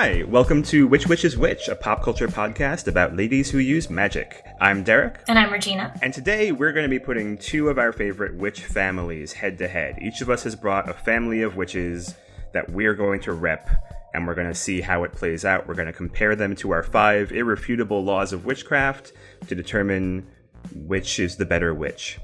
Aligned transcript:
Hi, 0.00 0.22
welcome 0.28 0.62
to 0.62 0.86
Which 0.86 1.08
Witch 1.08 1.24
is 1.24 1.36
Which, 1.36 1.66
a 1.66 1.74
pop 1.74 2.04
culture 2.04 2.28
podcast 2.28 2.86
about 2.86 3.16
ladies 3.16 3.50
who 3.50 3.58
use 3.58 3.90
magic. 3.90 4.44
I'm 4.60 4.84
Derek. 4.84 5.24
And 5.26 5.36
I'm 5.36 5.52
Regina. 5.52 5.92
And 6.00 6.14
today 6.14 6.52
we're 6.52 6.70
going 6.70 6.84
to 6.84 6.88
be 6.88 7.00
putting 7.00 7.36
two 7.36 7.68
of 7.68 7.80
our 7.80 7.90
favorite 7.90 8.36
witch 8.36 8.60
families 8.60 9.32
head 9.32 9.58
to 9.58 9.66
head. 9.66 9.98
Each 10.00 10.20
of 10.20 10.30
us 10.30 10.44
has 10.44 10.54
brought 10.54 10.88
a 10.88 10.92
family 10.92 11.42
of 11.42 11.56
witches 11.56 12.14
that 12.52 12.70
we're 12.70 12.94
going 12.94 13.18
to 13.22 13.32
rep, 13.32 13.68
and 14.14 14.24
we're 14.24 14.36
going 14.36 14.46
to 14.46 14.54
see 14.54 14.80
how 14.80 15.02
it 15.02 15.14
plays 15.14 15.44
out. 15.44 15.66
We're 15.66 15.74
going 15.74 15.86
to 15.86 15.92
compare 15.92 16.36
them 16.36 16.54
to 16.56 16.70
our 16.70 16.84
five 16.84 17.32
irrefutable 17.32 18.04
laws 18.04 18.32
of 18.32 18.44
witchcraft 18.44 19.12
to 19.48 19.56
determine 19.56 20.28
which 20.76 21.18
is 21.18 21.34
the 21.34 21.44
better 21.44 21.74
witch. 21.74 22.20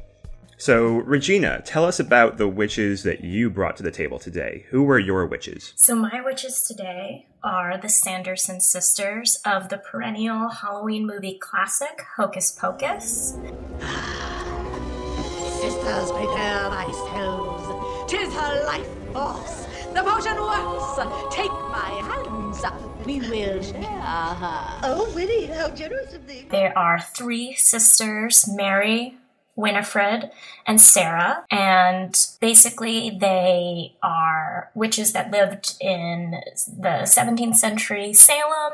So, 0.57 0.99
Regina, 0.99 1.63
tell 1.63 1.85
us 1.85 1.99
about 1.99 2.39
the 2.39 2.49
witches 2.49 3.03
that 3.03 3.25
you 3.25 3.51
brought 3.51 3.77
to 3.79 3.83
the 3.83 3.91
table 3.91 4.19
today. 4.19 4.67
Who 4.71 4.85
were 4.85 4.99
your 4.99 5.27
witches? 5.27 5.73
So, 5.77 5.97
my 5.97 6.23
witches 6.25 6.63
today 6.63 7.27
are 7.43 7.77
the 7.77 7.89
Sanderson 7.89 8.61
sisters 8.61 9.39
of 9.45 9.69
the 9.69 9.79
perennial 9.79 10.49
Halloween 10.49 11.07
movie 11.07 11.39
classic, 11.39 12.05
Hocus 12.17 12.53
Pocus. 12.53 13.37
Sisters, 15.61 16.11
prepare 16.13 16.71
thyselves. 16.71 18.11
Tis 18.11 18.33
her 18.33 18.65
life 18.67 18.89
force. 19.13 19.67
The 19.93 20.03
potion 20.03 20.37
works. 20.37 21.35
Take 21.35 21.51
my 21.51 21.91
hands. 22.03 22.63
We 23.05 23.21
will 23.21 23.63
share 23.63 23.83
her. 23.83 24.81
Oh, 24.83 25.13
Winnie, 25.15 25.47
how 25.47 25.69
generous 25.71 26.15
of 26.15 26.27
thee. 26.27 26.47
There 26.51 26.77
are 26.79 27.01
three 27.01 27.55
sisters 27.55 28.49
Mary, 28.49 29.17
Winifred 29.57 30.31
and 30.67 30.81
Sarah. 30.81 31.45
And 31.51 32.15
basically, 32.41 33.11
they 33.11 33.95
are 34.03 34.71
witches 34.75 35.13
that 35.13 35.31
lived 35.31 35.75
in 35.81 36.41
the 36.67 37.05
17th 37.05 37.57
century 37.57 38.13
Salem. 38.13 38.73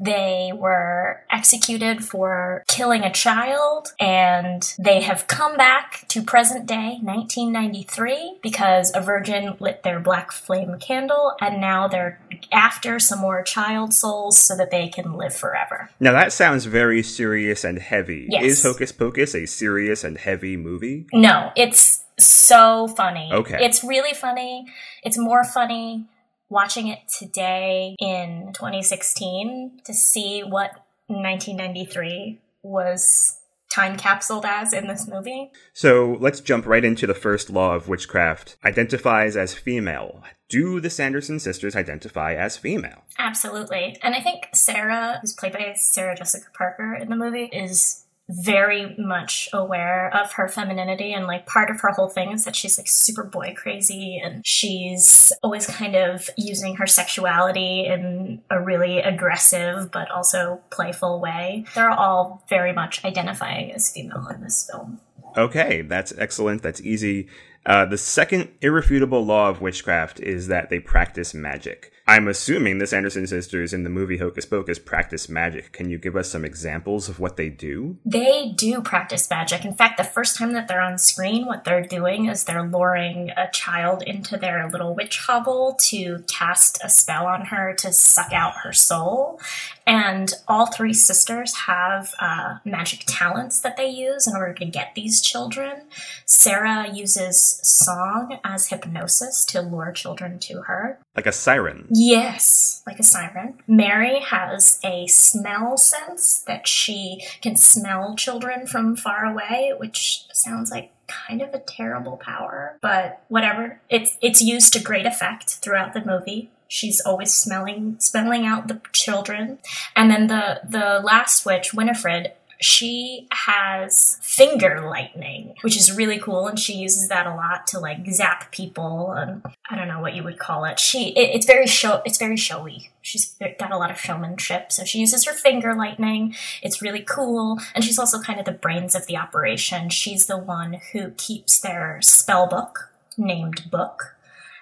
They 0.00 0.52
were 0.54 1.22
executed 1.30 2.04
for 2.04 2.64
killing 2.68 3.02
a 3.02 3.12
child, 3.12 3.88
and 4.00 4.62
they 4.78 5.02
have 5.02 5.26
come 5.26 5.56
back 5.56 6.06
to 6.08 6.22
present 6.22 6.66
day 6.66 6.98
1993 7.02 8.38
because 8.42 8.92
a 8.94 9.00
virgin 9.00 9.56
lit 9.60 9.82
their 9.82 10.00
black 10.00 10.32
flame 10.32 10.78
candle, 10.78 11.34
and 11.40 11.60
now 11.60 11.88
they're 11.88 12.20
after 12.52 12.98
some 12.98 13.20
more 13.20 13.42
child 13.42 13.94
souls 13.94 14.38
so 14.38 14.56
that 14.56 14.70
they 14.70 14.88
can 14.88 15.14
live 15.14 15.34
forever. 15.34 15.90
Now, 16.00 16.12
that 16.12 16.32
sounds 16.32 16.64
very 16.64 17.02
serious 17.02 17.64
and 17.64 17.78
heavy. 17.78 18.26
Yes. 18.30 18.44
Is 18.44 18.62
Hocus 18.62 18.92
Pocus 18.92 19.34
a 19.34 19.46
serious 19.46 20.04
and 20.04 20.18
heavy 20.18 20.56
movie? 20.56 21.06
No, 21.12 21.52
it's 21.56 22.04
so 22.18 22.88
funny. 22.88 23.30
Okay. 23.32 23.64
It's 23.64 23.82
really 23.82 24.14
funny. 24.14 24.66
It's 25.02 25.18
more 25.18 25.44
funny 25.44 26.06
watching 26.54 26.86
it 26.86 27.00
today 27.08 27.96
in 27.98 28.52
2016 28.54 29.80
to 29.84 29.92
see 29.92 30.42
what 30.42 30.70
1993 31.08 32.40
was 32.62 33.40
time 33.74 33.96
capsuled 33.96 34.44
as 34.46 34.72
in 34.72 34.86
this 34.86 35.08
movie. 35.08 35.50
So 35.72 36.16
let's 36.20 36.38
jump 36.38 36.64
right 36.64 36.84
into 36.84 37.08
the 37.08 37.14
first 37.14 37.50
law 37.50 37.74
of 37.74 37.88
witchcraft 37.88 38.56
identifies 38.64 39.36
as 39.36 39.52
female. 39.52 40.22
Do 40.48 40.78
the 40.78 40.90
Sanderson 40.90 41.40
sisters 41.40 41.74
identify 41.74 42.34
as 42.34 42.56
female? 42.56 43.02
Absolutely. 43.18 43.96
And 44.00 44.14
I 44.14 44.20
think 44.20 44.48
Sarah, 44.54 45.18
who's 45.20 45.32
played 45.32 45.54
by 45.54 45.74
Sarah 45.74 46.16
Jessica 46.16 46.46
Parker 46.56 46.94
in 46.94 47.10
the 47.10 47.16
movie, 47.16 47.46
is 47.46 48.03
very 48.30 48.94
much 48.96 49.48
aware 49.52 50.14
of 50.14 50.32
her 50.32 50.48
femininity 50.48 51.12
and 51.12 51.26
like 51.26 51.46
part 51.46 51.70
of 51.70 51.80
her 51.80 51.90
whole 51.90 52.08
thing 52.08 52.32
is 52.32 52.44
that 52.44 52.56
she's 52.56 52.78
like 52.78 52.88
super 52.88 53.22
boy 53.22 53.54
crazy 53.54 54.20
and 54.22 54.44
she's 54.46 55.30
always 55.42 55.66
kind 55.66 55.94
of 55.94 56.30
using 56.36 56.76
her 56.76 56.86
sexuality 56.86 57.84
in 57.84 58.40
a 58.50 58.60
really 58.60 58.98
aggressive 58.98 59.90
but 59.90 60.10
also 60.10 60.60
playful 60.70 61.20
way. 61.20 61.66
They're 61.74 61.90
all 61.90 62.42
very 62.48 62.72
much 62.72 63.04
identifying 63.04 63.72
as 63.72 63.90
female 63.90 64.26
in 64.28 64.40
this 64.40 64.68
film. 64.70 65.00
Okay, 65.36 65.82
that's 65.82 66.12
excellent. 66.16 66.62
That's 66.62 66.80
easy. 66.80 67.28
Uh, 67.66 67.84
the 67.84 67.98
second 67.98 68.50
irrefutable 68.60 69.24
law 69.24 69.48
of 69.48 69.60
witchcraft 69.60 70.20
is 70.20 70.48
that 70.48 70.70
they 70.70 70.78
practice 70.78 71.32
magic. 71.32 71.92
I'm 72.06 72.28
assuming 72.28 72.76
the 72.76 72.86
Sanderson 72.86 73.26
sisters 73.26 73.72
in 73.72 73.82
the 73.82 73.88
movie 73.88 74.18
Hocus 74.18 74.44
Pocus 74.44 74.78
practice 74.78 75.26
magic. 75.26 75.72
Can 75.72 75.88
you 75.88 75.96
give 75.96 76.16
us 76.16 76.30
some 76.30 76.44
examples 76.44 77.08
of 77.08 77.18
what 77.18 77.38
they 77.38 77.48
do? 77.48 77.96
They 78.04 78.52
do 78.54 78.82
practice 78.82 79.30
magic. 79.30 79.64
In 79.64 79.72
fact, 79.72 79.96
the 79.96 80.04
first 80.04 80.36
time 80.36 80.52
that 80.52 80.68
they're 80.68 80.82
on 80.82 80.98
screen, 80.98 81.46
what 81.46 81.64
they're 81.64 81.86
doing 81.86 82.26
is 82.26 82.44
they're 82.44 82.62
luring 82.62 83.30
a 83.30 83.50
child 83.50 84.02
into 84.02 84.36
their 84.36 84.68
little 84.68 84.94
witch 84.94 85.18
hovel 85.26 85.78
to 85.84 86.22
cast 86.30 86.78
a 86.84 86.90
spell 86.90 87.26
on 87.26 87.46
her 87.46 87.72
to 87.78 87.90
suck 87.90 88.34
out 88.34 88.58
her 88.64 88.72
soul. 88.74 89.40
And 89.86 90.32
all 90.48 90.66
three 90.66 90.94
sisters 90.94 91.54
have 91.66 92.14
uh, 92.18 92.58
magic 92.64 93.04
talents 93.06 93.60
that 93.60 93.76
they 93.76 93.88
use 93.88 94.26
in 94.26 94.34
order 94.34 94.54
to 94.54 94.64
get 94.64 94.94
these 94.94 95.20
children. 95.20 95.82
Sarah 96.24 96.90
uses 96.92 97.60
song 97.62 98.38
as 98.44 98.68
hypnosis 98.68 99.44
to 99.46 99.60
lure 99.60 99.92
children 99.92 100.38
to 100.40 100.62
her. 100.62 100.98
Like 101.14 101.26
a 101.26 101.32
siren. 101.32 101.86
Yes, 101.90 102.82
like 102.86 102.98
a 102.98 103.04
siren. 103.04 103.58
Mary 103.66 104.20
has 104.20 104.78
a 104.84 105.06
smell 105.06 105.76
sense 105.76 106.42
that 106.46 106.66
she 106.66 107.22
can 107.42 107.56
smell 107.56 108.16
children 108.16 108.66
from 108.66 108.96
far 108.96 109.24
away, 109.24 109.72
which 109.76 110.24
sounds 110.32 110.70
like 110.70 110.92
kind 111.06 111.42
of 111.42 111.52
a 111.52 111.58
terrible 111.58 112.16
power, 112.16 112.78
but 112.80 113.22
whatever. 113.28 113.80
It's 113.90 114.16
it's 114.20 114.40
used 114.40 114.72
to 114.72 114.82
great 114.82 115.06
effect 115.06 115.50
throughout 115.56 115.92
the 115.92 116.04
movie. 116.04 116.50
She's 116.68 117.00
always 117.00 117.32
smelling 117.32 117.96
smelling 117.98 118.46
out 118.46 118.68
the 118.68 118.80
children. 118.92 119.58
And 119.94 120.10
then 120.10 120.26
the 120.26 120.60
the 120.68 121.00
last 121.02 121.44
witch, 121.46 121.74
Winifred, 121.74 122.32
she 122.60 123.26
has 123.30 124.18
finger 124.22 124.88
lightning, 124.88 125.54
which 125.60 125.76
is 125.76 125.94
really 125.94 126.18
cool, 126.18 126.46
and 126.46 126.58
she 126.58 126.74
uses 126.74 127.08
that 127.08 127.26
a 127.26 127.34
lot 127.34 127.66
to 127.68 127.78
like 127.78 128.10
zap 128.10 128.50
people. 128.52 129.12
And 129.12 129.42
I 129.70 129.76
don't 129.76 129.88
know 129.88 130.00
what 130.00 130.14
you 130.14 130.22
would 130.22 130.38
call 130.38 130.64
it. 130.64 130.78
She 130.78 131.10
it, 131.10 131.34
it's 131.34 131.46
very 131.46 131.66
show 131.66 132.00
it's 132.04 132.18
very 132.18 132.36
showy. 132.36 132.90
She's 133.02 133.36
got 133.58 133.70
a 133.70 133.76
lot 133.76 133.90
of 133.90 134.00
showmanship, 134.00 134.72
so 134.72 134.84
she 134.84 134.98
uses 134.98 135.26
her 135.26 135.32
finger 135.32 135.74
lightning. 135.74 136.34
It's 136.62 136.80
really 136.80 137.02
cool, 137.02 137.58
and 137.74 137.84
she's 137.84 137.98
also 137.98 138.20
kind 138.20 138.38
of 138.38 138.46
the 138.46 138.52
brains 138.52 138.94
of 138.94 139.06
the 139.06 139.16
operation. 139.16 139.90
She's 139.90 140.26
the 140.26 140.38
one 140.38 140.80
who 140.92 141.10
keeps 141.10 141.60
their 141.60 142.00
spell 142.00 142.46
book 142.46 142.90
named 143.16 143.70
Book 143.70 144.16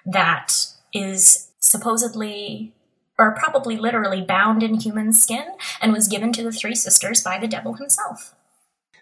that 0.05 0.67
is 0.93 1.51
supposedly 1.59 2.73
or 3.17 3.35
probably 3.35 3.77
literally 3.77 4.21
bound 4.21 4.63
in 4.63 4.75
human 4.75 5.13
skin 5.13 5.45
and 5.81 5.93
was 5.93 6.07
given 6.07 6.33
to 6.33 6.43
the 6.43 6.51
three 6.51 6.75
sisters 6.75 7.21
by 7.21 7.37
the 7.37 7.47
devil 7.47 7.73
himself. 7.73 8.33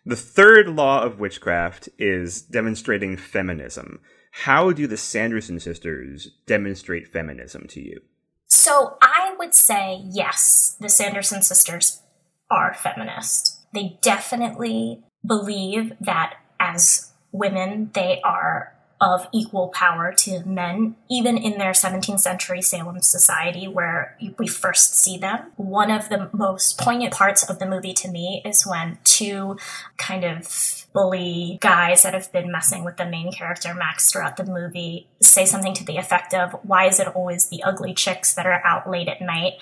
The 0.06 0.16
third 0.16 0.68
law 0.68 1.03
of 1.03 1.19
witchcraft 1.19 1.90
is 1.97 2.41
demonstrating 2.41 3.18
feminism. 3.18 4.00
How 4.31 4.72
do 4.72 4.88
the 4.88 4.97
Sanderson 4.97 5.59
sisters 5.59 6.29
demonstrate 6.46 7.07
feminism 7.07 7.68
to 7.69 7.81
you? 7.81 8.02
So 8.47 8.97
I 9.02 9.35
would 9.38 9.53
say 9.53 10.02
yes, 10.09 10.75
the 10.79 10.90
Sanderson 10.90 11.41
sisters 11.41 12.02
are 12.50 12.73
feminist. 12.73 13.59
They 13.73 13.97
definitely 14.02 15.03
believe 15.25 15.94
that 16.02 16.35
as 16.59 17.12
women, 17.31 17.91
they 17.94 18.22
are 18.23 18.75
of 19.02 19.28
equal 19.34 19.70
power 19.70 20.14
to 20.14 20.46
men, 20.46 20.96
even 21.10 21.36
in 21.36 21.58
their 21.58 21.72
17th 21.72 22.20
century 22.20 22.62
Salem 22.62 23.02
society 23.02 23.68
where 23.68 24.16
we 24.38 24.48
first 24.48 24.96
see 24.96 25.18
them. 25.18 25.52
One 25.56 25.90
of 25.90 26.08
the 26.10 26.30
most 26.32 26.78
poignant 26.78 27.12
parts 27.12 27.50
of 27.50 27.58
the 27.58 27.66
movie 27.66 27.94
to 27.94 28.08
me 28.08 28.44
is 28.46 28.66
when 28.66 29.00
two 29.04 29.58
kind 29.98 30.24
of 30.24 30.88
bully 30.94 31.58
guys 31.62 32.03
that 32.03 32.14
have 32.14 32.32
been 32.32 32.52
messing 32.52 32.84
with 32.84 32.98
the 32.98 33.06
main 33.06 33.32
character, 33.32 33.74
Max, 33.74 34.12
throughout 34.12 34.38
the 34.38 34.44
movie 34.44 35.08
say 35.22 35.46
something 35.46 35.74
to 35.74 35.86
the 35.86 35.97
effect 35.97 36.34
of, 36.34 36.52
Why 36.64 36.88
is 36.88 37.00
it 37.00 37.08
always 37.08 37.47
the 37.47 37.64
ugly 37.64 37.96
chicks 37.96 38.36
that 38.36 38.46
are 38.46 38.62
out 38.64 38.88
late 38.88 39.08
at 39.08 39.22
night? 39.22 39.54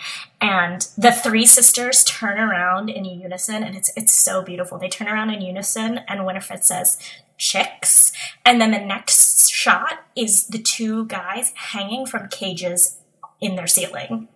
And 0.42 0.86
the 0.98 1.14
three 1.14 1.46
sisters 1.46 2.04
turn 2.04 2.40
around 2.40 2.90
in 2.90 3.06
unison, 3.06 3.64
and 3.64 3.76
it's, 3.76 3.92
it's 3.96 4.14
so 4.14 4.42
beautiful. 4.42 4.78
They 4.80 4.90
turn 4.90 5.08
around 5.08 5.30
in 5.30 5.42
unison, 5.42 6.00
and 6.08 6.26
Winifred 6.26 6.64
says, 6.64 6.98
chicks. 7.40 8.12
And 8.46 8.62
then 8.62 8.72
the 8.72 8.80
next 8.80 9.29
shot 9.64 10.06
is 10.16 10.48
the 10.48 10.60
two 10.60 11.06
guys 11.08 11.52
hanging 11.56 12.06
from 12.06 12.28
cages 12.30 12.98
in 13.42 13.56
their 13.56 13.68
ceiling. 13.68 14.28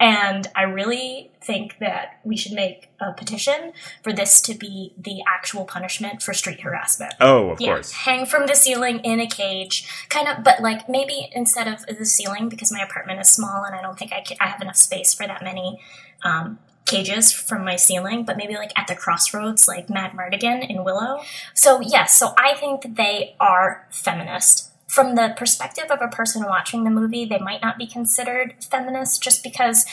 And 0.00 0.46
I 0.54 0.62
really 0.62 1.32
think 1.42 1.78
that 1.80 2.20
we 2.22 2.36
should 2.36 2.52
make 2.52 2.88
a 3.00 3.12
petition 3.12 3.72
for 4.04 4.12
this 4.12 4.40
to 4.42 4.54
be 4.54 4.92
the 4.96 5.22
actual 5.26 5.64
punishment 5.64 6.22
for 6.22 6.32
street 6.32 6.60
harassment. 6.60 7.14
Oh, 7.20 7.50
of 7.50 7.60
Yeah, 7.60 7.74
course. 7.74 7.90
hang 7.92 8.24
from 8.24 8.46
the 8.46 8.54
ceiling 8.54 9.00
in 9.00 9.18
a 9.18 9.26
cage, 9.26 9.88
kind 10.08 10.28
of, 10.28 10.44
but 10.44 10.60
like 10.62 10.88
maybe 10.88 11.28
instead 11.32 11.66
of 11.66 11.84
the 11.86 12.04
ceiling, 12.04 12.48
because 12.48 12.70
my 12.70 12.78
apartment 12.80 13.18
is 13.20 13.28
small 13.28 13.64
and 13.64 13.74
I 13.74 13.82
don't 13.82 13.98
think 13.98 14.12
I, 14.12 14.22
ca- 14.26 14.36
I 14.40 14.46
have 14.46 14.60
enough 14.62 14.76
space 14.76 15.14
for 15.14 15.26
that 15.26 15.42
many 15.42 15.80
um, 16.22 16.60
cages 16.88 17.30
from 17.32 17.64
my 17.64 17.76
ceiling, 17.76 18.24
but 18.24 18.36
maybe 18.36 18.54
like 18.54 18.72
at 18.76 18.88
the 18.88 18.96
crossroads, 18.96 19.68
like 19.68 19.86
Madmartigan 19.88 20.68
in 20.68 20.82
Willow. 20.82 21.20
So 21.54 21.80
yes, 21.80 22.18
so 22.18 22.34
I 22.36 22.54
think 22.54 22.82
that 22.82 22.96
they 22.96 23.36
are 23.38 23.86
feminist. 23.90 24.64
from 24.88 25.14
the 25.14 25.34
perspective 25.36 25.90
of 25.90 26.00
a 26.00 26.08
person 26.08 26.44
watching 26.44 26.82
the 26.82 26.90
movie, 26.90 27.26
they 27.26 27.38
might 27.38 27.62
not 27.62 27.76
be 27.78 27.86
considered 27.86 28.54
feminist 28.70 29.22
just 29.22 29.42
because 29.44 29.84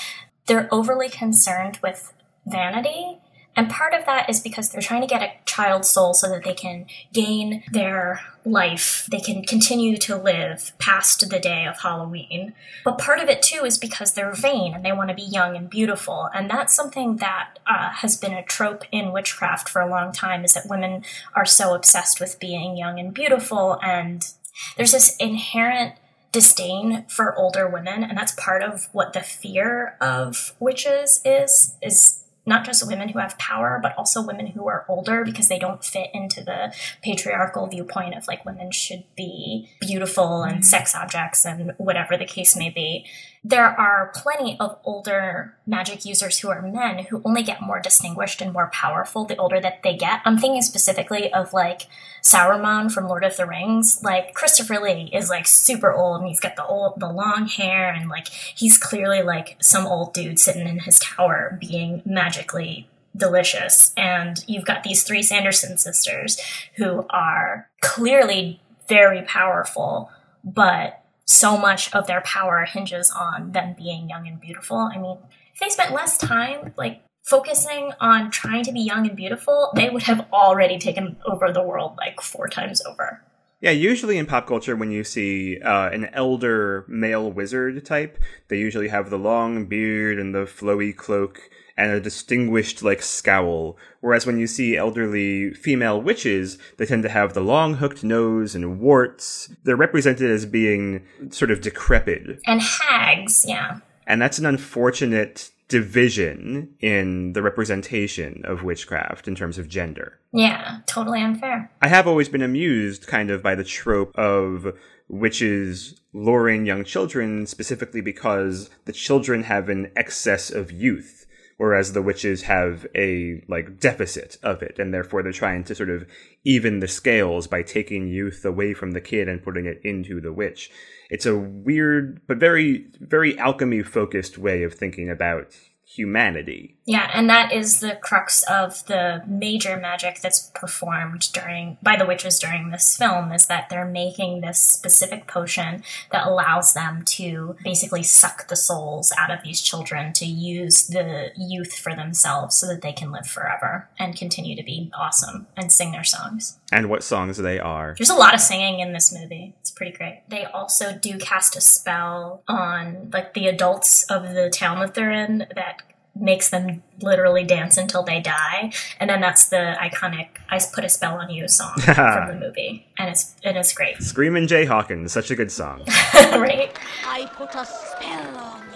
they're 0.47 0.69
overly 0.71 1.09
concerned 1.09 1.77
with 1.83 2.13
vanity 2.45 3.19
and 3.55 3.69
part 3.69 3.93
of 3.93 4.05
that 4.05 4.29
is 4.29 4.39
because 4.39 4.69
they're 4.69 4.81
trying 4.81 5.01
to 5.01 5.07
get 5.07 5.21
a 5.21 5.31
child's 5.45 5.89
soul 5.89 6.13
so 6.13 6.29
that 6.29 6.43
they 6.43 6.53
can 6.53 6.85
gain 7.13 7.63
their 7.71 8.21
life. 8.43 9.07
They 9.09 9.19
can 9.19 9.43
continue 9.43 9.97
to 9.97 10.17
live 10.17 10.73
past 10.77 11.27
the 11.29 11.39
day 11.39 11.65
of 11.65 11.79
Halloween. 11.79 12.53
But 12.83 12.97
part 12.97 13.19
of 13.19 13.29
it 13.29 13.41
too 13.41 13.63
is 13.63 13.77
because 13.77 14.13
they're 14.13 14.33
vain 14.33 14.73
and 14.73 14.83
they 14.83 14.91
want 14.91 15.09
to 15.09 15.15
be 15.15 15.21
young 15.21 15.55
and 15.55 15.69
beautiful. 15.69 16.29
And 16.33 16.49
that's 16.49 16.75
something 16.75 17.17
that 17.17 17.59
uh, 17.65 17.91
has 17.91 18.17
been 18.17 18.33
a 18.33 18.43
trope 18.43 18.83
in 18.91 19.13
witchcraft 19.13 19.69
for 19.69 19.81
a 19.81 19.89
long 19.89 20.11
time 20.11 20.43
is 20.43 20.53
that 20.53 20.69
women 20.69 21.03
are 21.33 21.45
so 21.45 21.73
obsessed 21.73 22.19
with 22.19 22.39
being 22.39 22.75
young 22.75 22.99
and 22.99 23.13
beautiful. 23.13 23.79
And 23.81 24.29
there's 24.75 24.91
this 24.91 25.15
inherent 25.15 25.95
disdain 26.33 27.05
for 27.07 27.33
older 27.37 27.69
women. 27.69 28.03
And 28.03 28.17
that's 28.17 28.33
part 28.33 28.61
of 28.61 28.89
what 28.91 29.13
the 29.13 29.21
fear 29.21 29.95
of 30.01 30.53
witches 30.59 31.21
is, 31.23 31.75
is 31.81 32.24
not 32.45 32.65
just 32.65 32.87
women 32.87 33.09
who 33.09 33.19
have 33.19 33.37
power, 33.37 33.79
but 33.81 33.93
also 33.97 34.21
women 34.21 34.47
who 34.47 34.67
are 34.67 34.85
older 34.87 35.23
because 35.23 35.47
they 35.47 35.59
don't 35.59 35.83
fit 35.83 36.09
into 36.13 36.43
the 36.43 36.73
patriarchal 37.01 37.67
viewpoint 37.67 38.15
of 38.15 38.27
like 38.27 38.45
women 38.45 38.71
should 38.71 39.03
be 39.15 39.69
beautiful 39.79 40.43
and 40.43 40.65
sex 40.65 40.95
objects 40.95 41.45
and 41.45 41.73
whatever 41.77 42.17
the 42.17 42.25
case 42.25 42.55
may 42.55 42.69
be 42.69 43.05
there 43.47 43.79
are 43.79 44.11
plenty 44.15 44.57
of 44.59 44.75
older 44.83 45.53
magic 45.67 46.03
users 46.03 46.39
who 46.39 46.49
are 46.49 46.63
men 46.63 47.05
who 47.05 47.21
only 47.23 47.43
get 47.43 47.61
more 47.61 47.79
distinguished 47.79 48.41
and 48.41 48.51
more 48.51 48.71
powerful 48.73 49.23
the 49.23 49.37
older 49.37 49.61
that 49.61 49.83
they 49.83 49.95
get. 49.95 50.21
I'm 50.25 50.39
thinking 50.39 50.63
specifically 50.63 51.31
of 51.31 51.53
like 51.53 51.83
Sauron 52.23 52.91
from 52.91 53.07
Lord 53.07 53.23
of 53.23 53.37
the 53.37 53.45
Rings. 53.45 54.01
Like 54.01 54.33
Christopher 54.33 54.79
Lee 54.79 55.11
is 55.13 55.29
like 55.29 55.45
super 55.45 55.93
old 55.93 56.21
and 56.21 56.27
he's 56.27 56.39
got 56.39 56.55
the 56.55 56.65
old 56.65 56.99
the 56.99 57.07
long 57.07 57.45
hair 57.45 57.93
and 57.93 58.09
like 58.09 58.29
he's 58.29 58.79
clearly 58.79 59.21
like 59.21 59.57
some 59.61 59.85
old 59.85 60.15
dude 60.15 60.39
sitting 60.39 60.67
in 60.67 60.79
his 60.79 60.97
tower 60.97 61.59
being 61.61 62.01
magically 62.03 62.89
delicious. 63.15 63.93
And 63.95 64.43
you've 64.47 64.65
got 64.65 64.81
these 64.81 65.03
three 65.03 65.21
Sanderson 65.21 65.77
sisters 65.77 66.41
who 66.77 67.05
are 67.11 67.69
clearly 67.81 68.59
very 68.87 69.21
powerful, 69.21 70.09
but 70.43 71.04
so 71.25 71.57
much 71.57 71.93
of 71.93 72.07
their 72.07 72.21
power 72.21 72.65
hinges 72.65 73.11
on 73.11 73.51
them 73.51 73.75
being 73.77 74.09
young 74.09 74.27
and 74.27 74.39
beautiful. 74.39 74.77
I 74.77 74.97
mean, 74.97 75.17
if 75.53 75.59
they 75.59 75.69
spent 75.69 75.93
less 75.93 76.17
time 76.17 76.73
like 76.77 77.01
focusing 77.25 77.91
on 77.99 78.29
trying 78.29 78.63
to 78.63 78.71
be 78.71 78.81
young 78.81 79.07
and 79.07 79.15
beautiful, 79.15 79.71
they 79.75 79.89
would 79.89 80.03
have 80.03 80.27
already 80.31 80.77
taken 80.77 81.17
over 81.25 81.51
the 81.51 81.63
world 81.63 81.95
like 81.97 82.21
four 82.21 82.47
times 82.47 82.81
over. 82.85 83.21
Yeah, 83.61 83.71
usually 83.71 84.17
in 84.17 84.27
pop 84.27 84.47
culture, 84.47 84.75
when 84.75 84.91
you 84.91 85.03
see 85.03 85.59
uh, 85.59 85.89
an 85.89 86.05
elder 86.13 86.85
male 86.87 87.31
wizard 87.31 87.83
type, 87.85 88.19
they 88.47 88.57
usually 88.57 88.89
have 88.89 89.09
the 89.09 89.17
long 89.17 89.65
beard 89.65 90.19
and 90.19 90.35
the 90.35 90.45
flowy 90.45 90.95
cloak 90.95 91.39
and 91.77 91.91
a 91.91 91.99
distinguished 91.99 92.83
like 92.83 93.01
scowl. 93.01 93.77
Whereas 94.01 94.25
when 94.25 94.39
you 94.39 94.47
see 94.47 94.77
elderly 94.77 95.53
female 95.53 96.01
witches, 96.01 96.57
they 96.77 96.85
tend 96.85 97.03
to 97.03 97.09
have 97.09 97.33
the 97.33 97.41
long 97.41 97.75
hooked 97.75 98.03
nose 98.03 98.55
and 98.55 98.79
warts. 98.79 99.49
They're 99.63 99.75
represented 99.75 100.29
as 100.29 100.45
being 100.45 101.05
sort 101.29 101.51
of 101.51 101.61
decrepit. 101.61 102.39
And 102.45 102.61
hags, 102.61 103.45
yeah. 103.47 103.79
And 104.07 104.21
that's 104.21 104.39
an 104.39 104.45
unfortunate 104.45 105.51
division 105.67 106.75
in 106.79 107.33
the 107.33 107.41
representation 107.41 108.41
of 108.45 108.63
witchcraft 108.63 109.27
in 109.27 109.35
terms 109.35 109.57
of 109.57 109.67
gender. 109.67 110.19
Yeah, 110.31 110.79
totally 110.85 111.21
unfair. 111.21 111.71
I 111.81 111.87
have 111.87 112.07
always 112.07 112.29
been 112.29 112.43
amused 112.43 113.07
kind 113.07 113.31
of 113.31 113.41
by 113.41 113.55
the 113.55 113.63
trope 113.63 114.15
of 114.15 114.77
witches 115.07 115.99
luring 116.13 116.65
young 116.65 116.83
children 116.83 117.45
specifically 117.45 118.01
because 118.01 118.69
the 118.85 118.93
children 118.93 119.43
have 119.43 119.69
an 119.69 119.91
excess 119.95 120.49
of 120.49 120.71
youth 120.71 121.24
whereas 121.57 121.93
the 121.93 122.01
witches 122.01 122.43
have 122.43 122.85
a 122.95 123.41
like 123.47 123.79
deficit 123.79 124.37
of 124.43 124.61
it 124.61 124.77
and 124.77 124.93
therefore 124.93 125.23
they're 125.23 125.31
trying 125.31 125.63
to 125.63 125.75
sort 125.75 125.89
of 125.89 126.05
even 126.43 126.79
the 126.79 126.87
scales 126.87 127.47
by 127.47 127.61
taking 127.61 128.07
youth 128.07 128.43
away 128.43 128.73
from 128.73 128.91
the 128.91 129.01
kid 129.01 129.27
and 129.29 129.43
putting 129.43 129.65
it 129.65 129.79
into 129.83 130.19
the 130.19 130.33
witch. 130.33 130.69
It's 131.09 131.25
a 131.25 131.35
weird 131.37 132.21
but 132.27 132.37
very 132.37 132.87
very 132.99 133.37
alchemy 133.37 133.83
focused 133.83 134.37
way 134.37 134.63
of 134.63 134.73
thinking 134.73 135.09
about 135.09 135.55
humanity. 135.85 136.77
Yeah, 136.85 137.09
and 137.13 137.29
that 137.29 137.51
is 137.51 137.79
the 137.79 137.97
crux 138.01 138.43
of 138.43 138.85
the 138.87 139.23
major 139.27 139.77
magic 139.77 140.19
that's 140.21 140.51
performed 140.53 141.31
during 141.31 141.77
by 141.81 141.95
the 141.95 142.05
witches 142.05 142.39
during 142.39 142.69
this 142.69 142.97
film 142.97 143.31
is 143.31 143.47
that 143.47 143.69
they're 143.69 143.85
making 143.85 144.41
this 144.41 144.59
specific 144.59 145.27
potion 145.27 145.83
that 146.11 146.27
allows 146.27 146.73
them 146.73 147.03
to 147.05 147.55
basically 147.63 148.03
suck 148.03 148.47
the 148.47 148.55
souls 148.55 149.13
out 149.17 149.31
of 149.31 149.43
these 149.43 149.61
children 149.61 150.11
to 150.13 150.25
use 150.25 150.87
the 150.87 151.31
youth 151.37 151.73
for 151.73 151.95
themselves 151.95 152.55
so 152.55 152.67
that 152.67 152.81
they 152.81 152.93
can 152.93 153.11
live 153.11 153.27
forever 153.27 153.87
and 153.97 154.17
continue 154.17 154.55
to 154.55 154.63
be 154.63 154.91
awesome 154.97 155.47
and 155.55 155.71
sing 155.71 155.91
their 155.91 156.03
songs. 156.03 156.59
And 156.71 156.89
what 156.89 157.03
songs 157.03 157.37
they 157.37 157.59
are. 157.59 157.95
There's 157.97 158.09
a 158.09 158.15
lot 158.15 158.33
of 158.33 158.41
singing 158.41 158.79
in 158.79 158.91
this 158.91 159.13
movie. 159.13 159.53
It's 159.61 159.69
pretty 159.69 159.95
great. 159.95 160.23
They 160.29 160.45
also 160.45 160.97
do 160.97 161.17
cast 161.17 161.55
a 161.55 161.61
spell 161.61 162.41
on 162.47 163.11
like 163.13 163.33
the 163.33 163.47
adults 163.47 164.03
of 164.05 164.33
the 164.33 164.49
town 164.49 164.79
that 164.79 164.95
they're 164.95 165.11
in 165.11 165.47
that 165.55 165.81
makes 166.15 166.49
them 166.49 166.81
literally 167.01 167.43
dance 167.43 167.77
until 167.77 168.01
they 168.03 168.19
die. 168.21 168.71
And 168.99 169.09
then 169.09 169.21
that's 169.21 169.49
the 169.49 169.75
iconic 169.79 170.29
I 170.49 170.59
Put 170.73 170.83
a 170.85 170.89
Spell 170.89 171.15
on 171.15 171.29
You 171.29 171.47
song 171.47 171.73
from 171.79 172.27
the 172.27 172.37
movie. 172.39 172.87
And 172.97 173.09
it's 173.09 173.35
and 173.43 173.57
it's 173.57 173.73
great. 173.73 174.01
Screamin' 174.01 174.47
Jay 174.47 174.65
Hawkins, 174.65 175.11
such 175.11 175.29
a 175.31 175.35
good 175.35 175.51
song. 175.51 175.83
right? 176.15 176.71
I 177.05 177.29
put 177.33 177.53
a 177.55 177.65
spell 177.65 178.37
on 178.37 178.61
you. 178.61 178.75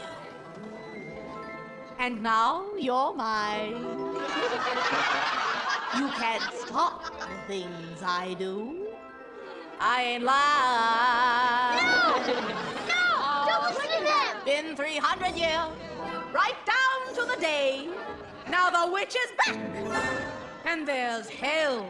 And 1.98 2.22
now 2.22 2.66
you're 2.78 3.16
mine. 3.16 4.18
You 5.98 6.08
can't 6.10 6.44
stop 6.54 7.04
the 7.20 7.28
things 7.48 8.04
I 8.04 8.36
do. 8.38 8.88
I 9.80 10.04
ain't 10.04 10.24
lying. 10.24 11.88
No! 12.88 13.46
Don't 13.48 13.64
listen 13.64 13.98
to 13.98 14.04
them! 14.04 14.38
Been 14.46 14.76
300 14.76 15.36
years, 15.36 15.70
right 16.32 16.56
down 16.66 17.16
to 17.16 17.34
the 17.34 17.42
day. 17.42 17.88
Now 18.50 18.70
the 18.70 18.92
witch 18.92 19.16
is 19.16 19.32
back, 19.46 19.58
and 20.66 20.88
there's 20.88 21.28
hell 21.30 21.86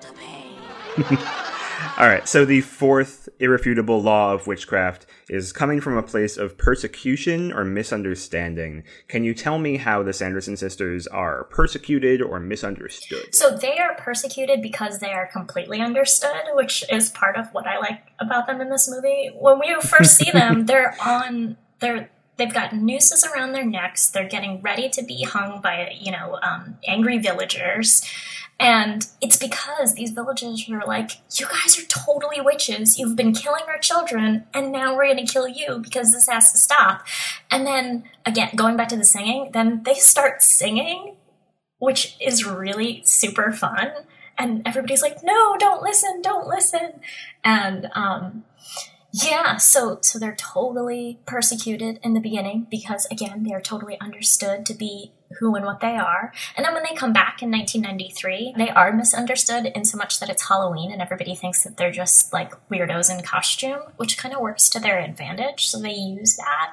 to 0.00 0.12
pay. 0.12 1.48
All 1.98 2.08
right, 2.08 2.26
so 2.26 2.46
the 2.46 2.62
fourth 2.62 3.28
irrefutable 3.38 4.00
law 4.00 4.32
of 4.32 4.46
witchcraft 4.46 5.04
is 5.28 5.52
coming 5.52 5.80
from 5.80 5.96
a 5.96 6.02
place 6.02 6.38
of 6.38 6.56
persecution 6.56 7.52
or 7.52 7.64
misunderstanding. 7.64 8.84
Can 9.08 9.24
you 9.24 9.34
tell 9.34 9.58
me 9.58 9.76
how 9.76 10.02
the 10.02 10.14
Sanderson 10.14 10.56
sisters 10.56 11.06
are 11.06 11.44
persecuted 11.44 12.22
or 12.22 12.40
misunderstood? 12.40 13.34
So 13.34 13.56
they 13.56 13.78
are 13.78 13.94
persecuted 13.96 14.62
because 14.62 15.00
they 15.00 15.12
are 15.12 15.26
completely 15.26 15.80
understood, 15.80 16.42
which 16.54 16.82
is 16.90 17.10
part 17.10 17.36
of 17.36 17.52
what 17.52 17.66
I 17.66 17.78
like 17.78 18.00
about 18.18 18.46
them 18.46 18.62
in 18.62 18.70
this 18.70 18.90
movie. 18.90 19.30
When 19.38 19.58
we 19.58 19.74
first 19.82 20.16
see 20.16 20.30
them, 20.30 20.64
they're 20.66 20.96
on 21.04 21.58
they're 21.80 22.08
They've 22.38 22.52
got 22.52 22.74
nooses 22.74 23.24
around 23.24 23.52
their 23.52 23.64
necks. 23.64 24.08
They're 24.10 24.26
getting 24.26 24.62
ready 24.62 24.88
to 24.88 25.04
be 25.04 25.22
hung 25.22 25.60
by, 25.60 25.94
you 26.00 26.10
know, 26.10 26.38
um, 26.42 26.78
angry 26.88 27.18
villagers. 27.18 28.02
And 28.62 29.06
it's 29.20 29.36
because 29.36 29.94
these 29.94 30.12
villagers 30.12 30.70
are 30.70 30.86
like, 30.86 31.12
you 31.36 31.46
guys 31.46 31.76
are 31.78 31.86
totally 31.86 32.40
witches. 32.40 32.96
You've 32.96 33.16
been 33.16 33.34
killing 33.34 33.64
our 33.66 33.78
children, 33.78 34.44
and 34.54 34.70
now 34.70 34.94
we're 34.94 35.12
going 35.12 35.26
to 35.26 35.32
kill 35.32 35.48
you 35.48 35.80
because 35.80 36.12
this 36.12 36.28
has 36.28 36.52
to 36.52 36.58
stop. 36.58 37.04
And 37.50 37.66
then, 37.66 38.04
again, 38.24 38.50
going 38.54 38.76
back 38.76 38.88
to 38.90 38.96
the 38.96 39.04
singing, 39.04 39.50
then 39.52 39.82
they 39.82 39.94
start 39.94 40.42
singing, 40.42 41.16
which 41.78 42.16
is 42.20 42.46
really 42.46 43.02
super 43.04 43.50
fun. 43.50 43.90
And 44.38 44.62
everybody's 44.64 45.02
like, 45.02 45.24
no, 45.24 45.56
don't 45.58 45.82
listen, 45.82 46.22
don't 46.22 46.46
listen. 46.46 47.00
And, 47.42 47.90
um, 47.94 48.44
yeah, 49.12 49.58
so 49.58 49.98
so 50.00 50.18
they're 50.18 50.34
totally 50.34 51.20
persecuted 51.26 52.00
in 52.02 52.14
the 52.14 52.20
beginning 52.20 52.66
because 52.70 53.06
again, 53.10 53.44
they're 53.44 53.60
totally 53.60 54.00
understood 54.00 54.64
to 54.66 54.74
be 54.74 55.12
who 55.38 55.54
and 55.54 55.64
what 55.64 55.80
they 55.80 55.96
are. 55.96 56.32
And 56.56 56.64
then 56.64 56.74
when 56.74 56.82
they 56.82 56.94
come 56.94 57.12
back 57.12 57.42
in 57.42 57.50
1993, 57.50 58.54
they 58.56 58.70
are 58.70 58.92
misunderstood 58.92 59.66
in 59.66 59.84
so 59.84 59.98
much 59.98 60.18
that 60.20 60.30
it's 60.30 60.48
Halloween 60.48 60.90
and 60.90 61.02
everybody 61.02 61.34
thinks 61.34 61.62
that 61.64 61.76
they're 61.76 61.92
just 61.92 62.32
like 62.32 62.52
weirdos 62.68 63.14
in 63.14 63.22
costume, 63.22 63.80
which 63.96 64.16
kind 64.16 64.34
of 64.34 64.40
works 64.40 64.68
to 64.70 64.80
their 64.80 64.98
advantage. 64.98 65.66
So 65.66 65.78
they 65.78 65.92
use 65.92 66.36
that 66.36 66.72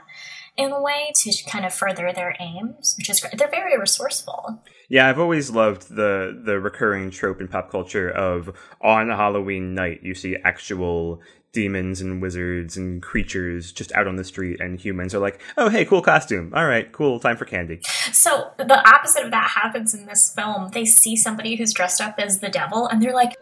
in 0.60 0.72
a 0.74 0.82
way 0.82 1.12
to 1.16 1.32
kind 1.50 1.66
of 1.66 1.74
further 1.74 2.12
their 2.14 2.36
aims, 2.40 2.96
which 2.98 3.10
is 3.10 3.22
great. 3.22 3.38
They're 3.38 3.50
very 3.50 3.78
resourceful. 3.78 4.62
Yeah, 4.90 5.08
I've 5.08 5.20
always 5.20 5.52
loved 5.52 5.96
the 5.96 6.42
the 6.44 6.60
recurring 6.60 7.12
trope 7.12 7.40
in 7.40 7.48
pop 7.48 7.72
culture 7.72 8.10
of 8.10 8.52
on 8.82 9.10
Halloween 9.10 9.74
night 9.74 10.02
you 10.04 10.14
see 10.14 10.36
actual 10.44 11.22
demons 11.52 12.00
and 12.00 12.22
wizards 12.22 12.78
and 12.78 13.02
creatures 13.02 13.72
just 13.72 13.92
out 13.94 14.08
on 14.08 14.16
the 14.18 14.24
street 14.24 14.60
and 14.60 14.80
humans 14.80 15.16
are 15.16 15.20
like 15.20 15.42
oh 15.58 15.70
hey 15.70 15.84
cool 15.86 16.02
costume. 16.02 16.52
All 16.56 16.66
right 16.66 16.92
cool 16.92 17.20
time 17.20 17.38
for 17.38 17.46
candy. 17.46 17.80
So 18.12 18.52
the 18.58 18.88
opposite 18.88 19.26
of 19.26 19.32
that 19.32 19.50
happens 19.50 19.94
in 19.94 20.06
this 20.06 20.32
film. 20.34 20.70
They 20.74 20.86
see 20.86 21.16
somebody 21.16 21.56
who's 21.56 21.74
dressed 21.74 22.02
up 22.02 22.16
as 22.20 22.40
the 22.40 22.50
devil 22.50 22.88
and 22.88 23.02
they're 23.02 23.14
like 23.14 23.36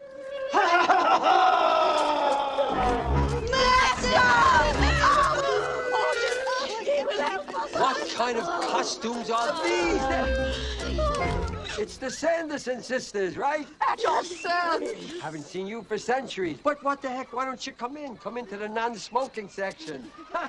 what 7.74 8.10
kind 8.16 8.38
of 8.38 8.44
costumes 8.44 9.30
are 9.30 9.64
these 9.64 11.47
they're- 11.78 11.84
It's 11.84 11.98
the 11.98 12.10
Sanderson 12.12 12.82
sisters, 12.84 13.38
right? 13.38 13.68
At 13.88 14.02
your 14.04 14.24
service. 14.24 15.22
Haven't 15.22 15.44
seen 15.46 15.68
you 15.68 15.84
for 15.84 15.98
centuries. 15.98 16.58
But 16.64 16.84
what 16.84 17.02
the 17.02 17.10
heck? 17.10 17.34
Why 17.34 17.46
don't 17.46 17.66
you 17.66 17.74
come 17.74 17.98
in? 17.98 18.18
Come 18.18 18.38
into 18.38 18.58
the 18.58 18.68
non-smoking 18.68 19.50
section. 19.50 20.10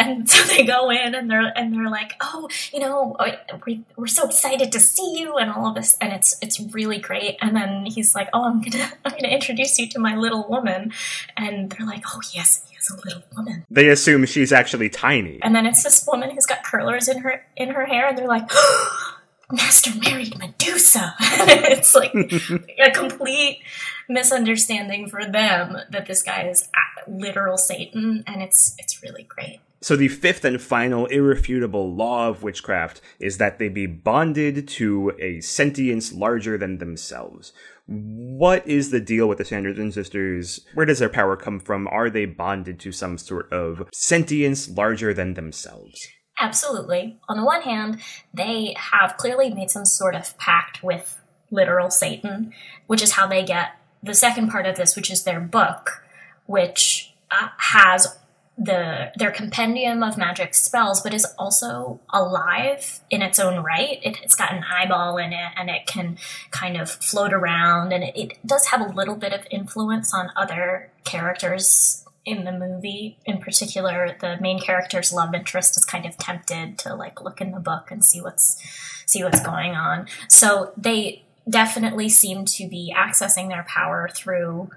And 0.00 0.30
so 0.30 0.44
they 0.54 0.64
go 0.64 0.90
in 0.90 1.16
and 1.16 1.28
they're 1.28 1.52
and 1.58 1.74
they're 1.74 1.90
like, 1.90 2.12
oh, 2.20 2.48
you 2.72 2.78
know, 2.78 3.16
oh, 3.18 3.32
we, 3.66 3.82
we're 3.96 4.06
so 4.06 4.26
excited 4.28 4.70
to 4.70 4.78
see 4.78 5.18
you 5.18 5.34
and 5.38 5.50
all 5.50 5.66
of 5.66 5.74
this, 5.74 5.96
and 6.00 6.12
it's 6.12 6.38
it's 6.40 6.60
really 6.72 6.98
great. 6.98 7.36
And 7.42 7.56
then 7.56 7.84
he's 7.84 8.14
like, 8.14 8.28
oh, 8.32 8.44
I'm 8.44 8.62
gonna 8.62 8.92
I'm 9.04 9.10
gonna 9.10 9.26
introduce 9.34 9.76
you 9.76 9.88
to 9.88 9.98
my 9.98 10.14
little 10.14 10.48
woman, 10.48 10.92
and 11.36 11.68
they're 11.70 11.84
like, 11.84 12.04
oh 12.14 12.20
yes, 12.32 12.62
he 12.68 12.76
has 12.76 12.88
a 12.90 12.94
little 13.04 13.24
woman. 13.36 13.66
They 13.72 13.88
assume 13.88 14.24
she's 14.26 14.52
actually 14.52 14.88
tiny. 14.88 15.40
And 15.42 15.52
then 15.52 15.66
it's 15.66 15.82
this 15.82 16.06
woman 16.06 16.30
who's 16.30 16.46
got 16.46 16.62
curlers 16.62 17.08
in 17.08 17.18
her 17.22 17.44
in 17.56 17.70
her 17.70 17.84
hair, 17.84 18.06
and 18.08 18.16
they're 18.16 18.28
like, 18.28 18.46
oh, 18.52 19.17
Master 19.50 19.90
married 19.98 20.38
Medusa. 20.38 21.14
it's 21.20 21.94
like 21.94 22.14
a 22.78 22.90
complete 22.90 23.60
misunderstanding 24.08 25.08
for 25.08 25.24
them 25.24 25.76
that 25.90 26.06
this 26.06 26.22
guy 26.22 26.48
is 26.48 26.68
literal 27.06 27.56
Satan, 27.56 28.24
and 28.26 28.42
it's 28.42 28.74
it's 28.78 29.02
really 29.02 29.22
great. 29.22 29.60
So 29.80 29.94
the 29.94 30.08
fifth 30.08 30.44
and 30.44 30.60
final 30.60 31.06
irrefutable 31.06 31.94
law 31.94 32.28
of 32.28 32.42
witchcraft 32.42 33.00
is 33.20 33.38
that 33.38 33.58
they 33.58 33.68
be 33.68 33.86
bonded 33.86 34.66
to 34.68 35.12
a 35.20 35.40
sentience 35.40 36.12
larger 36.12 36.58
than 36.58 36.78
themselves. 36.78 37.52
What 37.86 38.66
is 38.66 38.90
the 38.90 39.00
deal 39.00 39.28
with 39.28 39.38
the 39.38 39.44
Sanderson 39.44 39.92
sisters? 39.92 40.66
Where 40.74 40.84
does 40.84 40.98
their 40.98 41.08
power 41.08 41.36
come 41.36 41.60
from? 41.60 41.86
Are 41.88 42.10
they 42.10 42.26
bonded 42.26 42.80
to 42.80 42.92
some 42.92 43.18
sort 43.18 43.50
of 43.52 43.88
sentience 43.92 44.68
larger 44.68 45.14
than 45.14 45.34
themselves? 45.34 46.08
Absolutely. 46.40 47.18
On 47.28 47.36
the 47.36 47.44
one 47.44 47.62
hand, 47.62 48.00
they 48.32 48.74
have 48.76 49.16
clearly 49.16 49.52
made 49.52 49.70
some 49.70 49.84
sort 49.84 50.14
of 50.14 50.36
pact 50.38 50.82
with 50.82 51.20
literal 51.50 51.90
Satan, 51.90 52.52
which 52.86 53.02
is 53.02 53.12
how 53.12 53.26
they 53.26 53.44
get 53.44 53.72
the 54.02 54.14
second 54.14 54.48
part 54.48 54.66
of 54.66 54.76
this, 54.76 54.94
which 54.94 55.10
is 55.10 55.24
their 55.24 55.40
book, 55.40 56.04
which 56.46 57.12
uh, 57.30 57.48
has 57.56 58.18
the 58.56 59.12
their 59.16 59.30
compendium 59.30 60.02
of 60.02 60.18
magic 60.18 60.54
spells, 60.54 61.00
but 61.00 61.14
is 61.14 61.26
also 61.38 62.00
alive 62.10 63.00
in 63.10 63.22
its 63.22 63.38
own 63.38 63.62
right. 63.62 64.00
It, 64.02 64.20
it's 64.22 64.34
got 64.34 64.52
an 64.52 64.64
eyeball 64.64 65.16
in 65.16 65.32
it, 65.32 65.52
and 65.56 65.70
it 65.70 65.86
can 65.86 66.18
kind 66.50 66.76
of 66.76 66.90
float 66.90 67.32
around, 67.32 67.92
and 67.92 68.04
it, 68.04 68.16
it 68.16 68.46
does 68.46 68.66
have 68.66 68.80
a 68.80 68.92
little 68.92 69.16
bit 69.16 69.32
of 69.32 69.46
influence 69.50 70.12
on 70.12 70.30
other 70.36 70.90
characters 71.04 72.04
in 72.28 72.44
the 72.44 72.52
movie. 72.52 73.18
In 73.24 73.38
particular, 73.38 74.16
the 74.20 74.36
main 74.40 74.60
character's 74.60 75.12
love 75.12 75.34
interest 75.34 75.76
is 75.76 75.84
kind 75.84 76.06
of 76.06 76.16
tempted 76.16 76.78
to 76.78 76.94
like 76.94 77.22
look 77.22 77.40
in 77.40 77.52
the 77.52 77.60
book 77.60 77.90
and 77.90 78.04
see 78.04 78.20
what's 78.20 78.62
see 79.06 79.24
what's 79.24 79.40
going 79.40 79.74
on. 79.74 80.06
So 80.28 80.72
they 80.76 81.24
definitely 81.48 82.08
seem 82.10 82.44
to 82.44 82.68
be 82.68 82.94
accessing 82.94 83.48
their 83.48 83.64
power 83.66 84.10
through 84.12 84.70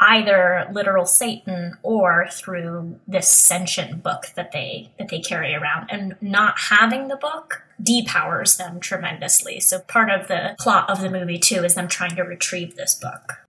either 0.00 0.68
literal 0.72 1.06
Satan 1.06 1.74
or 1.82 2.26
through 2.30 2.98
this 3.06 3.28
sentient 3.28 4.02
book 4.02 4.26
that 4.34 4.52
they 4.52 4.90
that 4.98 5.08
they 5.08 5.20
carry 5.20 5.54
around. 5.54 5.88
And 5.90 6.16
not 6.20 6.58
having 6.58 7.08
the 7.08 7.16
book 7.16 7.62
depowers 7.82 8.56
them 8.56 8.80
tremendously. 8.80 9.60
So 9.60 9.80
part 9.80 10.10
of 10.10 10.28
the 10.28 10.56
plot 10.58 10.88
of 10.88 11.00
the 11.00 11.10
movie 11.10 11.38
too 11.38 11.64
is 11.64 11.74
them 11.74 11.88
trying 11.88 12.16
to 12.16 12.22
retrieve 12.22 12.76
this 12.76 12.94
book. 12.94 13.43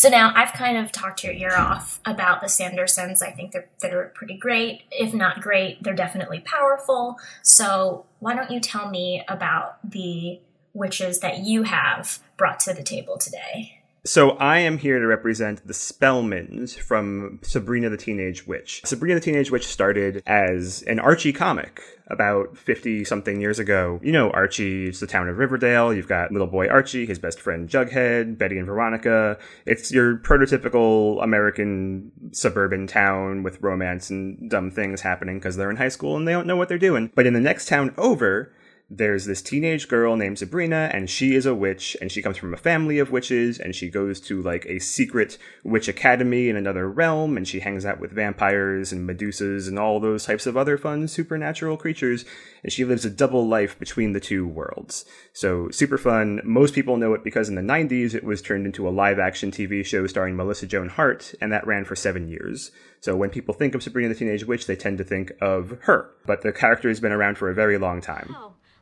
So 0.00 0.08
now 0.08 0.32
I've 0.34 0.54
kind 0.54 0.78
of 0.78 0.92
talked 0.92 1.24
your 1.24 1.34
ear 1.34 1.54
off 1.54 2.00
about 2.06 2.40
the 2.40 2.46
Sandersons. 2.46 3.20
I 3.20 3.32
think 3.32 3.52
they're 3.52 3.68
they're 3.82 4.10
pretty 4.14 4.38
great. 4.38 4.84
If 4.90 5.12
not 5.12 5.42
great, 5.42 5.82
they're 5.82 5.92
definitely 5.92 6.40
powerful. 6.40 7.18
So 7.42 8.06
why 8.18 8.34
don't 8.34 8.50
you 8.50 8.60
tell 8.60 8.88
me 8.88 9.22
about 9.28 9.76
the 9.90 10.40
witches 10.72 11.20
that 11.20 11.40
you 11.40 11.64
have 11.64 12.18
brought 12.38 12.60
to 12.60 12.72
the 12.72 12.82
table 12.82 13.18
today? 13.18 13.79
So 14.04 14.30
I 14.30 14.60
am 14.60 14.78
here 14.78 14.98
to 14.98 15.06
represent 15.06 15.66
the 15.66 15.74
Spellmans 15.74 16.78
from 16.78 17.38
Sabrina 17.42 17.90
the 17.90 17.98
Teenage 17.98 18.46
Witch. 18.46 18.80
Sabrina 18.86 19.16
the 19.16 19.20
Teenage 19.20 19.50
Witch 19.50 19.66
started 19.66 20.22
as 20.26 20.82
an 20.82 20.98
Archie 20.98 21.34
comic 21.34 21.82
about 22.06 22.56
50 22.56 23.04
something 23.04 23.42
years 23.42 23.58
ago. 23.58 24.00
You 24.02 24.12
know 24.12 24.30
Archie, 24.30 24.88
it's 24.88 25.00
the 25.00 25.06
town 25.06 25.28
of 25.28 25.36
Riverdale. 25.36 25.92
You've 25.92 26.08
got 26.08 26.32
little 26.32 26.46
boy 26.46 26.68
Archie, 26.68 27.04
his 27.04 27.18
best 27.18 27.40
friend 27.40 27.68
Jughead, 27.68 28.38
Betty 28.38 28.56
and 28.56 28.66
Veronica. 28.66 29.38
It's 29.66 29.92
your 29.92 30.16
prototypical 30.16 31.22
American 31.22 32.10
suburban 32.32 32.86
town 32.86 33.42
with 33.42 33.60
romance 33.60 34.08
and 34.08 34.48
dumb 34.48 34.70
things 34.70 35.02
happening 35.02 35.38
because 35.38 35.56
they're 35.56 35.70
in 35.70 35.76
high 35.76 35.88
school 35.88 36.16
and 36.16 36.26
they 36.26 36.32
don't 36.32 36.46
know 36.46 36.56
what 36.56 36.70
they're 36.70 36.78
doing. 36.78 37.12
But 37.14 37.26
in 37.26 37.34
the 37.34 37.40
next 37.40 37.68
town 37.68 37.94
over, 37.98 38.50
there's 38.92 39.24
this 39.24 39.40
teenage 39.40 39.86
girl 39.86 40.16
named 40.16 40.40
Sabrina, 40.40 40.90
and 40.92 41.08
she 41.08 41.36
is 41.36 41.46
a 41.46 41.54
witch, 41.54 41.96
and 42.00 42.10
she 42.10 42.22
comes 42.22 42.36
from 42.36 42.52
a 42.52 42.56
family 42.56 42.98
of 42.98 43.12
witches, 43.12 43.60
and 43.60 43.72
she 43.72 43.88
goes 43.88 44.20
to 44.22 44.42
like 44.42 44.66
a 44.66 44.80
secret 44.80 45.38
witch 45.62 45.86
academy 45.86 46.48
in 46.48 46.56
another 46.56 46.90
realm, 46.90 47.36
and 47.36 47.46
she 47.46 47.60
hangs 47.60 47.86
out 47.86 48.00
with 48.00 48.10
vampires 48.10 48.90
and 48.90 49.08
medusas 49.08 49.68
and 49.68 49.78
all 49.78 50.00
those 50.00 50.24
types 50.24 50.44
of 50.44 50.56
other 50.56 50.76
fun 50.76 51.06
supernatural 51.06 51.76
creatures, 51.76 52.24
and 52.64 52.72
she 52.72 52.84
lives 52.84 53.04
a 53.04 53.10
double 53.10 53.46
life 53.46 53.78
between 53.78 54.12
the 54.12 54.18
two 54.18 54.44
worlds. 54.44 55.04
So 55.32 55.70
super 55.70 55.96
fun. 55.96 56.40
Most 56.42 56.74
people 56.74 56.96
know 56.96 57.14
it 57.14 57.22
because 57.22 57.48
in 57.48 57.54
the 57.54 57.62
90s 57.62 58.12
it 58.12 58.24
was 58.24 58.42
turned 58.42 58.66
into 58.66 58.88
a 58.88 58.90
live 58.90 59.20
action 59.20 59.52
TV 59.52 59.86
show 59.86 60.08
starring 60.08 60.34
Melissa 60.34 60.66
Joan 60.66 60.88
Hart, 60.88 61.32
and 61.40 61.52
that 61.52 61.66
ran 61.66 61.84
for 61.84 61.94
seven 61.94 62.26
years. 62.26 62.72
So 62.98 63.16
when 63.16 63.30
people 63.30 63.54
think 63.54 63.76
of 63.76 63.84
Sabrina 63.84 64.08
the 64.08 64.16
Teenage 64.16 64.44
Witch, 64.44 64.66
they 64.66 64.74
tend 64.74 64.98
to 64.98 65.04
think 65.04 65.32
of 65.40 65.78
her. 65.82 66.10
But 66.26 66.42
the 66.42 66.52
character 66.52 66.88
has 66.88 66.98
been 66.98 67.12
around 67.12 67.38
for 67.38 67.48
a 67.48 67.54
very 67.54 67.78
long 67.78 68.00
time. 68.00 68.34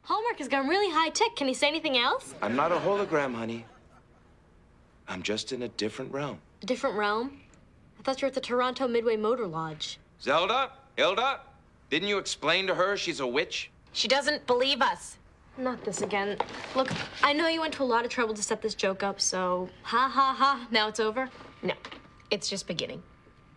Hallmark 0.09 0.39
has 0.39 0.49
gone 0.49 0.67
really 0.67 0.91
high 0.91 1.11
tech. 1.11 1.37
Can 1.37 1.49
he 1.49 1.53
say 1.53 1.69
anything 1.69 1.99
else? 1.99 2.35
I'm 2.41 2.57
not 2.57 2.73
a 2.73 2.77
hologram, 2.77 3.35
honey. 3.35 3.67
I'm 5.07 5.23
just 5.23 5.53
in 5.53 5.61
a 5.61 5.69
different 5.69 6.11
realm. 6.15 6.39
A 6.63 6.67
different 6.67 6.97
realm? 6.97 7.39
I 7.99 8.03
thought 8.03 8.23
you 8.23 8.25
were 8.25 8.29
at 8.29 8.35
the 8.35 8.41
Toronto 8.41 8.89
Midway 8.89 9.19
Motor 9.19 9.47
Lodge. 9.47 9.99
Zelda? 10.23 10.71
Hilda? 10.97 11.41
Didn't 11.91 12.09
you 12.09 12.17
explain 12.17 12.67
to 12.69 12.75
her 12.75 12.97
she's 12.97 13.21
a 13.21 13.27
witch? 13.27 13.71
She 13.93 14.09
doesn't 14.09 14.47
believe 14.47 14.81
us. 14.81 15.19
Not 15.59 15.85
this 15.85 16.01
again. 16.01 16.39
Look, 16.75 16.91
I 17.23 17.35
know 17.35 17.49
you 17.49 17.61
went 17.61 17.75
to 17.75 17.83
a 17.83 17.85
lot 17.85 18.07
of 18.07 18.11
trouble 18.11 18.33
to 18.33 18.43
set 18.43 18.63
this 18.63 18.75
joke 18.75 19.03
up, 19.03 19.21
so 19.21 19.69
ha 19.83 20.09
ha 20.09 20.35
ha, 20.39 20.67
now 20.71 20.89
it's 20.89 21.01
over. 21.01 21.29
No, 21.63 21.75
it's 22.31 22.49
just 22.49 22.67
beginning. 22.67 23.03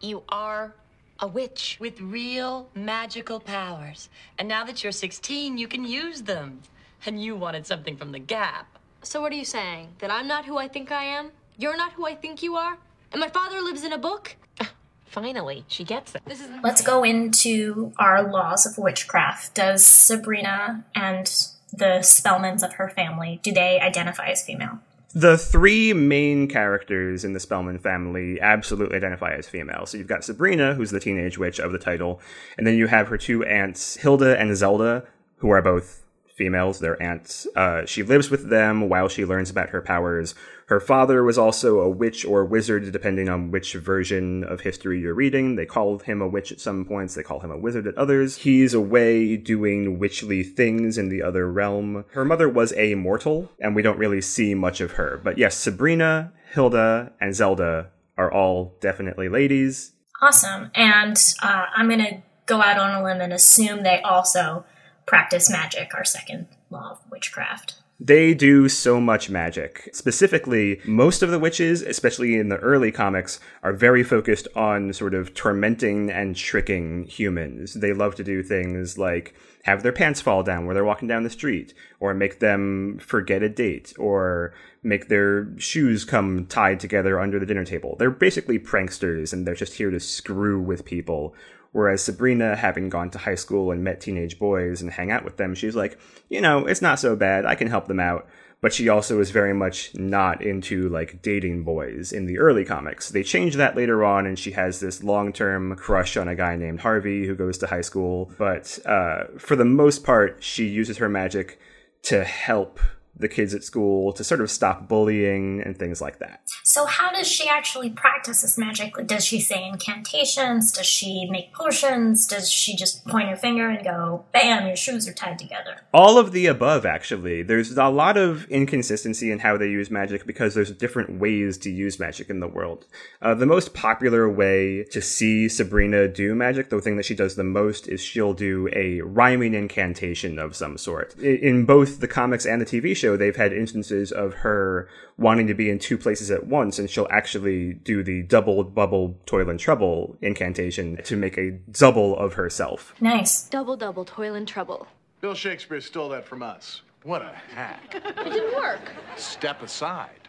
You 0.02 0.24
are 0.28 0.74
a 1.22 1.28
witch. 1.28 1.78
with 1.80 2.02
real 2.02 2.68
magical 2.74 3.40
powers. 3.40 4.10
And 4.38 4.48
now 4.48 4.66
that 4.66 4.84
you're 4.84 4.92
16, 4.92 5.58
you 5.58 5.68
can 5.68 5.86
use 5.86 6.24
them. 6.24 6.62
And 7.06 7.24
you 7.24 7.36
wanted 7.36 7.66
something 7.66 7.96
from 7.96 8.12
the 8.12 8.20
Gap. 8.20 8.78
So 9.04 9.22
what 9.22 9.32
are 9.32 9.36
you 9.36 9.46
saying? 9.46 9.90
That 10.00 10.12
I'm 10.12 10.28
not 10.28 10.46
who 10.46 10.58
I 10.58 10.68
think 10.68 10.92
I 10.92 11.04
am? 11.04 11.32
You're 11.58 11.78
not 11.78 11.94
who 11.94 12.06
I 12.06 12.16
think 12.16 12.44
you 12.44 12.56
are? 12.56 12.78
And 13.12 13.20
my 13.20 13.30
father 13.30 13.62
lives 13.62 13.84
in 13.84 13.94
a 13.94 13.98
book? 13.98 14.36
Finally, 15.06 15.66
she 15.68 15.84
gets 15.84 16.16
it. 16.16 16.22
This 16.26 16.42
is 16.42 16.48
Let's 16.64 16.82
go 16.82 17.04
into 17.04 17.94
our 17.98 18.24
laws 18.24 18.66
of 18.66 18.78
witchcraft. 18.78 19.56
Does 19.56 19.86
Sabrina 19.86 20.86
and 20.96 21.26
the 21.74 22.00
Spellmans 22.02 22.64
of 22.64 22.74
her 22.74 22.90
family, 22.90 23.40
do 23.44 23.52
they 23.52 23.80
identify 23.80 24.28
as 24.28 24.44
female? 24.44 24.80
The 25.14 25.38
three 25.38 25.92
main 25.92 26.48
characters 26.48 27.26
in 27.26 27.34
the 27.34 27.40
Spellman 27.40 27.80
family 27.80 28.40
absolutely 28.40 28.96
identify 28.96 29.34
as 29.34 29.50
female. 29.50 29.86
So 29.86 29.98
you've 29.98 30.08
got 30.08 30.24
Sabrina, 30.24 30.74
who's 30.74 30.92
the 30.92 31.02
teenage 31.02 31.38
witch 31.38 31.60
of 31.60 31.74
the 31.74 31.80
title, 31.80 32.22
and 32.58 32.66
then 32.66 32.76
you 32.78 32.88
have 32.88 33.10
her 33.10 33.18
two 33.18 33.44
aunts, 33.44 33.98
Hilda 33.98 34.40
and 34.40 34.56
Zelda, 34.56 35.06
who 35.38 35.50
are 35.50 35.62
both 35.62 36.04
females. 36.36 36.80
They're 36.80 37.02
aunts. 37.02 37.46
Uh, 37.56 37.86
she 37.86 38.04
lives 38.04 38.32
with 38.32 38.50
them 38.50 38.88
while 38.88 39.10
she 39.10 39.26
learns 39.26 39.50
about 39.50 39.70
her 39.70 39.82
powers. 39.82 40.34
Her 40.72 40.80
father 40.80 41.22
was 41.22 41.38
also 41.38 41.82
a 41.82 41.90
witch 41.90 42.24
or 42.24 42.46
wizard, 42.46 42.94
depending 42.94 43.28
on 43.28 43.52
which 43.52 43.74
version 43.74 44.46
of 44.46 44.62
history 44.62 45.02
you're 45.02 45.14
reading. 45.14 45.58
They 45.58 45.66
call 45.66 46.00
him 46.00 46.22
a 46.22 46.30
witch 46.30 46.50
at 46.50 46.62
some 46.62 46.86
points, 46.86 47.14
they 47.14 47.24
call 47.24 47.42
him 47.42 47.52
a 47.52 47.58
wizard 47.58 47.88
at 47.88 47.98
others. 47.98 48.38
He's 48.38 48.74
away 48.74 49.36
doing 49.36 50.00
witchly 50.00 50.44
things 50.44 50.98
in 50.98 51.10
the 51.10 51.24
other 51.24 51.52
realm. 51.52 52.06
Her 52.14 52.24
mother 52.24 52.48
was 52.48 52.72
a 52.78 52.96
mortal, 52.96 53.52
and 53.60 53.76
we 53.76 53.82
don't 53.82 53.98
really 53.98 54.22
see 54.22 54.56
much 54.56 54.80
of 54.80 54.92
her. 54.92 55.20
But 55.22 55.38
yes, 55.38 55.58
Sabrina, 55.58 56.32
Hilda, 56.54 57.12
and 57.20 57.36
Zelda 57.36 57.90
are 58.18 58.32
all 58.32 58.78
definitely 58.80 59.28
ladies. 59.28 59.92
Awesome. 60.22 60.72
And 60.74 61.22
uh, 61.44 61.66
I'm 61.76 61.90
going 61.90 62.00
to 62.00 62.22
go 62.46 62.62
out 62.62 62.78
on 62.78 62.96
a 62.96 63.04
limb 63.04 63.20
and 63.20 63.34
assume 63.34 63.84
they 63.84 64.02
also 64.04 64.64
practice 65.06 65.50
magic, 65.50 65.94
our 65.94 66.06
second 66.06 66.48
law 66.70 66.92
of 66.92 67.12
witchcraft. 67.12 67.81
They 68.04 68.34
do 68.34 68.68
so 68.68 69.00
much 69.00 69.30
magic. 69.30 69.88
Specifically, 69.94 70.82
most 70.86 71.22
of 71.22 71.30
the 71.30 71.38
witches, 71.38 71.84
especially 71.84 72.36
in 72.36 72.50
the 72.50 72.58
early 72.58 72.92
comics, 72.92 73.40
are 73.62 73.74
very 73.74 74.04
focused 74.04 74.48
on 74.56 74.92
sort 74.92 75.14
of 75.14 75.36
tormenting 75.36 76.10
and 76.10 76.36
tricking 76.36 77.04
humans. 77.04 77.76
They 77.76 77.94
love 77.94 78.16
to 78.16 78.24
do 78.24 78.42
things 78.42 78.98
like 78.98 79.36
have 79.66 79.84
their 79.84 79.92
pants 79.92 80.20
fall 80.20 80.42
down 80.42 80.66
where 80.66 80.74
they're 80.74 80.84
walking 80.84 81.08
down 81.08 81.22
the 81.22 81.30
street, 81.30 81.76
or 82.00 82.16
make 82.16 82.40
them 82.40 82.98
forget 82.98 83.44
a 83.44 83.50
date, 83.50 83.94
or 84.00 84.56
make 84.82 85.08
their 85.08 85.56
shoes 85.60 86.04
come 86.04 86.48
tied 86.48 86.80
together 86.80 87.20
under 87.20 87.38
the 87.38 87.46
dinner 87.46 87.66
table. 87.66 87.96
They're 88.00 88.10
basically 88.10 88.58
pranksters 88.58 89.32
and 89.32 89.46
they're 89.46 89.54
just 89.54 89.76
here 89.76 89.92
to 89.92 90.00
screw 90.00 90.60
with 90.60 90.86
people 90.86 91.36
Whereas 91.72 92.04
Sabrina, 92.04 92.56
having 92.56 92.90
gone 92.90 93.10
to 93.12 93.18
high 93.18 93.36
school 93.36 93.72
and 93.72 93.84
met 93.84 94.02
teenage 94.02 94.38
boys 94.38 94.82
and 94.82 94.92
hang 94.92 95.10
out 95.10 95.24
with 95.24 95.38
them, 95.38 95.56
she's 95.56 95.76
like, 95.76 95.98
you 96.30 96.42
know, 96.42 96.66
it's 96.66 96.82
not 96.82 97.00
so 97.00 97.16
bad. 97.16 97.46
I 97.46 97.56
can 97.56 97.68
help 97.68 97.88
them 97.88 98.00
out. 98.00 98.28
But 98.60 98.74
she 98.74 98.90
also 98.90 99.20
is 99.20 99.32
very 99.32 99.54
much 99.54 99.96
not 99.96 100.44
into 100.44 100.88
like 100.90 101.24
dating 101.24 101.64
boys 101.64 102.12
in 102.12 102.28
the 102.28 102.38
early 102.38 102.64
comics. 102.64 103.10
They 103.10 103.24
change 103.24 103.56
that 103.56 103.76
later 103.76 104.04
on, 104.04 104.28
and 104.28 104.38
she 104.38 104.52
has 104.52 104.80
this 104.80 105.04
long 105.04 105.34
term 105.34 105.76
crush 105.76 106.16
on 106.16 106.28
a 106.28 106.36
guy 106.36 106.56
named 106.58 106.82
Harvey 106.82 107.26
who 107.26 107.34
goes 107.34 107.58
to 107.60 107.68
high 107.68 107.82
school. 107.82 108.32
But 108.38 108.78
uh, 108.86 109.24
for 109.40 109.56
the 109.56 109.66
most 109.66 110.04
part, 110.04 110.44
she 110.44 110.68
uses 110.68 110.98
her 110.98 111.10
magic 111.10 111.60
to 112.04 112.24
help 112.24 112.80
the 113.16 113.28
kids 113.28 113.54
at 113.54 113.64
school 113.64 114.14
to 114.14 114.24
sort 114.24 114.42
of 114.42 114.50
stop 114.50 114.88
bullying 114.88 115.62
and 115.62 115.78
things 115.78 116.02
like 116.02 116.20
that. 116.20 116.42
So, 116.64 116.86
how 116.86 117.12
does 117.12 117.28
she 117.28 117.48
actually 117.48 117.90
practice 117.90 118.42
this 118.42 118.58
magic? 118.58 118.94
Does 119.06 119.26
she 119.26 119.40
say 119.40 119.68
incantations? 119.68 120.72
Does 120.72 120.86
she 120.86 121.28
make 121.30 121.54
potions? 121.54 122.26
Does 122.28 122.50
she 122.50 122.76
just 122.76 123.06
point 123.08 123.30
her 123.30 123.36
finger 123.36 123.70
and 123.70 123.84
go, 123.84 124.26
bam, 124.32 124.68
your 124.68 124.76
shoes 124.76 125.08
are 125.08 125.14
tied 125.14 125.40
together? 125.40 125.82
All 125.94 126.18
of 126.18 126.32
the 126.32 126.46
above, 126.46 126.86
actually. 126.86 127.44
There's 127.44 127.78
a 127.78 127.90
lot 127.90 128.18
of 128.18 128.46
inconsistency 128.50 129.32
in 129.32 129.40
how 129.40 129.58
they 129.58 129.68
use 129.68 129.92
magic 129.92 130.26
because 130.26 130.54
there's 130.54 130.72
different 130.72 131.20
ways 131.20 131.58
to 131.60 131.72
use 131.72 132.00
magic 132.00 132.30
in 132.30 132.40
the 132.40 132.48
world. 132.48 132.86
Uh, 133.22 133.36
the 133.36 133.46
most 133.46 133.74
popular 133.74 134.30
way 134.30 134.84
to 134.92 135.02
see 135.02 135.50
Sabrina 135.50 136.08
do 136.08 136.36
magic, 136.36 136.70
the 136.70 136.82
thing 136.82 136.98
that 136.98 137.06
she 137.06 137.16
does 137.16 137.36
the 137.36 137.44
most, 137.44 137.88
is 137.88 138.02
she'll 138.02 138.34
do 138.34 138.70
a 138.74 139.02
rhyming 139.02 139.54
incantation 139.54 140.40
of 140.40 140.56
some 140.56 140.78
sort. 140.78 141.18
In 141.20 141.66
both 141.66 142.00
the 142.00 142.08
comics 142.08 142.46
and 142.46 142.62
the 142.62 142.66
TV 142.66 142.96
show, 142.96 143.11
they've 143.18 143.36
had 143.36 143.54
instances 143.54 144.12
of 144.12 144.36
her 144.36 144.90
wanting 145.18 145.48
to 145.48 145.54
be 145.54 145.70
in 145.70 145.80
two 145.80 145.98
places 145.98 146.32
at 146.32 146.48
once, 146.48 146.80
and 146.80 146.90
she'll 146.90 147.08
actually 147.12 147.74
do 147.74 148.04
the 148.04 148.24
double 148.24 148.64
bubble 148.64 149.18
toil 149.26 149.50
and 149.50 149.60
trouble 149.60 150.18
incantation 150.22 150.98
to 151.04 151.16
make 151.16 151.38
a 151.38 151.52
double 151.72 152.18
of 152.18 152.34
herself. 152.34 152.94
Nice. 153.00 153.44
Double, 153.44 153.78
double, 153.78 154.06
toil 154.06 154.36
and 154.36 154.48
trouble. 154.48 154.88
Bill 155.22 155.36
Shakespeare 155.36 155.82
stole 155.82 156.10
that 156.10 156.26
from 156.26 156.42
us. 156.42 156.82
What 157.04 157.22
a 157.22 157.34
hack. 157.54 157.96
It 157.96 158.16
didn't 158.32 158.56
work. 158.56 158.92
Step 159.16 159.62
aside. 159.64 160.22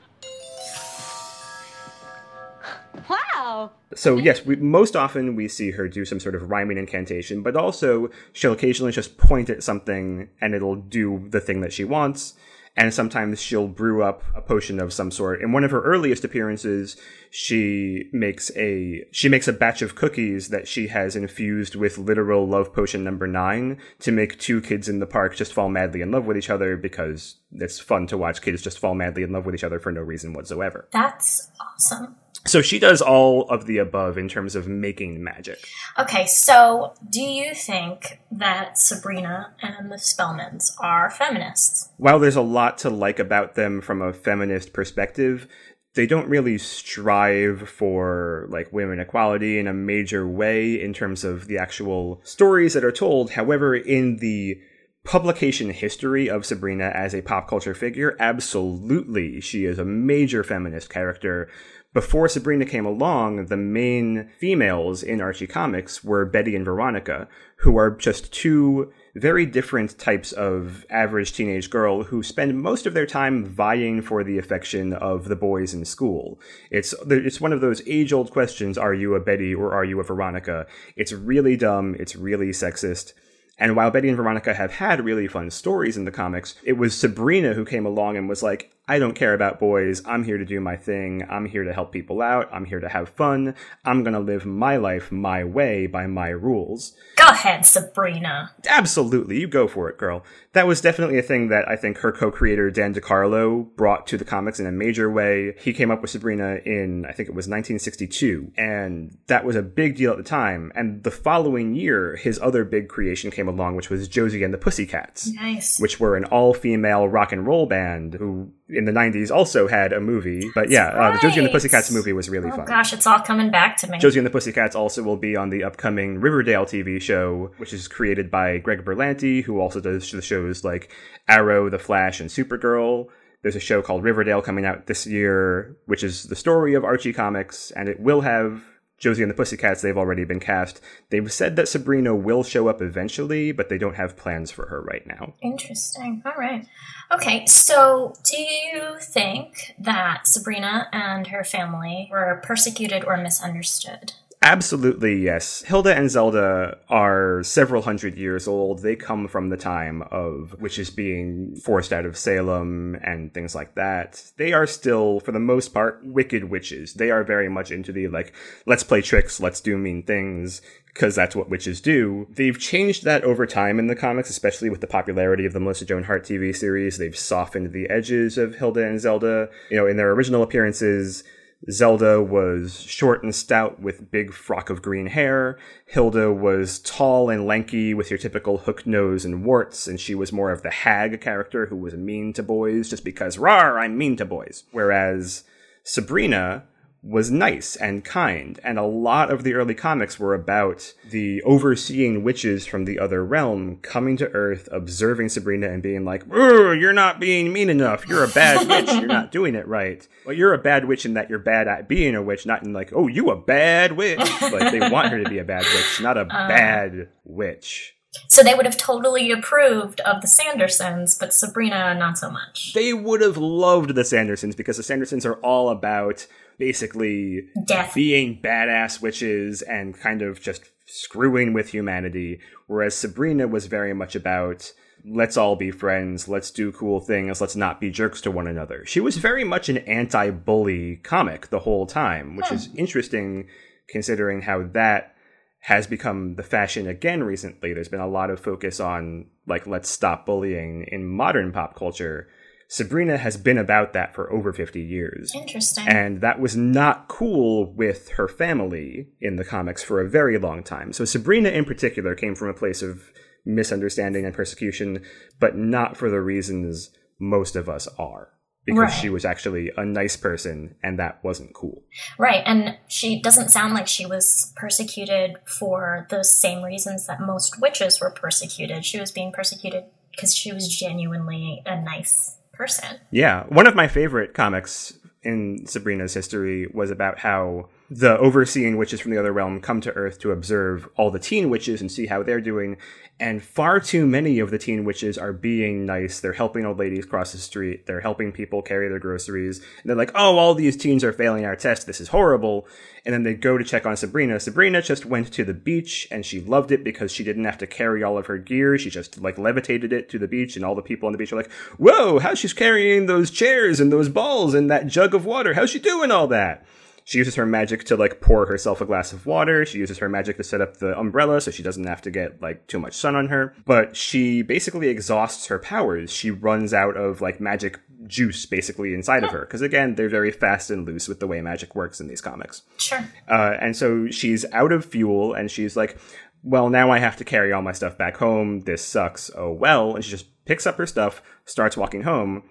Wow. 3.08 3.72
So 3.94 4.16
yes, 4.16 4.44
we, 4.44 4.56
most 4.56 4.96
often 4.96 5.34
we 5.34 5.48
see 5.48 5.72
her 5.72 5.88
do 5.88 6.04
some 6.04 6.20
sort 6.20 6.34
of 6.34 6.50
rhyming 6.50 6.78
incantation, 6.78 7.42
but 7.42 7.56
also 7.56 8.10
she'll 8.32 8.52
occasionally 8.52 8.92
just 8.92 9.18
point 9.18 9.50
at 9.50 9.62
something 9.62 10.28
and 10.40 10.54
it'll 10.54 10.76
do 10.76 11.26
the 11.28 11.40
thing 11.40 11.60
that 11.60 11.72
she 11.72 11.84
wants. 11.84 12.34
And 12.74 12.94
sometimes 12.94 13.40
she'll 13.40 13.68
brew 13.68 14.02
up 14.02 14.22
a 14.34 14.40
potion 14.40 14.80
of 14.80 14.94
some 14.94 15.10
sort. 15.10 15.42
In 15.42 15.52
one 15.52 15.62
of 15.62 15.70
her 15.70 15.82
earliest 15.82 16.24
appearances, 16.24 16.96
she 17.30 18.08
makes 18.12 18.50
a 18.56 19.04
she 19.10 19.28
makes 19.28 19.46
a 19.46 19.52
batch 19.52 19.82
of 19.82 19.94
cookies 19.94 20.48
that 20.48 20.66
she 20.66 20.88
has 20.88 21.14
infused 21.14 21.74
with 21.74 21.98
literal 21.98 22.46
love 22.46 22.72
potion 22.72 23.04
number 23.04 23.26
nine 23.26 23.78
to 24.00 24.10
make 24.10 24.38
two 24.38 24.62
kids 24.62 24.88
in 24.88 25.00
the 25.00 25.06
park 25.06 25.36
just 25.36 25.52
fall 25.52 25.68
madly 25.68 26.00
in 26.00 26.10
love 26.10 26.24
with 26.24 26.36
each 26.36 26.50
other 26.50 26.76
because 26.78 27.36
it's 27.52 27.78
fun 27.78 28.06
to 28.06 28.16
watch 28.16 28.40
kids 28.40 28.62
just 28.62 28.78
fall 28.78 28.94
madly 28.94 29.22
in 29.22 29.32
love 29.32 29.44
with 29.44 29.54
each 29.54 29.64
other 29.64 29.78
for 29.78 29.92
no 29.92 30.00
reason 30.00 30.32
whatsoever. 30.32 30.88
That's 30.92 31.50
awesome. 31.60 32.16
So 32.44 32.60
she 32.60 32.78
does 32.78 33.00
all 33.00 33.48
of 33.48 33.66
the 33.66 33.78
above 33.78 34.18
in 34.18 34.28
terms 34.28 34.56
of 34.56 34.66
making 34.66 35.22
magic. 35.22 35.64
Okay, 35.98 36.26
so 36.26 36.94
do 37.08 37.20
you 37.20 37.54
think 37.54 38.20
that 38.32 38.78
Sabrina 38.78 39.54
and 39.62 39.92
the 39.92 39.96
Spellmans 39.96 40.72
are 40.80 41.08
feminists? 41.08 41.90
While 41.98 42.18
there's 42.18 42.36
a 42.36 42.42
lot 42.42 42.78
to 42.78 42.90
like 42.90 43.18
about 43.18 43.54
them 43.54 43.80
from 43.80 44.02
a 44.02 44.12
feminist 44.12 44.72
perspective, 44.72 45.46
they 45.94 46.06
don't 46.06 46.28
really 46.28 46.58
strive 46.58 47.68
for 47.68 48.46
like 48.48 48.72
women 48.72 48.98
equality 48.98 49.58
in 49.58 49.66
a 49.66 49.74
major 49.74 50.26
way 50.26 50.80
in 50.80 50.92
terms 50.92 51.22
of 51.22 51.46
the 51.46 51.58
actual 51.58 52.20
stories 52.24 52.74
that 52.74 52.84
are 52.84 52.92
told. 52.92 53.32
However, 53.32 53.76
in 53.76 54.16
the 54.16 54.60
publication 55.04 55.70
history 55.70 56.28
of 56.28 56.46
Sabrina 56.46 56.90
as 56.94 57.14
a 57.14 57.22
pop 57.22 57.48
culture 57.48 57.74
figure, 57.74 58.16
absolutely, 58.18 59.40
she 59.40 59.64
is 59.64 59.78
a 59.78 59.84
major 59.84 60.42
feminist 60.42 60.88
character 60.88 61.48
before 61.94 62.26
Sabrina 62.28 62.64
came 62.64 62.86
along, 62.86 63.46
the 63.46 63.56
main 63.56 64.30
females 64.38 65.02
in 65.02 65.20
Archie 65.20 65.46
Comics 65.46 66.02
were 66.02 66.24
Betty 66.24 66.56
and 66.56 66.64
Veronica, 66.64 67.28
who 67.56 67.76
are 67.76 67.90
just 67.90 68.32
two 68.32 68.90
very 69.14 69.44
different 69.44 69.98
types 69.98 70.32
of 70.32 70.86
average 70.88 71.34
teenage 71.34 71.68
girl 71.68 72.04
who 72.04 72.22
spend 72.22 72.62
most 72.62 72.86
of 72.86 72.94
their 72.94 73.04
time 73.04 73.44
vying 73.44 74.00
for 74.00 74.24
the 74.24 74.38
affection 74.38 74.94
of 74.94 75.28
the 75.28 75.36
boys 75.36 75.74
in 75.74 75.84
school. 75.84 76.40
It's 76.70 76.94
it's 77.08 77.42
one 77.42 77.52
of 77.52 77.60
those 77.60 77.86
age 77.86 78.12
old 78.12 78.30
questions: 78.30 78.78
Are 78.78 78.94
you 78.94 79.14
a 79.14 79.20
Betty 79.20 79.54
or 79.54 79.74
are 79.74 79.84
you 79.84 80.00
a 80.00 80.04
Veronica? 80.04 80.66
It's 80.96 81.12
really 81.12 81.56
dumb. 81.58 81.94
It's 81.98 82.16
really 82.16 82.52
sexist. 82.52 83.12
And 83.58 83.76
while 83.76 83.90
Betty 83.90 84.08
and 84.08 84.16
Veronica 84.16 84.54
have 84.54 84.72
had 84.72 85.04
really 85.04 85.28
fun 85.28 85.50
stories 85.50 85.96
in 85.96 86.06
the 86.06 86.10
comics, 86.10 86.54
it 86.64 86.72
was 86.72 86.96
Sabrina 86.96 87.52
who 87.52 87.64
came 87.64 87.84
along 87.84 88.16
and 88.16 88.28
was 88.28 88.42
like, 88.42 88.72
I 88.92 88.98
don't 88.98 89.14
care 89.14 89.32
about 89.32 89.58
boys. 89.58 90.02
I'm 90.04 90.22
here 90.22 90.36
to 90.36 90.44
do 90.44 90.60
my 90.60 90.76
thing. 90.76 91.26
I'm 91.30 91.46
here 91.46 91.64
to 91.64 91.72
help 91.72 91.92
people 91.92 92.20
out. 92.20 92.50
I'm 92.52 92.66
here 92.66 92.78
to 92.78 92.90
have 92.90 93.08
fun. 93.08 93.54
I'm 93.86 94.02
going 94.02 94.12
to 94.12 94.20
live 94.20 94.44
my 94.44 94.76
life 94.76 95.10
my 95.10 95.44
way 95.44 95.86
by 95.86 96.06
my 96.06 96.28
rules. 96.28 96.92
Go 97.16 97.26
ahead, 97.28 97.64
Sabrina. 97.64 98.54
Absolutely. 98.68 99.40
You 99.40 99.48
go 99.48 99.66
for 99.66 99.88
it, 99.88 99.96
girl. 99.96 100.22
That 100.52 100.66
was 100.66 100.82
definitely 100.82 101.18
a 101.18 101.22
thing 101.22 101.48
that 101.48 101.66
I 101.66 101.76
think 101.76 101.98
her 101.98 102.12
co 102.12 102.30
creator, 102.30 102.70
Dan 102.70 102.92
DeCarlo, 102.92 103.74
brought 103.76 104.06
to 104.08 104.18
the 104.18 104.26
comics 104.26 104.60
in 104.60 104.66
a 104.66 104.72
major 104.72 105.10
way. 105.10 105.54
He 105.58 105.72
came 105.72 105.90
up 105.90 106.02
with 106.02 106.10
Sabrina 106.10 106.56
in, 106.66 107.06
I 107.06 107.12
think 107.12 107.30
it 107.30 107.34
was 107.34 107.46
1962, 107.46 108.52
and 108.58 109.16
that 109.28 109.46
was 109.46 109.56
a 109.56 109.62
big 109.62 109.96
deal 109.96 110.10
at 110.10 110.18
the 110.18 110.22
time. 110.22 110.70
And 110.74 111.02
the 111.02 111.10
following 111.10 111.74
year, 111.74 112.16
his 112.16 112.38
other 112.40 112.66
big 112.66 112.88
creation 112.88 113.30
came 113.30 113.48
along, 113.48 113.76
which 113.76 113.88
was 113.88 114.06
Josie 114.06 114.44
and 114.44 114.52
the 114.52 114.58
Pussycats. 114.58 115.32
Nice. 115.32 115.80
Which 115.80 115.98
were 115.98 116.14
an 116.14 116.26
all 116.26 116.52
female 116.52 117.08
rock 117.08 117.32
and 117.32 117.46
roll 117.46 117.64
band 117.64 118.12
who 118.12 118.52
in 118.86 118.94
the 118.94 119.00
90s 119.00 119.30
also 119.30 119.68
had 119.68 119.92
a 119.92 120.00
movie. 120.00 120.50
But 120.54 120.70
yeah, 120.70 120.88
uh, 120.88 121.12
the 121.12 121.18
Josie 121.18 121.38
and 121.38 121.48
the 121.48 121.52
Pussycats 121.52 121.90
movie 121.90 122.12
was 122.12 122.28
really 122.28 122.50
oh, 122.50 122.56
fun. 122.56 122.66
gosh, 122.66 122.92
it's 122.92 123.06
all 123.06 123.20
coming 123.20 123.50
back 123.50 123.76
to 123.78 123.90
me. 123.90 123.98
Josie 123.98 124.18
and 124.18 124.26
the 124.26 124.30
Pussycats 124.30 124.74
also 124.74 125.02
will 125.02 125.16
be 125.16 125.36
on 125.36 125.50
the 125.50 125.64
upcoming 125.64 126.20
Riverdale 126.20 126.64
TV 126.64 127.00
show, 127.00 127.52
which 127.58 127.72
is 127.72 127.88
created 127.88 128.30
by 128.30 128.58
Greg 128.58 128.84
Berlanti, 128.84 129.42
who 129.42 129.60
also 129.60 129.80
does 129.80 130.10
the 130.10 130.22
shows 130.22 130.64
like 130.64 130.92
Arrow, 131.28 131.70
The 131.70 131.78
Flash, 131.78 132.20
and 132.20 132.28
Supergirl. 132.28 133.06
There's 133.42 133.56
a 133.56 133.60
show 133.60 133.82
called 133.82 134.04
Riverdale 134.04 134.42
coming 134.42 134.64
out 134.64 134.86
this 134.86 135.06
year, 135.06 135.76
which 135.86 136.04
is 136.04 136.24
the 136.24 136.36
story 136.36 136.74
of 136.74 136.84
Archie 136.84 137.12
Comics, 137.12 137.72
and 137.72 137.88
it 137.88 137.98
will 137.98 138.20
have 138.20 138.62
Josie 139.02 139.22
and 139.22 139.30
the 139.30 139.34
Pussycats, 139.34 139.82
they've 139.82 139.98
already 139.98 140.22
been 140.22 140.38
cast. 140.38 140.80
They've 141.10 141.30
said 141.30 141.56
that 141.56 141.66
Sabrina 141.66 142.14
will 142.14 142.44
show 142.44 142.68
up 142.68 142.80
eventually, 142.80 143.50
but 143.50 143.68
they 143.68 143.76
don't 143.76 143.96
have 143.96 144.16
plans 144.16 144.52
for 144.52 144.68
her 144.68 144.80
right 144.80 145.04
now. 145.04 145.34
Interesting. 145.42 146.22
All 146.24 146.38
right. 146.38 146.64
Okay, 147.12 147.44
so 147.44 148.14
do 148.24 148.40
you 148.40 148.96
think 148.98 149.74
that 149.78 150.26
Sabrina 150.26 150.88
and 150.92 151.26
her 151.26 151.44
family 151.44 152.08
were 152.10 152.40
persecuted 152.42 153.04
or 153.04 153.18
misunderstood? 153.18 154.14
Absolutely, 154.44 155.22
yes. 155.22 155.62
Hilda 155.62 155.94
and 155.94 156.10
Zelda 156.10 156.78
are 156.88 157.44
several 157.44 157.82
hundred 157.82 158.16
years 158.16 158.48
old. 158.48 158.82
They 158.82 158.96
come 158.96 159.28
from 159.28 159.50
the 159.50 159.56
time 159.56 160.02
of 160.10 160.60
witches 160.60 160.90
being 160.90 161.54
forced 161.54 161.92
out 161.92 162.04
of 162.04 162.18
Salem 162.18 162.96
and 162.96 163.32
things 163.32 163.54
like 163.54 163.76
that. 163.76 164.32
They 164.38 164.52
are 164.52 164.66
still, 164.66 165.20
for 165.20 165.30
the 165.30 165.38
most 165.38 165.68
part, 165.68 166.00
wicked 166.04 166.50
witches. 166.50 166.94
They 166.94 167.12
are 167.12 167.22
very 167.22 167.48
much 167.48 167.70
into 167.70 167.92
the, 167.92 168.08
like, 168.08 168.34
let's 168.66 168.82
play 168.82 169.00
tricks, 169.00 169.38
let's 169.38 169.60
do 169.60 169.78
mean 169.78 170.02
things, 170.02 170.60
because 170.86 171.14
that's 171.14 171.36
what 171.36 171.48
witches 171.48 171.80
do. 171.80 172.26
They've 172.28 172.58
changed 172.58 173.04
that 173.04 173.22
over 173.22 173.46
time 173.46 173.78
in 173.78 173.86
the 173.86 173.94
comics, 173.94 174.28
especially 174.28 174.70
with 174.70 174.80
the 174.80 174.88
popularity 174.88 175.46
of 175.46 175.52
the 175.52 175.60
Melissa 175.60 175.84
Joan 175.84 176.02
Hart 176.02 176.24
TV 176.24 176.54
series. 176.54 176.98
They've 176.98 177.16
softened 177.16 177.72
the 177.72 177.88
edges 177.88 178.38
of 178.38 178.56
Hilda 178.56 178.84
and 178.86 179.00
Zelda. 179.00 179.50
You 179.70 179.76
know, 179.76 179.86
in 179.86 179.96
their 179.96 180.10
original 180.10 180.42
appearances, 180.42 181.22
Zelda 181.70 182.20
was 182.20 182.80
short 182.80 183.22
and 183.22 183.34
stout 183.34 183.80
with 183.80 184.10
big 184.10 184.32
frock 184.32 184.68
of 184.68 184.82
green 184.82 185.06
hair. 185.06 185.58
Hilda 185.86 186.32
was 186.32 186.80
tall 186.80 187.30
and 187.30 187.46
lanky 187.46 187.94
with 187.94 188.10
your 188.10 188.18
typical 188.18 188.58
hook 188.58 188.86
nose 188.86 189.24
and 189.24 189.44
warts, 189.44 189.86
and 189.86 190.00
she 190.00 190.14
was 190.14 190.32
more 190.32 190.50
of 190.50 190.62
the 190.62 190.70
hag 190.70 191.20
character 191.20 191.66
who 191.66 191.76
was 191.76 191.94
mean 191.94 192.32
to 192.32 192.42
boys 192.42 192.90
just 192.90 193.04
because, 193.04 193.38
rar, 193.38 193.78
I'm 193.78 193.96
mean 193.96 194.16
to 194.16 194.24
boys. 194.24 194.64
Whereas 194.72 195.44
Sabrina 195.84 196.64
was 197.02 197.32
nice 197.32 197.74
and 197.74 198.04
kind, 198.04 198.60
and 198.62 198.78
a 198.78 198.84
lot 198.84 199.30
of 199.30 199.42
the 199.42 199.54
early 199.54 199.74
comics 199.74 200.20
were 200.20 200.34
about 200.34 200.94
the 201.10 201.42
overseeing 201.42 202.22
witches 202.22 202.64
from 202.64 202.84
the 202.84 202.98
other 203.00 203.24
realm 203.24 203.78
coming 203.78 204.16
to 204.16 204.30
Earth, 204.30 204.68
observing 204.70 205.28
Sabrina, 205.28 205.68
and 205.68 205.82
being 205.82 206.04
like, 206.04 206.24
"You're 206.30 206.92
not 206.92 207.18
being 207.18 207.52
mean 207.52 207.70
enough. 207.70 208.06
You're 208.06 208.22
a 208.24 208.28
bad 208.28 208.68
witch. 208.68 208.92
You're 208.92 209.06
not 209.06 209.32
doing 209.32 209.56
it 209.56 209.66
right. 209.66 210.06
Well, 210.24 210.36
you're 210.36 210.54
a 210.54 210.58
bad 210.58 210.84
witch 210.84 211.04
in 211.04 211.14
that 211.14 211.28
you're 211.28 211.40
bad 211.40 211.66
at 211.66 211.88
being 211.88 212.14
a 212.14 212.22
witch, 212.22 212.46
not 212.46 212.62
in 212.62 212.72
like, 212.72 212.92
oh, 212.92 213.08
you 213.08 213.30
a 213.30 213.36
bad 213.36 213.92
witch. 213.96 214.18
Like 214.40 214.70
they 214.70 214.88
want 214.88 215.10
her 215.10 215.22
to 215.22 215.28
be 215.28 215.38
a 215.38 215.44
bad 215.44 215.64
witch, 215.64 216.00
not 216.00 216.16
a 216.16 216.20
uh. 216.30 216.48
bad 216.48 217.08
witch." 217.24 217.96
So 218.28 218.42
they 218.42 218.54
would 218.54 218.66
have 218.66 218.76
totally 218.76 219.30
approved 219.30 220.00
of 220.00 220.20
the 220.20 220.28
Sandersons, 220.28 221.18
but 221.18 221.32
Sabrina 221.32 221.94
not 221.94 222.18
so 222.18 222.30
much. 222.30 222.74
They 222.74 222.92
would 222.92 223.22
have 223.22 223.38
loved 223.38 223.94
the 223.94 224.02
Sandersons 224.02 224.54
because 224.56 224.76
the 224.76 224.82
Sandersons 224.82 225.24
are 225.24 225.36
all 225.36 225.70
about 225.70 226.26
basically 226.58 227.48
Death. 227.66 227.94
being 227.94 228.40
badass 228.40 229.00
witches 229.00 229.62
and 229.62 229.98
kind 229.98 230.22
of 230.22 230.40
just 230.40 230.70
screwing 230.86 231.52
with 231.52 231.70
humanity, 231.70 232.40
whereas 232.66 232.94
Sabrina 232.94 233.48
was 233.48 233.66
very 233.66 233.94
much 233.94 234.14
about 234.14 234.72
let's 235.04 235.36
all 235.36 235.56
be 235.56 235.70
friends, 235.70 236.28
let's 236.28 236.50
do 236.50 236.70
cool 236.72 237.00
things, 237.00 237.40
let's 237.40 237.56
not 237.56 237.80
be 237.80 237.90
jerks 237.90 238.20
to 238.22 238.30
one 238.30 238.46
another. 238.46 238.84
She 238.86 239.00
was 239.00 239.16
very 239.16 239.44
much 239.44 239.68
an 239.68 239.78
anti 239.78 240.30
bully 240.30 240.96
comic 240.96 241.48
the 241.48 241.60
whole 241.60 241.86
time, 241.86 242.36
which 242.36 242.48
hmm. 242.48 242.54
is 242.54 242.68
interesting 242.76 243.48
considering 243.88 244.42
how 244.42 244.62
that 244.72 245.14
has 245.60 245.86
become 245.86 246.34
the 246.34 246.42
fashion 246.42 246.88
again 246.88 247.22
recently. 247.22 247.72
There's 247.72 247.88
been 247.88 248.00
a 248.00 248.08
lot 248.08 248.30
of 248.30 248.40
focus 248.40 248.80
on, 248.80 249.26
like, 249.46 249.66
let's 249.66 249.88
stop 249.88 250.26
bullying 250.26 250.84
in 250.90 251.06
modern 251.06 251.52
pop 251.52 251.76
culture. 251.76 252.28
Sabrina 252.72 253.18
has 253.18 253.36
been 253.36 253.58
about 253.58 253.92
that 253.92 254.14
for 254.14 254.32
over 254.32 254.50
50 254.50 254.80
years. 254.80 255.30
Interesting. 255.34 255.86
And 255.86 256.22
that 256.22 256.40
was 256.40 256.56
not 256.56 257.06
cool 257.06 257.70
with 257.74 258.08
her 258.12 258.26
family 258.26 259.08
in 259.20 259.36
the 259.36 259.44
comics 259.44 259.82
for 259.82 260.00
a 260.00 260.08
very 260.08 260.38
long 260.38 260.62
time. 260.62 260.94
So 260.94 261.04
Sabrina 261.04 261.50
in 261.50 261.66
particular 261.66 262.14
came 262.14 262.34
from 262.34 262.48
a 262.48 262.54
place 262.54 262.80
of 262.80 263.10
misunderstanding 263.44 264.24
and 264.24 264.34
persecution, 264.34 265.02
but 265.38 265.54
not 265.54 265.98
for 265.98 266.08
the 266.08 266.22
reasons 266.22 266.88
most 267.20 267.56
of 267.56 267.68
us 267.68 267.88
are. 267.98 268.30
Because 268.64 268.78
Right. 268.80 268.92
she 269.02 269.10
was 269.10 269.26
actually 269.26 269.70
a 269.76 269.84
nice 269.84 270.16
person 270.16 270.76
and 270.82 270.98
that 270.98 271.22
wasn't 271.22 271.52
cool. 271.52 271.82
Right, 272.18 272.42
and 272.46 272.78
she 272.88 273.20
doesn't 273.20 273.50
sound 273.50 273.74
like 273.74 273.86
she 273.86 274.06
was 274.06 274.50
persecuted 274.56 275.36
for 275.44 276.06
the 276.08 276.24
same 276.24 276.62
reasons 276.62 277.06
that 277.06 277.20
most 277.20 277.60
witches 277.60 278.00
were 278.00 278.10
persecuted. 278.10 278.86
She 278.86 278.98
was 278.98 279.12
being 279.12 279.30
persecuted 279.30 279.84
because 280.10 280.34
she 280.34 280.54
was 280.54 280.74
genuinely 280.74 281.62
a 281.66 281.78
nice 281.78 282.38
person. 282.52 282.98
Yeah, 283.10 283.44
one 283.44 283.66
of 283.66 283.74
my 283.74 283.88
favorite 283.88 284.34
comics 284.34 284.94
in 285.22 285.66
Sabrina's 285.66 286.14
history 286.14 286.66
was 286.72 286.90
about 286.90 287.18
how 287.18 287.68
the 287.94 288.16
overseeing 288.18 288.78
witches 288.78 289.00
from 289.00 289.10
the 289.10 289.18
other 289.18 289.32
realm 289.32 289.60
come 289.60 289.82
to 289.82 289.92
Earth 289.92 290.18
to 290.20 290.30
observe 290.30 290.88
all 290.96 291.10
the 291.10 291.18
teen 291.18 291.50
witches 291.50 291.82
and 291.82 291.92
see 291.92 292.06
how 292.06 292.22
they're 292.22 292.40
doing. 292.40 292.78
And 293.20 293.42
far 293.42 293.80
too 293.80 294.06
many 294.06 294.38
of 294.38 294.50
the 294.50 294.56
teen 294.56 294.84
witches 294.84 295.18
are 295.18 295.34
being 295.34 295.84
nice. 295.84 296.18
They're 296.18 296.32
helping 296.32 296.64
old 296.64 296.78
ladies 296.78 297.04
cross 297.04 297.32
the 297.32 297.38
street. 297.38 297.84
They're 297.84 298.00
helping 298.00 298.32
people 298.32 298.62
carry 298.62 298.88
their 298.88 298.98
groceries. 298.98 299.58
And 299.58 299.90
they're 299.90 299.96
like, 299.96 300.10
oh, 300.14 300.38
all 300.38 300.54
these 300.54 300.76
teens 300.76 301.04
are 301.04 301.12
failing 301.12 301.44
our 301.44 301.54
test. 301.54 301.86
This 301.86 302.00
is 302.00 302.08
horrible. 302.08 302.66
And 303.04 303.12
then 303.12 303.24
they 303.24 303.34
go 303.34 303.58
to 303.58 303.64
check 303.64 303.84
on 303.84 303.96
Sabrina. 303.98 304.40
Sabrina 304.40 304.80
just 304.80 305.04
went 305.04 305.30
to 305.34 305.44
the 305.44 305.52
beach 305.52 306.08
and 306.10 306.24
she 306.24 306.40
loved 306.40 306.72
it 306.72 306.82
because 306.82 307.12
she 307.12 307.24
didn't 307.24 307.44
have 307.44 307.58
to 307.58 307.66
carry 307.66 308.02
all 308.02 308.16
of 308.16 308.26
her 308.26 308.38
gear. 308.38 308.78
She 308.78 308.88
just 308.88 309.20
like 309.20 309.36
levitated 309.36 309.92
it 309.92 310.08
to 310.08 310.18
the 310.18 310.28
beach 310.28 310.56
and 310.56 310.64
all 310.64 310.74
the 310.74 310.82
people 310.82 311.08
on 311.08 311.12
the 311.12 311.18
beach 311.18 311.32
are 311.32 311.36
like, 311.36 311.52
whoa, 311.76 312.20
how 312.20 312.34
she's 312.34 312.54
carrying 312.54 313.04
those 313.04 313.30
chairs 313.30 313.80
and 313.80 313.92
those 313.92 314.08
balls 314.08 314.54
and 314.54 314.70
that 314.70 314.86
jug 314.86 315.14
of 315.14 315.26
water. 315.26 315.52
How's 315.52 315.70
she 315.70 315.78
doing 315.78 316.10
all 316.10 316.28
that? 316.28 316.64
She 317.04 317.18
uses 317.18 317.34
her 317.34 317.46
magic 317.46 317.84
to 317.84 317.96
like 317.96 318.20
pour 318.20 318.46
herself 318.46 318.80
a 318.80 318.86
glass 318.86 319.12
of 319.12 319.26
water. 319.26 319.64
She 319.66 319.78
uses 319.78 319.98
her 319.98 320.08
magic 320.08 320.36
to 320.36 320.44
set 320.44 320.60
up 320.60 320.76
the 320.76 320.98
umbrella 320.98 321.40
so 321.40 321.50
she 321.50 321.62
doesn't 321.62 321.86
have 321.86 322.02
to 322.02 322.10
get 322.10 322.40
like 322.40 322.66
too 322.66 322.78
much 322.78 322.94
sun 322.94 323.16
on 323.16 323.28
her. 323.28 323.54
But 323.64 323.96
she 323.96 324.42
basically 324.42 324.88
exhausts 324.88 325.46
her 325.46 325.58
powers. 325.58 326.12
She 326.12 326.30
runs 326.30 326.72
out 326.72 326.96
of 326.96 327.20
like 327.20 327.40
magic 327.40 327.80
juice 328.06 328.46
basically 328.46 328.94
inside 328.94 329.24
of 329.24 329.30
her. 329.30 329.40
Because 329.40 329.62
again, 329.62 329.94
they're 329.94 330.08
very 330.08 330.30
fast 330.30 330.70
and 330.70 330.86
loose 330.86 331.08
with 331.08 331.20
the 331.20 331.26
way 331.26 331.40
magic 331.40 331.74
works 331.74 332.00
in 332.00 332.08
these 332.08 332.20
comics. 332.20 332.62
Sure. 332.78 333.04
Uh, 333.28 333.56
and 333.60 333.76
so 333.76 334.08
she's 334.10 334.44
out 334.52 334.72
of 334.72 334.84
fuel 334.84 335.34
and 335.34 335.50
she's 335.50 335.76
like, 335.76 335.98
well, 336.42 336.70
now 336.70 336.90
I 336.90 336.98
have 336.98 337.16
to 337.18 337.24
carry 337.24 337.52
all 337.52 337.62
my 337.62 337.72
stuff 337.72 337.96
back 337.96 338.16
home. 338.16 338.60
This 338.60 338.84
sucks. 338.84 339.30
Oh, 339.36 339.52
well. 339.52 339.94
And 339.94 340.04
she 340.04 340.10
just 340.10 340.44
picks 340.44 340.66
up 340.66 340.76
her 340.76 340.86
stuff, 340.86 341.22
starts 341.44 341.76
walking 341.76 342.02
home, 342.02 342.42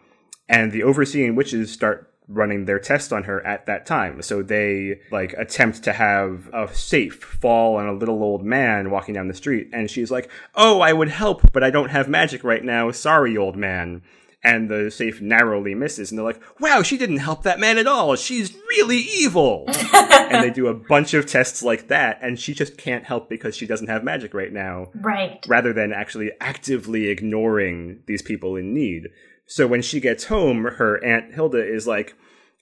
and 0.47 0.71
the 0.71 0.83
overseeing 0.83 1.35
witches 1.35 1.71
start 1.71 2.10
running 2.31 2.65
their 2.65 2.79
test 2.79 3.11
on 3.11 3.23
her 3.23 3.45
at 3.45 3.65
that 3.65 3.85
time. 3.85 4.21
So 4.21 4.41
they 4.41 5.01
like 5.11 5.33
attempt 5.33 5.83
to 5.83 5.93
have 5.93 6.49
a 6.53 6.73
safe 6.73 7.21
fall 7.23 7.75
on 7.75 7.87
a 7.87 7.93
little 7.93 8.23
old 8.23 8.43
man 8.43 8.89
walking 8.89 9.13
down 9.13 9.27
the 9.27 9.33
street. 9.33 9.69
And 9.73 9.89
she's 9.91 10.09
like, 10.11 10.29
Oh, 10.55 10.79
I 10.81 10.93
would 10.93 11.09
help, 11.09 11.51
but 11.51 11.63
I 11.63 11.69
don't 11.69 11.89
have 11.91 12.07
magic 12.07 12.43
right 12.43 12.63
now. 12.63 12.91
Sorry, 12.91 13.35
old 13.37 13.57
man. 13.57 14.01
And 14.43 14.69
the 14.71 14.89
safe 14.89 15.21
narrowly 15.21 15.75
misses. 15.75 16.09
And 16.09 16.17
they're 16.17 16.25
like, 16.25 16.41
Wow, 16.59 16.81
she 16.81 16.97
didn't 16.97 17.17
help 17.17 17.43
that 17.43 17.59
man 17.59 17.77
at 17.77 17.85
all. 17.85 18.15
She's 18.15 18.55
really 18.69 18.97
evil. 18.97 19.65
and 19.93 20.43
they 20.43 20.49
do 20.49 20.67
a 20.67 20.73
bunch 20.73 21.13
of 21.13 21.25
tests 21.27 21.61
like 21.61 21.89
that. 21.89 22.17
And 22.21 22.39
she 22.39 22.53
just 22.53 22.77
can't 22.77 23.03
help 23.03 23.29
because 23.29 23.55
she 23.55 23.67
doesn't 23.67 23.89
have 23.89 24.03
magic 24.03 24.33
right 24.33 24.51
now 24.51 24.87
Right. 24.95 25.45
rather 25.47 25.73
than 25.73 25.91
actually 25.93 26.31
actively 26.39 27.07
ignoring 27.09 27.99
these 28.07 28.21
people 28.21 28.55
in 28.55 28.73
need. 28.73 29.09
So 29.51 29.67
when 29.67 29.81
she 29.81 29.99
gets 29.99 30.23
home, 30.23 30.63
her 30.63 31.03
aunt 31.03 31.33
Hilda 31.33 31.61
is 31.61 31.85
like, 31.85 32.15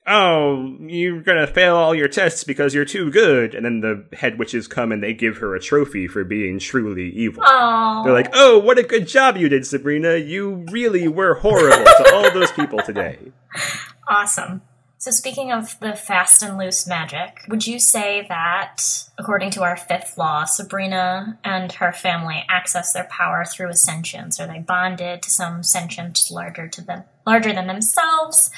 "Oh, 0.08 0.75
you're 0.80 1.21
gonna 1.21 1.45
fail 1.45 1.75
all 1.75 1.93
your 1.93 2.08
tests 2.08 2.43
because 2.43 2.73
you're 2.73 2.84
too 2.84 3.12
good." 3.12 3.54
And 3.54 3.63
then 3.63 3.82
the 3.82 4.17
head 4.17 4.39
witches 4.39 4.67
come 4.67 4.91
and 4.91 5.04
they 5.04 5.13
give 5.13 5.38
her 5.38 5.54
a 5.54 5.60
trophy 5.60 6.08
for 6.08 6.23
being 6.23 6.58
truly 6.58 7.12
evil. 7.12 7.43
Oh. 7.45 8.02
They're 8.04 8.12
like, 8.12 8.32
"Oh, 8.34 8.58
what 8.58 8.80
a 8.80 8.84
good 8.84 9.08
job 9.08 9.38
you 9.38 9.49
did, 9.49 9.67
Sabrina! 9.67 10.15
You 10.15 10.65
really 10.71 11.08
were 11.08 11.36
horrible 11.36 11.86
to 11.86 12.12
all 12.12 12.32
those 12.32 12.52
people 12.54 12.80
today." 12.80 13.19
Awesome. 14.12 14.63
So, 15.02 15.12
speaking 15.12 15.52
of 15.52 15.80
the 15.80 15.94
fast 15.94 16.44
and 16.44 16.58
loose 16.58 16.86
magic, 16.86 17.46
would 17.48 17.66
you 17.66 17.80
say 17.80 18.26
that, 18.28 18.84
according 19.18 19.52
to 19.52 19.64
our 19.64 19.78
fifth 19.78 20.18
law, 20.18 20.44
Sabrina 20.44 21.40
and 21.44 21.72
her 21.72 21.94
family 21.94 22.44
access 22.50 22.92
their 22.92 23.06
power 23.06 23.46
through 23.46 23.70
ascensions? 23.70 24.42
Are 24.42 24.48
they 24.48 24.60
bonded 24.60 25.24
to 25.24 25.30
some 25.30 25.64
sentient 25.64 26.20
larger 26.30 26.68
to 26.68 26.82
them, 26.82 27.06
larger 27.26 27.54
than 27.54 27.68
themselves? 27.68 28.52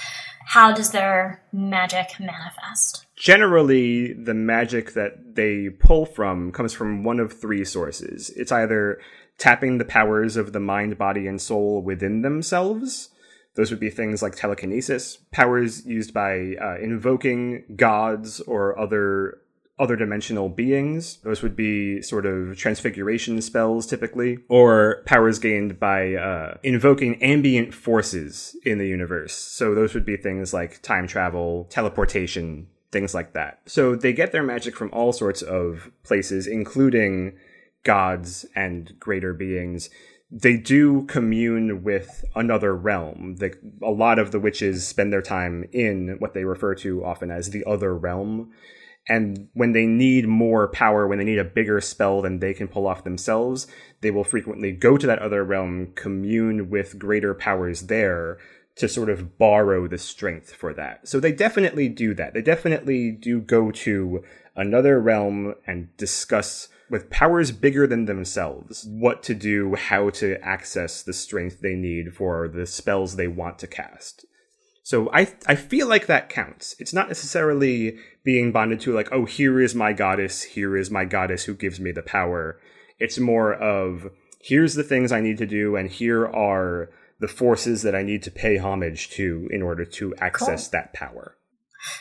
How 0.47 0.73
does 0.73 0.91
their 0.91 1.43
magic 1.53 2.19
manifest? 2.19 3.05
generally 3.21 4.13
the 4.13 4.33
magic 4.33 4.93
that 4.93 5.35
they 5.35 5.69
pull 5.69 6.07
from 6.07 6.51
comes 6.51 6.73
from 6.73 7.03
one 7.03 7.19
of 7.19 7.31
three 7.39 7.63
sources. 7.63 8.31
It's 8.31 8.51
either 8.51 8.99
tapping 9.37 9.77
the 9.77 9.85
powers 9.85 10.37
of 10.37 10.53
the 10.53 10.59
mind, 10.59 10.97
body, 10.97 11.27
and 11.27 11.39
soul 11.39 11.83
within 11.83 12.23
themselves. 12.23 13.09
Those 13.55 13.69
would 13.69 13.79
be 13.79 13.89
things 13.89 14.21
like 14.21 14.35
telekinesis, 14.35 15.17
powers 15.31 15.85
used 15.85 16.13
by 16.13 16.55
uh, 16.61 16.77
invoking 16.81 17.63
gods 17.75 18.39
or 18.41 18.77
other 18.79 19.39
other 19.79 19.95
dimensional 19.95 20.47
beings. 20.47 21.17
Those 21.23 21.41
would 21.41 21.55
be 21.55 22.03
sort 22.03 22.27
of 22.27 22.55
transfiguration 22.55 23.41
spells 23.41 23.87
typically, 23.87 24.37
or 24.47 25.01
powers 25.07 25.39
gained 25.39 25.79
by 25.79 26.13
uh, 26.13 26.57
invoking 26.61 27.21
ambient 27.23 27.73
forces 27.73 28.55
in 28.63 28.77
the 28.77 28.87
universe. 28.87 29.33
So 29.33 29.73
those 29.73 29.95
would 29.95 30.05
be 30.05 30.17
things 30.17 30.53
like 30.53 30.83
time 30.83 31.07
travel, 31.07 31.65
teleportation, 31.71 32.67
things 32.91 33.15
like 33.15 33.33
that. 33.33 33.61
So 33.65 33.95
they 33.95 34.13
get 34.13 34.31
their 34.31 34.43
magic 34.43 34.75
from 34.75 34.91
all 34.93 35.13
sorts 35.13 35.41
of 35.41 35.89
places, 36.03 36.45
including 36.45 37.33
gods 37.83 38.45
and 38.55 38.93
greater 38.99 39.33
beings. 39.33 39.89
They 40.31 40.55
do 40.55 41.03
commune 41.07 41.83
with 41.83 42.23
another 42.35 42.73
realm. 42.73 43.35
The, 43.35 43.53
a 43.83 43.91
lot 43.91 44.17
of 44.17 44.31
the 44.31 44.39
witches 44.39 44.87
spend 44.87 45.11
their 45.11 45.21
time 45.21 45.65
in 45.73 46.15
what 46.19 46.33
they 46.33 46.45
refer 46.45 46.73
to 46.75 47.03
often 47.03 47.29
as 47.31 47.49
the 47.49 47.65
other 47.65 47.93
realm. 47.95 48.51
And 49.09 49.49
when 49.53 49.73
they 49.73 49.85
need 49.85 50.27
more 50.27 50.67
power, 50.69 51.07
when 51.07 51.17
they 51.17 51.25
need 51.25 51.39
a 51.39 51.43
bigger 51.43 51.81
spell 51.81 52.21
than 52.21 52.39
they 52.39 52.53
can 52.53 52.67
pull 52.67 52.87
off 52.87 53.03
themselves, 53.03 53.67
they 54.01 54.11
will 54.11 54.23
frequently 54.23 54.71
go 54.71 54.95
to 54.95 55.07
that 55.07 55.19
other 55.19 55.43
realm, 55.43 55.91
commune 55.95 56.69
with 56.69 56.99
greater 56.99 57.33
powers 57.33 57.87
there 57.87 58.37
to 58.75 58.87
sort 58.87 59.09
of 59.09 59.37
borrow 59.37 59.87
the 59.87 59.97
strength 59.97 60.53
for 60.53 60.73
that. 60.73 61.07
So 61.07 61.19
they 61.19 61.31
definitely 61.31 61.89
do 61.89 62.13
that. 62.13 62.33
They 62.33 62.41
definitely 62.41 63.11
do 63.11 63.41
go 63.41 63.71
to 63.71 64.23
another 64.55 64.99
realm 64.99 65.55
and 65.67 65.95
discuss 65.97 66.69
with 66.91 67.09
powers 67.09 67.51
bigger 67.51 67.87
than 67.87 68.05
themselves 68.05 68.85
what 68.89 69.23
to 69.23 69.33
do, 69.33 69.73
how 69.75 70.09
to 70.11 70.37
access 70.43 71.01
the 71.01 71.13
strength 71.13 71.61
they 71.61 71.73
need 71.73 72.13
for 72.13 72.47
the 72.49 72.67
spells 72.67 73.15
they 73.15 73.29
want 73.29 73.57
to 73.59 73.67
cast. 73.67 74.25
So 74.83 75.09
I 75.13 75.33
I 75.47 75.55
feel 75.55 75.87
like 75.87 76.07
that 76.07 76.29
counts. 76.29 76.75
It's 76.79 76.93
not 76.93 77.07
necessarily 77.07 77.97
being 78.23 78.51
bonded 78.51 78.81
to 78.81 78.93
like, 78.93 79.09
oh, 79.11 79.25
here 79.25 79.61
is 79.61 79.73
my 79.73 79.93
goddess, 79.93 80.43
here 80.43 80.75
is 80.75 80.91
my 80.91 81.05
goddess 81.05 81.45
who 81.45 81.55
gives 81.55 81.79
me 81.79 81.91
the 81.91 82.01
power. 82.01 82.59
It's 82.99 83.17
more 83.17 83.53
of 83.53 84.09
here's 84.41 84.73
the 84.75 84.83
things 84.83 85.11
I 85.11 85.21
need 85.21 85.37
to 85.37 85.45
do, 85.45 85.75
and 85.75 85.89
here 85.89 86.27
are 86.27 86.89
the 87.19 87.27
forces 87.27 87.83
that 87.83 87.95
I 87.95 88.03
need 88.03 88.23
to 88.23 88.31
pay 88.31 88.57
homage 88.57 89.11
to 89.11 89.47
in 89.51 89.61
order 89.61 89.85
to 89.85 90.13
access 90.15 90.67
Cool. 90.67 90.71
that 90.71 90.93
power. 90.93 91.37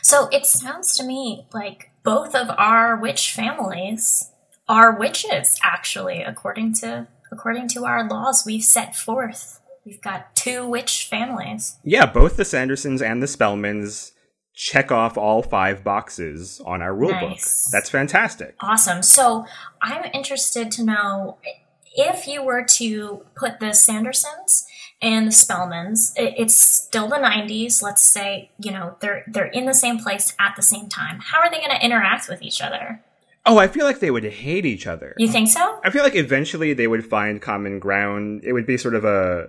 So 0.02 0.28
it 0.32 0.46
sounds 0.46 0.96
to 0.96 1.04
me 1.04 1.46
like 1.52 1.90
both 2.02 2.34
of 2.34 2.48
our 2.58 2.96
witch 2.96 3.32
families 3.32 4.29
are 4.70 4.96
witches, 4.96 5.58
actually, 5.62 6.22
according 6.22 6.72
to 6.74 7.08
according 7.32 7.68
to 7.68 7.84
our 7.84 8.08
laws 8.08 8.44
we've 8.46 8.62
set 8.62 8.94
forth. 8.94 9.60
We've 9.84 10.00
got 10.00 10.34
two 10.36 10.66
witch 10.66 11.08
families. 11.10 11.76
Yeah, 11.82 12.06
both 12.06 12.36
the 12.36 12.44
Sandersons 12.44 13.02
and 13.02 13.22
the 13.22 13.26
Spellmans 13.26 14.12
check 14.54 14.92
off 14.92 15.18
all 15.18 15.42
five 15.42 15.82
boxes 15.82 16.60
on 16.64 16.82
our 16.82 16.92
rulebook. 16.92 17.30
Nice. 17.30 17.68
That's 17.72 17.90
fantastic. 17.90 18.54
Awesome. 18.60 19.02
So 19.02 19.46
I'm 19.82 20.08
interested 20.12 20.70
to 20.72 20.84
know 20.84 21.38
if 21.94 22.28
you 22.28 22.42
were 22.42 22.64
to 22.64 23.24
put 23.34 23.58
the 23.58 23.66
Sandersons 23.66 24.66
and 25.02 25.26
the 25.26 25.32
Spellmans, 25.32 26.12
it's 26.16 26.56
still 26.56 27.08
the 27.08 27.16
90s. 27.16 27.82
Let's 27.82 28.02
say, 28.02 28.50
you 28.58 28.70
know, 28.70 28.96
they're 29.00 29.24
they're 29.26 29.46
in 29.46 29.66
the 29.66 29.74
same 29.74 29.98
place 29.98 30.34
at 30.38 30.54
the 30.56 30.62
same 30.62 30.88
time. 30.88 31.20
How 31.20 31.40
are 31.40 31.50
they 31.50 31.58
going 31.58 31.76
to 31.76 31.84
interact 31.84 32.28
with 32.28 32.42
each 32.42 32.60
other? 32.60 33.02
Oh, 33.46 33.58
I 33.58 33.68
feel 33.68 33.86
like 33.86 34.00
they 34.00 34.10
would 34.10 34.24
hate 34.24 34.66
each 34.66 34.86
other. 34.86 35.14
You 35.18 35.28
think 35.28 35.48
so? 35.48 35.80
I 35.82 35.90
feel 35.90 36.02
like 36.02 36.14
eventually 36.14 36.74
they 36.74 36.86
would 36.86 37.06
find 37.06 37.40
common 37.40 37.78
ground. 37.78 38.42
It 38.44 38.52
would 38.52 38.66
be 38.66 38.76
sort 38.76 38.94
of 38.94 39.04
a 39.04 39.48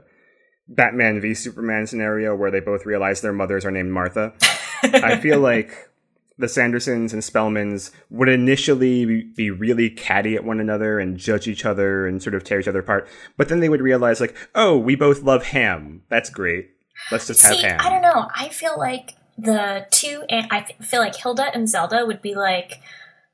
Batman 0.68 1.20
v 1.20 1.34
Superman 1.34 1.88
scenario 1.88 2.36
where 2.36 2.52
they 2.52 2.62
both 2.62 2.86
realize 2.86 3.22
their 3.22 3.34
mothers 3.34 3.66
are 3.66 3.72
named 3.72 3.92
Martha. 3.92 4.34
I 4.84 5.18
feel 5.18 5.40
like 5.40 5.90
the 6.38 6.48
Sandersons 6.48 7.14
and 7.14 7.22
Spellmans 7.22 7.92
would 8.10 8.30
initially 8.30 9.24
be 9.36 9.52
really 9.52 9.90
catty 9.90 10.36
at 10.36 10.44
one 10.44 10.60
another 10.60 11.00
and 11.00 11.18
judge 11.18 11.48
each 11.48 11.66
other 11.66 12.08
and 12.08 12.24
sort 12.24 12.34
of 12.34 12.44
tear 12.44 12.60
each 12.60 12.68
other 12.68 12.80
apart. 12.80 13.08
But 13.38 13.50
then 13.50 13.60
they 13.60 13.70
would 13.70 13.82
realize, 13.82 14.20
like, 14.20 14.36
oh, 14.56 14.78
we 14.78 14.96
both 14.96 15.22
love 15.22 15.44
ham. 15.44 16.02
That's 16.10 16.30
great. 16.30 16.72
Let's 17.12 17.28
just 17.28 17.42
have 17.44 17.58
ham. 17.58 17.80
I 17.80 17.90
don't 17.90 18.02
know. 18.02 18.28
I 18.36 18.50
feel 18.50 18.78
like 18.78 19.16
the 19.38 19.86
two, 19.92 20.24
and 20.30 20.48
I 20.52 20.64
feel 20.82 21.00
like 21.00 21.16
Hilda 21.16 21.54
and 21.54 21.70
Zelda 21.70 22.06
would 22.06 22.22
be 22.22 22.36
like 22.36 22.82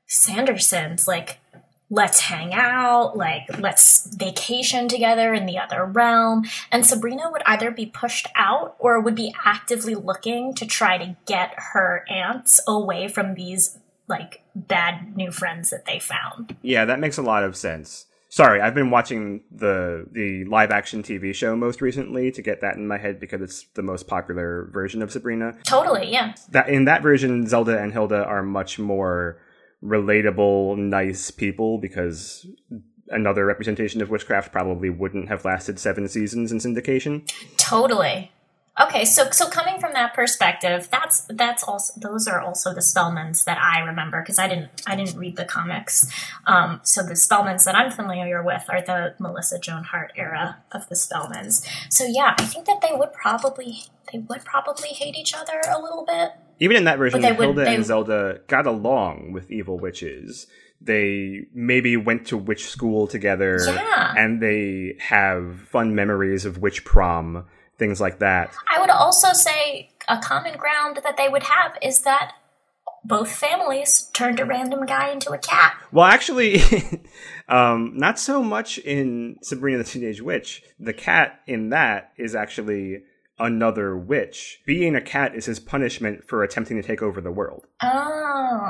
Sandersons, 0.08 1.06
like 1.06 1.38
let's 1.90 2.20
hang 2.20 2.52
out, 2.52 3.16
like 3.16 3.42
let's 3.58 4.14
vacation 4.14 4.88
together 4.88 5.32
in 5.32 5.46
the 5.46 5.58
other 5.58 5.84
realm. 5.84 6.44
And 6.70 6.84
Sabrina 6.84 7.30
would 7.30 7.42
either 7.46 7.70
be 7.70 7.86
pushed 7.86 8.26
out 8.34 8.76
or 8.78 9.00
would 9.00 9.14
be 9.14 9.34
actively 9.44 9.94
looking 9.94 10.54
to 10.54 10.66
try 10.66 10.98
to 10.98 11.16
get 11.26 11.52
her 11.56 12.04
aunts 12.08 12.60
away 12.66 13.08
from 13.08 13.34
these 13.34 13.78
like 14.08 14.42
bad 14.54 15.16
new 15.16 15.30
friends 15.30 15.70
that 15.70 15.84
they 15.84 15.98
found. 15.98 16.56
Yeah, 16.62 16.84
that 16.86 17.00
makes 17.00 17.18
a 17.18 17.22
lot 17.22 17.44
of 17.44 17.56
sense. 17.56 18.06
Sorry, 18.30 18.60
I've 18.60 18.74
been 18.74 18.90
watching 18.90 19.42
the 19.50 20.06
the 20.12 20.44
live 20.44 20.70
action 20.70 21.02
TV 21.02 21.34
show 21.34 21.56
most 21.56 21.80
recently 21.80 22.30
to 22.32 22.42
get 22.42 22.60
that 22.60 22.76
in 22.76 22.86
my 22.86 22.98
head 22.98 23.20
because 23.20 23.40
it's 23.40 23.64
the 23.74 23.82
most 23.82 24.06
popular 24.06 24.68
version 24.70 25.00
of 25.00 25.10
Sabrina. 25.10 25.56
Totally, 25.64 26.12
yeah. 26.12 26.34
That 26.50 26.68
in 26.68 26.84
that 26.84 27.02
version, 27.02 27.46
Zelda 27.46 27.78
and 27.78 27.90
Hilda 27.90 28.24
are 28.24 28.42
much 28.42 28.78
more 28.78 29.40
relatable, 29.82 30.76
nice 30.76 31.30
people 31.30 31.78
because 31.78 32.46
another 33.10 33.44
representation 33.46 34.02
of 34.02 34.10
witchcraft 34.10 34.52
probably 34.52 34.90
wouldn't 34.90 35.28
have 35.28 35.44
lasted 35.44 35.78
seven 35.78 36.08
seasons 36.08 36.52
in 36.52 36.58
syndication. 36.58 37.30
Totally. 37.56 38.30
Okay, 38.80 39.04
so 39.04 39.28
so 39.32 39.48
coming 39.48 39.80
from 39.80 39.92
that 39.94 40.14
perspective, 40.14 40.88
that's 40.88 41.22
that's 41.30 41.64
also 41.64 41.92
those 41.96 42.28
are 42.28 42.40
also 42.40 42.72
the 42.72 42.80
Spellmans 42.80 43.42
that 43.44 43.58
I 43.58 43.80
remember 43.80 44.22
because 44.22 44.38
I 44.38 44.46
didn't 44.46 44.70
I 44.86 44.94
didn't 44.94 45.18
read 45.18 45.34
the 45.34 45.44
comics. 45.44 46.08
Um, 46.46 46.80
so 46.84 47.02
the 47.02 47.14
Spellmans 47.14 47.64
that 47.64 47.74
I'm 47.74 47.90
familiar 47.90 48.40
with 48.40 48.62
are 48.68 48.80
the 48.80 49.16
Melissa 49.18 49.58
Joan 49.58 49.82
Hart 49.82 50.12
era 50.14 50.58
of 50.70 50.88
the 50.88 50.94
Spellmans. 50.94 51.66
So 51.90 52.04
yeah, 52.04 52.36
I 52.38 52.44
think 52.44 52.66
that 52.66 52.80
they 52.80 52.94
would 52.94 53.12
probably 53.12 53.80
they 54.12 54.20
would 54.20 54.44
probably 54.44 54.90
hate 54.90 55.16
each 55.16 55.34
other 55.34 55.60
a 55.68 55.80
little 55.82 56.04
bit. 56.06 56.34
Even 56.60 56.76
in 56.76 56.84
that 56.84 56.98
version, 56.98 57.20
they 57.20 57.32
would- 57.32 57.58
and 57.58 57.84
Zelda 57.84 58.40
got 58.48 58.66
along 58.66 59.32
with 59.32 59.50
evil 59.50 59.78
witches. 59.78 60.46
They 60.80 61.46
maybe 61.52 61.96
went 61.96 62.26
to 62.28 62.36
witch 62.36 62.68
school 62.68 63.06
together, 63.08 63.58
Yeah. 63.66 64.14
and 64.16 64.40
they 64.40 64.96
have 65.00 65.60
fun 65.70 65.94
memories 65.94 66.44
of 66.44 66.58
witch 66.58 66.84
prom, 66.84 67.46
things 67.78 68.00
like 68.00 68.20
that. 68.20 68.52
I 68.74 68.80
would 68.80 68.90
also 68.90 69.32
say 69.32 69.90
a 70.08 70.18
common 70.18 70.56
ground 70.56 71.00
that 71.02 71.16
they 71.16 71.28
would 71.28 71.42
have 71.44 71.76
is 71.82 72.02
that 72.02 72.32
both 73.04 73.30
families 73.34 74.10
turned 74.12 74.38
a 74.40 74.44
random 74.44 74.84
guy 74.86 75.10
into 75.10 75.30
a 75.30 75.38
cat. 75.38 75.74
Well, 75.92 76.04
actually, 76.04 76.60
um, 77.48 77.92
not 77.96 78.18
so 78.18 78.42
much 78.42 78.78
in 78.78 79.36
Sabrina 79.42 79.78
the 79.78 79.84
Teenage 79.84 80.20
Witch. 80.20 80.62
The 80.78 80.92
cat 80.92 81.40
in 81.46 81.70
that 81.70 82.12
is 82.16 82.34
actually 82.34 83.02
another 83.38 83.96
witch. 83.96 84.60
Being 84.66 84.94
a 84.96 85.00
cat 85.00 85.34
is 85.34 85.46
his 85.46 85.60
punishment 85.60 86.26
for 86.28 86.42
attempting 86.42 86.76
to 86.80 86.86
take 86.86 87.02
over 87.02 87.20
the 87.20 87.30
world. 87.32 87.66
Oh, 87.82 87.86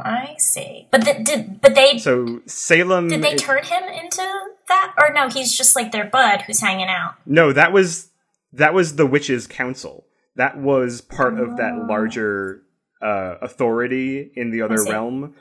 I 0.04 0.34
see. 0.38 0.88
But 0.90 1.02
th- 1.02 1.24
did 1.24 1.60
but 1.60 1.74
they 1.74 1.98
So 1.98 2.40
Salem. 2.46 3.08
did 3.08 3.22
they 3.22 3.32
is- 3.34 3.42
turn 3.42 3.64
him 3.64 3.82
into 3.84 4.22
that 4.68 4.94
or 5.00 5.12
no? 5.12 5.28
He's 5.28 5.56
just 5.56 5.76
like 5.76 5.92
their 5.92 6.04
bud 6.04 6.42
who's 6.42 6.60
hanging 6.60 6.88
out. 6.88 7.14
No, 7.26 7.52
that 7.52 7.72
was 7.72 8.10
that 8.52 8.74
was 8.74 8.96
the 8.96 9.06
witches' 9.06 9.46
council. 9.46 10.04
That 10.36 10.58
was 10.58 11.00
part 11.00 11.38
of 11.40 11.56
that 11.56 11.86
larger 11.88 12.62
uh, 13.02 13.36
authority 13.42 14.30
in 14.34 14.50
the 14.50 14.62
other 14.62 14.82
realm. 14.84 15.34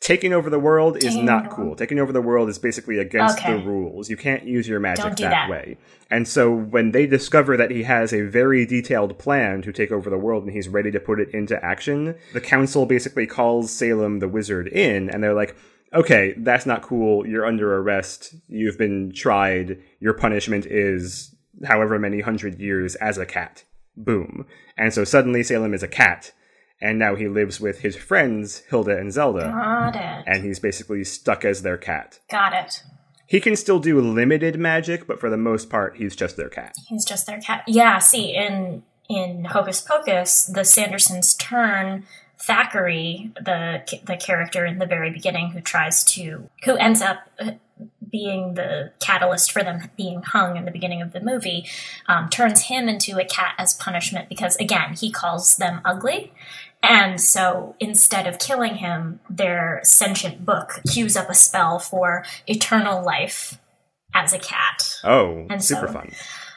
Taking 0.00 0.32
over 0.32 0.48
the 0.48 0.58
world 0.58 1.04
is 1.04 1.14
not 1.14 1.50
cool. 1.50 1.76
Taking 1.76 1.98
over 1.98 2.10
the 2.10 2.22
world 2.22 2.48
is 2.48 2.58
basically 2.58 2.96
against 2.98 3.38
Okay. 3.38 3.52
the 3.58 3.62
rules. 3.62 4.08
You 4.08 4.16
can't 4.16 4.44
use 4.44 4.66
your 4.66 4.80
magic 4.80 5.04
that, 5.16 5.18
that. 5.18 5.50
way. 5.50 5.76
And 6.10 6.26
so 6.26 6.50
when 6.50 6.92
they 6.92 7.06
discover 7.06 7.54
that 7.58 7.70
he 7.70 7.82
has 7.82 8.14
a 8.14 8.22
very 8.22 8.64
detailed 8.64 9.18
plan 9.18 9.60
to 9.60 9.72
take 9.72 9.92
over 9.92 10.08
the 10.08 10.16
world 10.16 10.44
and 10.44 10.52
he's 10.54 10.70
ready 10.70 10.90
to 10.90 11.00
put 11.00 11.20
it 11.20 11.28
into 11.34 11.62
action, 11.62 12.14
the 12.32 12.40
council 12.40 12.86
basically 12.86 13.26
calls 13.26 13.70
Salem 13.70 14.20
the 14.20 14.28
wizard 14.28 14.68
in 14.68 15.10
and 15.10 15.22
they're 15.22 15.34
like, 15.34 15.54
okay, 15.92 16.32
that's 16.38 16.64
not 16.64 16.80
cool. 16.80 17.26
You're 17.26 17.44
under 17.44 17.76
arrest. 17.76 18.34
You've 18.48 18.78
been 18.78 19.12
tried. 19.12 19.82
Your 20.00 20.14
punishment 20.14 20.64
is 20.64 21.34
however 21.66 21.98
many 21.98 22.22
hundred 22.22 22.58
years 22.58 22.94
as 22.96 23.18
a 23.18 23.26
cat. 23.26 23.64
Boom. 23.98 24.46
And 24.78 24.94
so 24.94 25.04
suddenly 25.04 25.42
Salem 25.42 25.74
is 25.74 25.82
a 25.82 25.88
cat. 25.88 26.32
And 26.82 26.98
now 26.98 27.14
he 27.14 27.28
lives 27.28 27.60
with 27.60 27.80
his 27.80 27.96
friends, 27.96 28.62
Hilda 28.70 28.96
and 28.96 29.12
Zelda. 29.12 29.50
Got 29.50 29.96
it. 29.96 30.24
And 30.26 30.44
he's 30.44 30.58
basically 30.58 31.04
stuck 31.04 31.44
as 31.44 31.62
their 31.62 31.76
cat. 31.76 32.20
Got 32.30 32.54
it. 32.54 32.82
He 33.26 33.38
can 33.38 33.54
still 33.54 33.78
do 33.78 34.00
limited 34.00 34.58
magic, 34.58 35.06
but 35.06 35.20
for 35.20 35.30
the 35.30 35.36
most 35.36 35.70
part, 35.70 35.96
he's 35.96 36.16
just 36.16 36.36
their 36.36 36.48
cat. 36.48 36.74
He's 36.88 37.04
just 37.04 37.26
their 37.26 37.40
cat. 37.40 37.62
Yeah. 37.68 37.98
See, 37.98 38.34
in 38.34 38.82
in 39.08 39.44
Hocus 39.44 39.80
Pocus, 39.80 40.46
the 40.46 40.62
Sandersons 40.62 41.38
turn 41.38 42.06
Thackery, 42.40 43.34
the 43.34 43.82
the 44.04 44.16
character 44.16 44.64
in 44.64 44.78
the 44.78 44.86
very 44.86 45.10
beginning, 45.10 45.50
who 45.50 45.60
tries 45.60 46.02
to 46.04 46.48
who 46.64 46.76
ends 46.76 47.02
up 47.02 47.18
uh, 47.38 47.52
being 48.10 48.54
the 48.54 48.92
catalyst 48.98 49.52
for 49.52 49.62
them 49.62 49.90
being 49.96 50.22
hung 50.22 50.56
in 50.56 50.64
the 50.64 50.70
beginning 50.70 51.02
of 51.02 51.12
the 51.12 51.20
movie, 51.20 51.66
um, 52.08 52.28
turns 52.30 52.62
him 52.62 52.88
into 52.88 53.18
a 53.18 53.24
cat 53.24 53.54
as 53.58 53.74
punishment 53.74 54.28
because 54.28 54.56
again 54.56 54.94
he 54.94 55.10
calls 55.10 55.56
them 55.56 55.80
ugly. 55.84 56.32
And 56.82 57.20
so 57.20 57.74
instead 57.78 58.26
of 58.26 58.38
killing 58.38 58.76
him, 58.76 59.20
their 59.28 59.80
sentient 59.84 60.44
book 60.46 60.80
cues 60.90 61.16
up 61.16 61.28
a 61.28 61.34
spell 61.34 61.78
for 61.78 62.24
eternal 62.46 63.04
life 63.04 63.58
as 64.14 64.32
a 64.32 64.38
cat. 64.38 64.96
Oh, 65.04 65.46
And 65.50 65.62
super 65.62 65.86
so- 65.86 65.92
fun. 65.92 66.12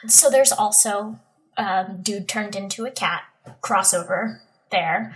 So 0.06 0.28
there's 0.30 0.52
also 0.52 1.18
um, 1.56 2.00
dude 2.02 2.28
turned 2.28 2.56
into 2.56 2.84
a 2.84 2.90
cat 2.90 3.22
crossover 3.62 4.40
there, 4.70 5.14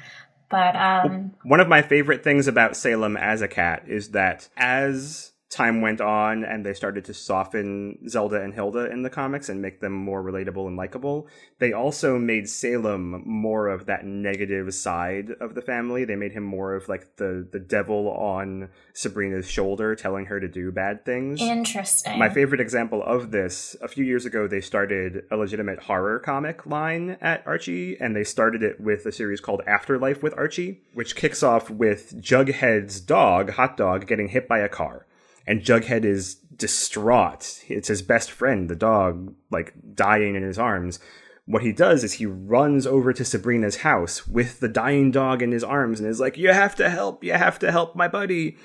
but 0.51 0.75
um, 0.77 1.33
One 1.43 1.61
of 1.61 1.69
my 1.69 1.83
favorite 1.83 2.23
things 2.25 2.47
about 2.47 2.77
Salem 2.77 3.17
as 3.17 3.43
a 3.43 3.49
cat 3.49 3.83
is 3.87 4.11
that 4.11 4.49
as 4.57 5.33
time 5.51 5.81
went 5.81 6.01
on 6.01 6.45
and 6.45 6.65
they 6.65 6.75
started 6.75 7.05
to 7.07 7.15
soften 7.15 7.99
Zelda 8.09 8.43
and 8.43 8.53
Hilda 8.53 8.91
in 8.91 9.03
the 9.03 9.11
comics 9.11 9.49
and 9.49 9.63
make 9.63 9.81
them 9.81 9.93
more 9.93 10.23
relatable 10.23 10.67
and 10.67 10.77
likable, 10.77 11.27
they 11.59 11.73
also 11.73 12.19
made 12.19 12.49
Salem 12.49 13.23
more 13.25 13.69
of 13.69 13.87
that 13.87 14.05
negative 14.05 14.75
side 14.75 15.31
of 15.41 15.55
the 15.55 15.63
family. 15.63 16.05
They 16.05 16.17
made 16.17 16.33
him 16.33 16.43
more 16.43 16.75
of 16.75 16.89
like 16.89 17.17
the 17.17 17.49
the 17.51 17.59
devil 17.59 18.11
on 18.11 18.69
Sabrina's 18.93 19.51
shoulder 19.51 19.95
telling 19.95 20.27
her 20.27 20.39
to 20.39 20.49
do 20.49 20.71
bad 20.71 21.05
things. 21.05 21.41
interesting. 21.41 22.19
My 22.19 22.29
favorite 22.29 22.61
example 22.61 23.03
of 23.03 23.31
this, 23.31 23.77
a 23.81 23.89
few 23.89 24.05
years 24.05 24.27
ago, 24.27 24.47
they 24.47 24.61
started 24.61 25.25
a 25.31 25.37
legitimate 25.37 25.81
horror 25.81 26.19
comic 26.19 26.67
line 26.67 27.17
at 27.21 27.47
Archie, 27.47 27.97
and 28.01 28.15
they 28.15 28.25
started 28.25 28.63
it 28.63 28.81
with 28.81 29.07
a 29.07 29.13
series 29.13 29.41
called 29.41 29.63
Afterlife 29.67 30.23
with 30.23 30.35
Archie, 30.37 30.83
which 30.93 31.17
kicks 31.17 31.43
off 31.43 31.71
with 31.71 32.21
Jughead's 32.21 33.01
dog, 33.01 33.51
Hot 33.51 33.77
Dog, 33.77 34.07
getting 34.07 34.29
hit 34.29 34.47
by 34.47 34.59
a 34.59 34.69
car. 34.69 35.07
And 35.49 35.63
Jughead 35.63 36.05
is 36.05 36.35
distraught. 36.35 37.65
It's 37.69 37.89
his 37.89 38.03
best 38.03 38.31
friend, 38.31 38.69
the 38.69 38.77
dog, 38.77 39.35
like 39.51 39.73
dying 39.95 40.35
in 40.35 40.43
his 40.43 40.59
arms. 40.59 41.01
What 41.47 41.63
he 41.63 41.73
does 41.73 42.05
is 42.05 42.13
he 42.13 42.27
runs 42.27 42.87
over 42.87 43.15
to 43.15 43.25
Sabrina's 43.25 43.77
house 43.77 44.29
with 44.29 44.61
the 44.61 44.69
dying 44.69 45.11
dog 45.11 45.41
in 45.41 45.51
his 45.51 45.65
arms 45.65 46.01
and 46.01 46.09
is 46.09 46.21
like, 46.21 46.37
You 46.37 46.53
have 46.53 46.77
to 46.77 46.91
help, 46.91 47.25
you 47.25 47.33
have 47.33 47.59
to 47.61 47.73
help 47.73 47.97
my 47.97 48.09
buddy. 48.09 48.59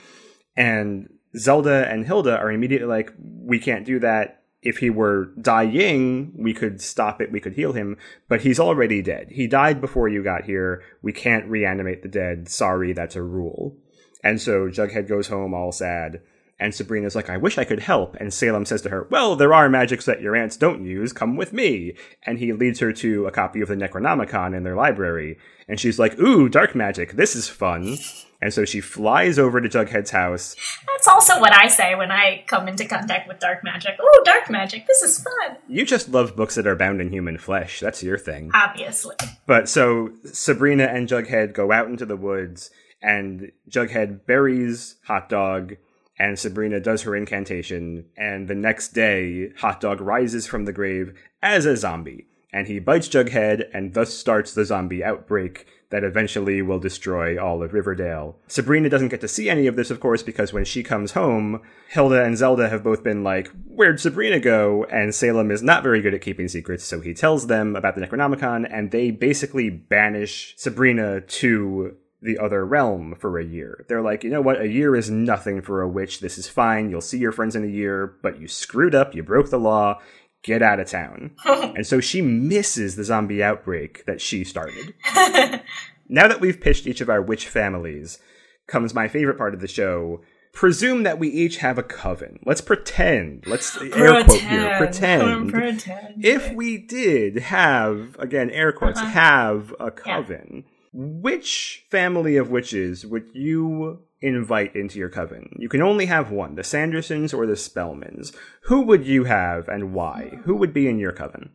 And 0.57 1.07
Zelda 1.37 1.89
and 1.89 2.05
Hilda 2.05 2.37
are 2.37 2.51
immediately 2.51 2.87
like, 2.87 3.13
we 3.17 3.59
can't 3.59 3.85
do 3.85 3.99
that. 3.99 4.41
If 4.61 4.79
he 4.79 4.89
were 4.89 5.31
dying, 5.39 6.33
we 6.35 6.53
could 6.53 6.81
stop 6.81 7.21
it, 7.21 7.31
we 7.31 7.39
could 7.39 7.53
heal 7.53 7.71
him, 7.71 7.97
but 8.27 8.41
he's 8.41 8.59
already 8.59 9.01
dead. 9.01 9.29
He 9.31 9.47
died 9.47 9.79
before 9.79 10.09
you 10.09 10.21
got 10.21 10.43
here. 10.43 10.83
We 11.01 11.13
can't 11.13 11.49
reanimate 11.49 12.01
the 12.01 12.09
dead. 12.09 12.49
Sorry, 12.49 12.91
that's 12.91 13.15
a 13.15 13.23
rule. 13.23 13.77
And 14.21 14.41
so 14.41 14.67
Jughead 14.67 15.07
goes 15.07 15.27
home 15.27 15.53
all 15.53 15.71
sad. 15.71 16.21
And 16.59 16.73
Sabrina's 16.73 17.15
like, 17.15 17.29
I 17.29 17.37
wish 17.37 17.57
I 17.57 17.63
could 17.63 17.79
help. 17.79 18.15
And 18.15 18.33
Salem 18.33 18.65
says 18.65 18.81
to 18.83 18.89
her, 18.89 19.07
Well, 19.09 19.35
there 19.35 19.53
are 19.53 19.69
magics 19.69 20.05
that 20.05 20.21
your 20.21 20.35
aunts 20.35 20.55
don't 20.55 20.85
use. 20.85 21.11
Come 21.11 21.35
with 21.35 21.51
me. 21.51 21.93
And 22.25 22.39
he 22.39 22.53
leads 22.53 22.79
her 22.79 22.93
to 22.93 23.25
a 23.25 23.31
copy 23.31 23.61
of 23.61 23.69
the 23.69 23.75
Necronomicon 23.75 24.55
in 24.55 24.63
their 24.63 24.75
library. 24.75 25.37
And 25.67 25.79
she's 25.79 25.99
like, 25.99 26.17
Ooh, 26.19 26.47
dark 26.49 26.75
magic. 26.75 27.13
This 27.13 27.35
is 27.35 27.49
fun. 27.49 27.97
And 28.43 28.53
so 28.53 28.65
she 28.65 28.81
flies 28.81 29.39
over 29.39 29.61
to 29.61 29.69
Jughead's 29.69 30.11
house. 30.11 30.55
That's 30.91 31.07
also 31.07 31.39
what 31.39 31.53
I 31.53 31.69
say 31.69 31.95
when 31.95 32.11
I 32.11 32.43
come 32.45 32.67
into 32.67 32.85
contact 32.85 33.25
with 33.27 33.39
dark 33.39 33.63
magic. 33.63 33.95
Oh, 34.01 34.21
dark 34.25 34.49
magic! 34.49 34.85
This 34.85 35.01
is 35.01 35.23
fun. 35.23 35.57
You 35.69 35.85
just 35.85 36.09
love 36.09 36.35
books 36.35 36.55
that 36.55 36.67
are 36.67 36.75
bound 36.75 36.99
in 36.99 37.09
human 37.09 37.37
flesh. 37.37 37.79
That's 37.79 38.03
your 38.03 38.17
thing. 38.17 38.51
Obviously, 38.53 39.15
But 39.47 39.69
so 39.69 40.11
Sabrina 40.25 40.83
and 40.83 41.07
Jughead 41.07 41.53
go 41.53 41.71
out 41.71 41.87
into 41.87 42.05
the 42.05 42.17
woods, 42.17 42.69
and 43.01 43.53
Jughead 43.69 44.25
buries 44.25 44.95
Hot 45.07 45.29
Dog, 45.29 45.77
and 46.17 46.37
Sabrina 46.37 46.79
does 46.79 47.03
her 47.03 47.15
incantation, 47.15 48.05
and 48.15 48.47
the 48.47 48.55
next 48.55 48.89
day, 48.89 49.51
Hot 49.57 49.81
Dog 49.81 49.99
rises 50.01 50.45
from 50.45 50.65
the 50.65 50.73
grave 50.73 51.13
as 51.41 51.65
a 51.65 51.75
zombie, 51.75 52.27
and 52.51 52.67
he 52.67 52.79
bites 52.79 53.09
Jughead, 53.09 53.69
and 53.73 53.93
thus 53.93 54.13
starts 54.13 54.53
the 54.53 54.65
zombie 54.65 55.03
outbreak 55.03 55.65
that 55.93 56.03
eventually 56.03 56.59
will 56.61 56.79
destroy 56.79 57.37
all 57.37 57.61
of 57.61 57.71
Riverdale. 57.71 58.35
Sabrina 58.47 58.89
doesn't 58.89 59.09
get 59.09 59.21
to 59.21 59.27
see 59.27 59.47
any 59.47 59.67
of 59.67 59.75
this, 59.75 59.91
of 59.91 59.99
course, 59.99 60.23
because 60.23 60.51
when 60.51 60.65
she 60.65 60.81
comes 60.81 61.11
home, 61.11 61.61
Hilda 61.89 62.23
and 62.23 62.35
Zelda 62.35 62.67
have 62.69 62.83
both 62.83 63.03
been 63.03 63.23
like, 63.23 63.51
Where'd 63.67 63.99
Sabrina 63.99 64.39
go? 64.39 64.85
And 64.85 65.13
Salem 65.13 65.51
is 65.51 65.61
not 65.61 65.83
very 65.83 66.01
good 66.01 66.15
at 66.15 66.21
keeping 66.21 66.47
secrets, 66.47 66.83
so 66.83 66.99
he 66.99 67.13
tells 67.13 67.45
them 67.45 67.75
about 67.75 67.95
the 67.95 68.01
Necronomicon, 68.01 68.67
and 68.71 68.89
they 68.89 69.11
basically 69.11 69.69
banish 69.69 70.55
Sabrina 70.57 71.21
to 71.21 71.95
the 72.23 72.39
other 72.39 72.65
realm 72.65 73.15
for 73.15 73.37
a 73.37 73.43
year. 73.45 73.85
They're 73.89 74.01
like, 74.01 74.23
you 74.23 74.29
know 74.29 74.41
what? 74.41 74.61
A 74.61 74.67
year 74.67 74.95
is 74.95 75.09
nothing 75.09 75.61
for 75.61 75.81
a 75.81 75.87
witch. 75.89 76.19
This 76.21 76.37
is 76.37 76.47
fine. 76.47 76.89
You'll 76.89 77.01
see 77.01 77.17
your 77.17 77.31
friends 77.33 77.55
in 77.55 77.63
a 77.63 77.67
year, 77.67 78.15
but 78.23 78.39
you 78.39 78.47
screwed 78.47 78.95
up. 78.95 79.13
You 79.13 79.23
broke 79.23 79.49
the 79.49 79.59
law. 79.59 79.99
Get 80.43 80.61
out 80.61 80.79
of 80.79 80.87
town. 80.89 81.31
and 81.45 81.85
so 81.87 81.99
she 81.99 82.21
misses 82.21 82.95
the 82.95 83.03
zombie 83.03 83.43
outbreak 83.43 84.05
that 84.05 84.19
she 84.21 84.43
started. 84.43 84.93
now 86.09 86.27
that 86.27 86.41
we've 86.41 86.59
pitched 86.59 86.87
each 86.87 87.01
of 87.01 87.09
our 87.09 87.21
witch 87.21 87.47
families, 87.47 88.19
comes 88.67 88.93
my 88.93 89.07
favorite 89.07 89.37
part 89.37 89.53
of 89.53 89.61
the 89.61 89.67
show. 89.67 90.21
Presume 90.53 91.01
that 91.03 91.17
we 91.17 91.29
each 91.29 91.57
have 91.57 91.77
a 91.79 91.83
coven. 91.83 92.39
Let's 92.45 92.61
pretend. 92.61 93.45
Let's 93.47 93.75
air 93.81 94.23
quote 94.23 94.39
here. 94.39 94.77
Pretend. 94.77 95.51
Pretend. 95.51 96.23
If 96.23 96.51
we 96.53 96.77
did 96.77 97.37
have, 97.37 98.15
again, 98.19 98.51
air 98.51 98.71
quotes, 98.71 98.99
Uh-huh. 98.99 99.09
have 99.09 99.73
a 99.79 99.89
coven, 99.89 100.65
which 100.93 101.85
family 101.89 102.37
of 102.37 102.51
witches 102.51 103.05
would 103.05 103.29
you 103.33 103.99
invite 104.21 104.75
into 104.75 104.99
your 104.99 105.09
coven? 105.09 105.55
You 105.57 105.67
can 105.67 105.81
only 105.81 106.05
have 106.05 106.31
one 106.31 106.55
the 106.55 106.61
Sandersons 106.61 107.33
or 107.33 107.45
the 107.45 107.53
Spellmans. 107.53 108.33
Who 108.63 108.81
would 108.81 109.05
you 109.05 109.25
have 109.25 109.67
and 109.67 109.93
why? 109.93 110.39
Who 110.45 110.55
would 110.55 110.73
be 110.73 110.87
in 110.87 110.99
your 110.99 111.11
coven? 111.11 111.51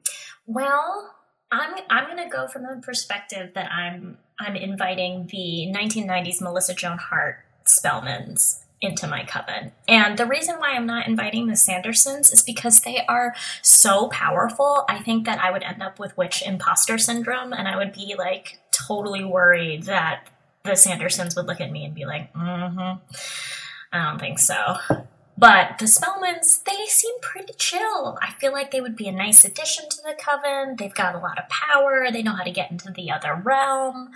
Well, 0.47 1.15
I'm 1.51 1.75
I'm 1.89 2.09
gonna 2.09 2.29
go 2.29 2.49
from 2.49 2.63
the 2.63 2.81
perspective 2.85 3.53
that 3.55 3.71
I'm 3.71 4.19
I'm 4.41 4.57
inviting 4.57 5.29
the 5.31 5.73
1990s 5.75 6.43
Melissa 6.43 6.75
Joan 6.75 6.99
Hart 6.99 7.37
Spellmans 7.65 8.63
into 8.81 9.09
my 9.09 9.25
coven. 9.25 9.73
And 9.89 10.17
the 10.17 10.27
reason 10.27 10.57
why 10.57 10.71
I'm 10.71 10.87
not 10.87 11.09
inviting 11.09 11.47
the 11.47 11.55
Sandersons 11.55 12.33
is 12.33 12.43
because 12.43 12.83
they 12.83 13.05
are 13.09 13.35
so 13.61 14.09
powerful. 14.09 14.85
I 14.89 15.01
think 15.01 15.27
that 15.27 15.43
I 15.43 15.51
would 15.51 15.65
end 15.65 15.83
up 15.83 15.99
with 15.99 16.17
witch 16.17 16.43
imposter 16.47 16.97
syndrome 16.97 17.53
and 17.53 17.67
I 17.67 17.77
would 17.77 17.93
be 17.93 18.15
like 18.17 18.59
totally 18.87 19.25
worried 19.25 19.85
that 19.85 20.29
the 20.65 20.73
Sandersons 20.73 21.37
would 21.37 21.47
look 21.47 21.61
at 21.61 21.71
me 21.71 21.85
and 21.85 21.95
be 21.95 22.05
like, 22.05 22.33
mm-hmm. 22.33 22.99
I 23.93 24.11
don't 24.11 24.19
think 24.19 24.39
so. 24.39 24.77
But 25.37 25.79
the 25.79 25.85
Spellmans, 25.85 26.65
they 26.65 26.85
seem 26.87 27.15
pretty 27.23 27.55
chill. 27.57 28.19
I 28.21 28.33
feel 28.41 28.53
like 28.53 28.73
they 28.73 28.81
would 28.81 28.97
be 28.97 29.07
a 29.07 29.13
nice 29.13 29.45
addition 29.45 29.89
to 29.89 29.97
the 30.03 30.17
coven. 30.21 30.75
They've 30.77 30.93
got 30.93 31.15
a 31.15 31.19
lot 31.19 31.39
of 31.39 31.49
power. 31.49 32.09
They 32.11 32.23
know 32.23 32.35
how 32.35 32.43
to 32.43 32.51
get 32.51 32.73
into 32.73 32.91
the 32.91 33.11
other 33.13 33.41
realm. 33.45 34.11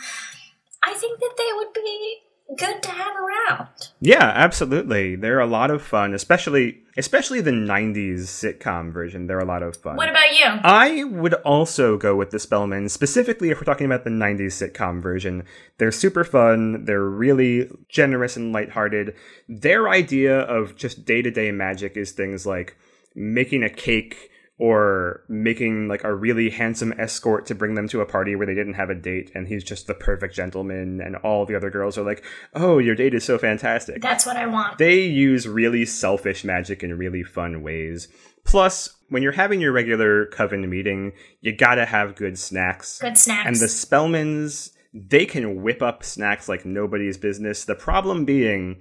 I 0.82 0.94
think 0.94 1.20
that 1.20 1.34
they 1.38 1.50
would 1.54 1.72
be 1.72 2.22
good 2.58 2.82
to 2.82 2.90
have 2.90 3.14
around. 3.14 3.68
Yeah, 4.00 4.32
absolutely. 4.34 5.14
They're 5.14 5.38
a 5.38 5.46
lot 5.46 5.70
of 5.70 5.80
fun, 5.80 6.12
especially 6.12 6.81
especially 6.96 7.40
the 7.40 7.50
90s 7.50 8.22
sitcom 8.22 8.92
version. 8.92 9.26
They're 9.26 9.38
a 9.38 9.44
lot 9.44 9.62
of 9.62 9.76
fun. 9.76 9.96
What 9.96 10.08
about 10.08 10.32
you? 10.32 10.46
I 10.62 11.04
would 11.04 11.34
also 11.34 11.96
go 11.96 12.16
with 12.16 12.30
the 12.30 12.38
spellman 12.38 12.88
specifically 12.88 13.50
if 13.50 13.58
we're 13.58 13.64
talking 13.64 13.86
about 13.86 14.04
the 14.04 14.10
90s 14.10 14.72
sitcom 14.72 15.02
version. 15.02 15.44
They're 15.78 15.92
super 15.92 16.24
fun, 16.24 16.84
they're 16.84 17.04
really 17.04 17.70
generous 17.88 18.36
and 18.36 18.52
lighthearted. 18.52 19.14
Their 19.48 19.88
idea 19.88 20.40
of 20.40 20.76
just 20.76 21.04
day 21.04 21.22
to 21.22 21.30
day 21.30 21.50
magic 21.50 21.96
is 21.96 22.12
things 22.12 22.46
like 22.46 22.76
making 23.14 23.62
a 23.62 23.70
cake 23.70 24.30
or 24.62 25.24
making 25.28 25.88
like 25.88 26.04
a 26.04 26.14
really 26.14 26.48
handsome 26.48 26.92
escort 26.96 27.44
to 27.46 27.52
bring 27.52 27.74
them 27.74 27.88
to 27.88 28.00
a 28.00 28.06
party 28.06 28.36
where 28.36 28.46
they 28.46 28.54
didn't 28.54 28.74
have 28.74 28.90
a 28.90 28.94
date 28.94 29.28
and 29.34 29.48
he's 29.48 29.64
just 29.64 29.88
the 29.88 29.94
perfect 29.94 30.32
gentleman 30.36 31.00
and 31.00 31.16
all 31.16 31.44
the 31.44 31.56
other 31.56 31.68
girls 31.68 31.98
are 31.98 32.04
like 32.04 32.24
oh 32.54 32.78
your 32.78 32.94
date 32.94 33.12
is 33.12 33.24
so 33.24 33.36
fantastic 33.36 34.00
That's 34.00 34.24
what 34.24 34.36
I 34.36 34.46
want. 34.46 34.78
they 34.78 35.00
use 35.00 35.48
really 35.48 35.84
selfish 35.84 36.44
magic 36.44 36.84
in 36.84 36.96
really 36.96 37.24
fun 37.24 37.62
ways. 37.62 38.06
Plus, 38.44 38.96
when 39.08 39.20
you're 39.22 39.32
having 39.32 39.60
your 39.60 39.72
regular 39.72 40.26
coven 40.26 40.70
meeting, 40.70 41.12
you 41.40 41.56
gotta 41.56 41.84
have 41.84 42.14
good 42.14 42.38
snacks. 42.38 42.98
Good 43.00 43.18
snacks. 43.18 43.46
And 43.46 43.56
the 43.56 43.66
Spellmans, 43.66 44.70
they 44.94 45.26
can 45.26 45.62
whip 45.62 45.82
up 45.82 46.04
snacks 46.04 46.48
like 46.48 46.64
nobody's 46.64 47.18
business. 47.18 47.64
The 47.64 47.74
problem 47.74 48.24
being, 48.24 48.80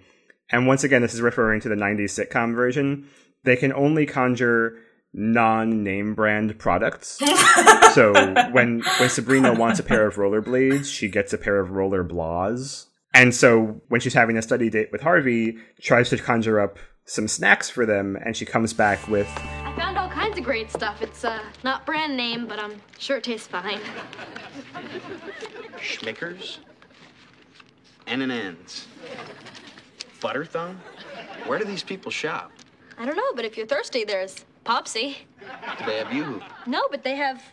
and 0.52 0.67
once 0.67 0.84
again, 0.84 1.02
this 1.02 1.13
is 1.13 1.22
referring 1.22 1.62
to 1.62 1.70
the 1.70 1.76
90s 1.76 2.13
sitcom 2.17 2.56
version, 2.56 3.08
they 3.44 3.56
can 3.56 3.74
only 3.74 4.06
conjure 4.06 4.78
non-name 5.13 6.15
brand 6.15 6.58
products. 6.58 7.19
so 7.93 8.13
when 8.52 8.82
when 8.82 9.10
Sabrina 9.10 9.54
wants 9.54 9.80
a 9.80 9.84
pair 9.84 10.08
of 10.08 10.15
rollerblades, 10.15 10.86
she 10.86 11.10
gets 11.10 11.34
a 11.34 11.38
pair 11.38 11.60
of 11.60 11.71
roller 11.71 12.04
blahs. 12.04 12.86
And 13.13 13.36
so 13.36 13.82
when 13.89 14.00
she's 14.00 14.13
having 14.13 14.38
a 14.38 14.41
study 14.41 14.69
date 14.69 14.89
with 14.91 15.02
Harvey, 15.02 15.58
tries 15.82 16.10
to 16.12 16.17
conjure 16.17 16.60
up 16.60 16.80
some 17.06 17.28
snacks 17.28 17.69
for 17.69 17.86
them, 17.86 18.15
and 18.15 18.38
she 18.38 18.45
comes 18.45 18.74
back 18.74 19.06
with 19.08 19.28
I 19.38 19.76
found 19.76 19.97
all 19.97 20.10
kinds 20.10 20.38
of 20.38 20.43
great 20.43 20.71
stuff. 20.71 21.02
It's 21.02 21.24
uh, 21.24 21.41
not 21.63 21.86
brand 21.86 22.15
name, 22.15 22.47
but 22.47 22.60
I'm 22.60 22.82
sure 22.97 23.17
it 23.17 23.24
tastes 23.24 23.47
fine. 23.47 23.80
Schmickers? 25.78 26.60
N 28.08 28.21
and 28.21 28.32
N's. 28.32 28.88
Butter 30.21 30.45
thumb? 30.45 30.80
Where 31.47 31.58
do 31.58 31.65
these 31.65 31.84
people 31.84 32.12
shop? 32.12 32.52
I 32.97 33.06
don't 33.06 33.15
know, 33.15 33.32
but 33.36 33.45
if 33.45 33.58
you're 33.58 33.65
thirsty, 33.65 34.04
there's 34.04 34.45
Popsy. 34.63 35.17
Do 35.80 35.86
they 35.86 35.97
have 35.97 36.13
you? 36.13 36.41
No, 36.67 36.88
but 36.91 37.04
they 37.04 37.15
have 37.15 37.43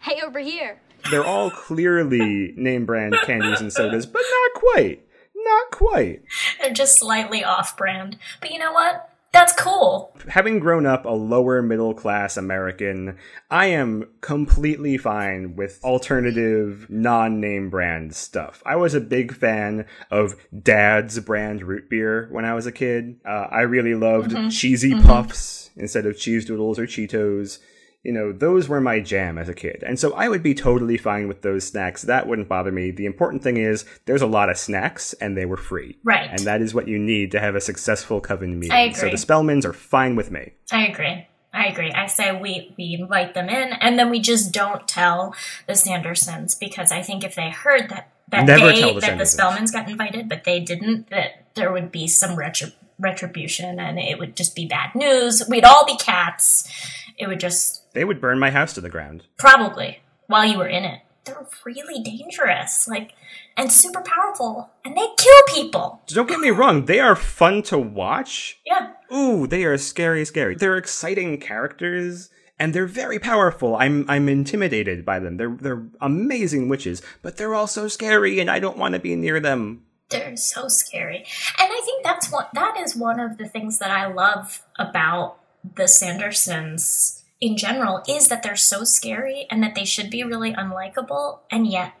Hey 0.00 0.20
over 0.24 0.40
here. 0.40 0.80
they're 1.10 1.24
all 1.24 1.50
clearly 1.50 2.52
name 2.56 2.84
brand 2.86 3.16
candies 3.22 3.60
and 3.60 3.72
sodas, 3.72 4.06
but 4.06 4.22
not 4.22 4.60
quite. 4.62 5.06
Not 5.36 5.70
quite. 5.70 6.22
They're 6.60 6.72
just 6.72 6.98
slightly 6.98 7.42
off 7.44 7.76
brand. 7.76 8.18
But 8.40 8.50
you 8.52 8.58
know 8.58 8.72
what? 8.72 9.08
That's 9.32 9.54
cool. 9.54 10.14
Having 10.28 10.58
grown 10.58 10.84
up 10.84 11.06
a 11.06 11.10
lower 11.10 11.62
middle 11.62 11.94
class 11.94 12.36
American, 12.36 13.16
I 13.50 13.66
am 13.66 14.04
completely 14.20 14.98
fine 14.98 15.56
with 15.56 15.80
alternative, 15.82 16.86
non 16.90 17.40
name 17.40 17.70
brand 17.70 18.14
stuff. 18.14 18.62
I 18.66 18.76
was 18.76 18.92
a 18.94 19.00
big 19.00 19.34
fan 19.34 19.86
of 20.10 20.34
Dad's 20.62 21.18
brand 21.20 21.62
root 21.62 21.88
beer 21.88 22.28
when 22.30 22.44
I 22.44 22.52
was 22.54 22.66
a 22.66 22.72
kid. 22.72 23.20
Uh, 23.24 23.46
I 23.50 23.62
really 23.62 23.94
loved 23.94 24.32
Mhm, 24.32 24.52
cheesy 24.52 24.92
mhm. 24.92 25.02
puffs 25.06 25.61
instead 25.76 26.06
of 26.06 26.18
cheese 26.18 26.44
doodles 26.44 26.78
or 26.78 26.86
Cheetos. 26.86 27.58
You 28.02 28.12
know, 28.12 28.32
those 28.32 28.68
were 28.68 28.80
my 28.80 28.98
jam 28.98 29.38
as 29.38 29.48
a 29.48 29.54
kid. 29.54 29.84
And 29.86 29.96
so 29.96 30.12
I 30.14 30.28
would 30.28 30.42
be 30.42 30.54
totally 30.54 30.96
fine 30.96 31.28
with 31.28 31.42
those 31.42 31.64
snacks. 31.68 32.02
That 32.02 32.26
wouldn't 32.26 32.48
bother 32.48 32.72
me. 32.72 32.90
The 32.90 33.06
important 33.06 33.44
thing 33.44 33.58
is 33.58 33.84
there's 34.06 34.22
a 34.22 34.26
lot 34.26 34.50
of 34.50 34.58
snacks 34.58 35.12
and 35.14 35.36
they 35.36 35.46
were 35.46 35.56
free. 35.56 35.96
Right. 36.02 36.28
And 36.28 36.40
that 36.40 36.60
is 36.60 36.74
what 36.74 36.88
you 36.88 36.98
need 36.98 37.30
to 37.30 37.38
have 37.38 37.54
a 37.54 37.60
successful 37.60 38.20
coven 38.20 38.58
meeting. 38.58 38.72
I 38.72 38.90
So 38.90 39.06
the 39.06 39.12
Spellmans 39.12 39.64
are 39.64 39.72
fine 39.72 40.16
with 40.16 40.32
me. 40.32 40.52
I 40.72 40.88
agree. 40.88 41.28
I 41.54 41.66
agree. 41.66 41.92
I 41.92 42.06
say 42.06 42.32
we 42.32 42.74
we 42.78 42.96
invite 42.98 43.34
them 43.34 43.50
in, 43.50 43.74
and 43.74 43.98
then 43.98 44.08
we 44.08 44.20
just 44.20 44.52
don't 44.52 44.88
tell 44.88 45.34
the 45.66 45.74
Sandersons 45.74 46.58
because 46.58 46.90
I 46.90 47.02
think 47.02 47.24
if 47.24 47.34
they 47.34 47.50
heard 47.50 47.90
that 47.90 48.12
that 48.32 48.46
Never 48.46 48.72
they 48.72 48.94
the 48.94 49.00
that 49.00 49.18
the 49.18 49.24
Spellmans 49.24 49.72
got 49.72 49.88
invited, 49.88 50.28
but 50.28 50.44
they 50.44 50.58
didn't, 50.58 51.10
that 51.10 51.44
there 51.54 51.70
would 51.70 51.92
be 51.92 52.08
some 52.08 52.36
retri- 52.36 52.72
retribution, 53.02 53.78
and 53.80 53.98
it 53.98 54.18
would 54.18 54.36
just 54.36 54.54
be 54.56 54.66
bad 54.66 54.94
news. 54.94 55.42
We'd 55.48 55.64
all 55.64 55.84
be 55.84 55.96
cats. 55.96 56.68
It 57.18 57.26
would 57.28 57.40
just 57.40 57.92
They 57.92 58.04
would 58.04 58.20
burn 58.20 58.38
my 58.38 58.50
house 58.50 58.72
to 58.74 58.80
the 58.80 58.88
ground. 58.88 59.24
probably 59.38 60.00
while 60.28 60.46
you 60.46 60.56
were 60.58 60.68
in 60.68 60.84
it. 60.84 61.00
They're 61.24 61.46
really 61.64 62.02
dangerous, 62.02 62.88
like 62.88 63.12
and 63.56 63.70
super 63.70 64.00
powerful, 64.02 64.70
and 64.84 64.96
they 64.96 65.06
kill 65.18 65.42
people. 65.54 66.00
Don't 66.08 66.28
get 66.28 66.40
me 66.40 66.50
wrong, 66.50 66.86
they 66.86 66.98
are 67.00 67.14
fun 67.14 67.62
to 67.64 67.78
watch. 67.78 68.58
Yeah. 68.66 68.92
Ooh, 69.14 69.46
they 69.46 69.64
are 69.64 69.76
scary, 69.78 70.24
scary. 70.24 70.54
They're 70.56 70.76
exciting 70.78 71.38
characters. 71.38 72.30
And 72.58 72.74
they're 72.74 72.86
very 72.86 73.18
powerful. 73.18 73.74
I'm 73.76 74.04
I'm 74.08 74.28
intimidated 74.28 75.04
by 75.04 75.18
them. 75.18 75.36
They're 75.36 75.56
they're 75.60 75.84
amazing 76.00 76.68
witches, 76.68 77.02
but 77.20 77.36
they're 77.36 77.54
also 77.54 77.88
scary, 77.88 78.38
and 78.40 78.48
I 78.48 78.60
don't 78.60 78.78
want 78.78 78.94
to 78.94 79.00
be 79.00 79.16
near 79.16 79.40
them. 79.40 79.82
They're 80.12 80.36
so 80.36 80.68
scary. 80.68 81.18
And 81.58 81.68
i 81.72 81.80
think 81.84 82.04
that's 82.04 82.30
what 82.30 82.50
that 82.54 82.76
is 82.78 82.94
one 82.96 83.18
of 83.20 83.38
the 83.38 83.48
things 83.48 83.78
that 83.78 83.90
i 83.90 84.06
love 84.06 84.62
about 84.78 85.36
the 85.76 85.84
sandersons 85.88 87.22
in 87.40 87.56
general 87.56 88.02
is 88.08 88.28
that 88.28 88.42
they're 88.42 88.56
so 88.56 88.84
scary 88.84 89.46
and 89.50 89.62
that 89.62 89.74
they 89.74 89.84
should 89.84 90.10
be 90.10 90.22
really 90.24 90.52
unlikable 90.54 91.40
and 91.50 91.66
yet 91.66 91.92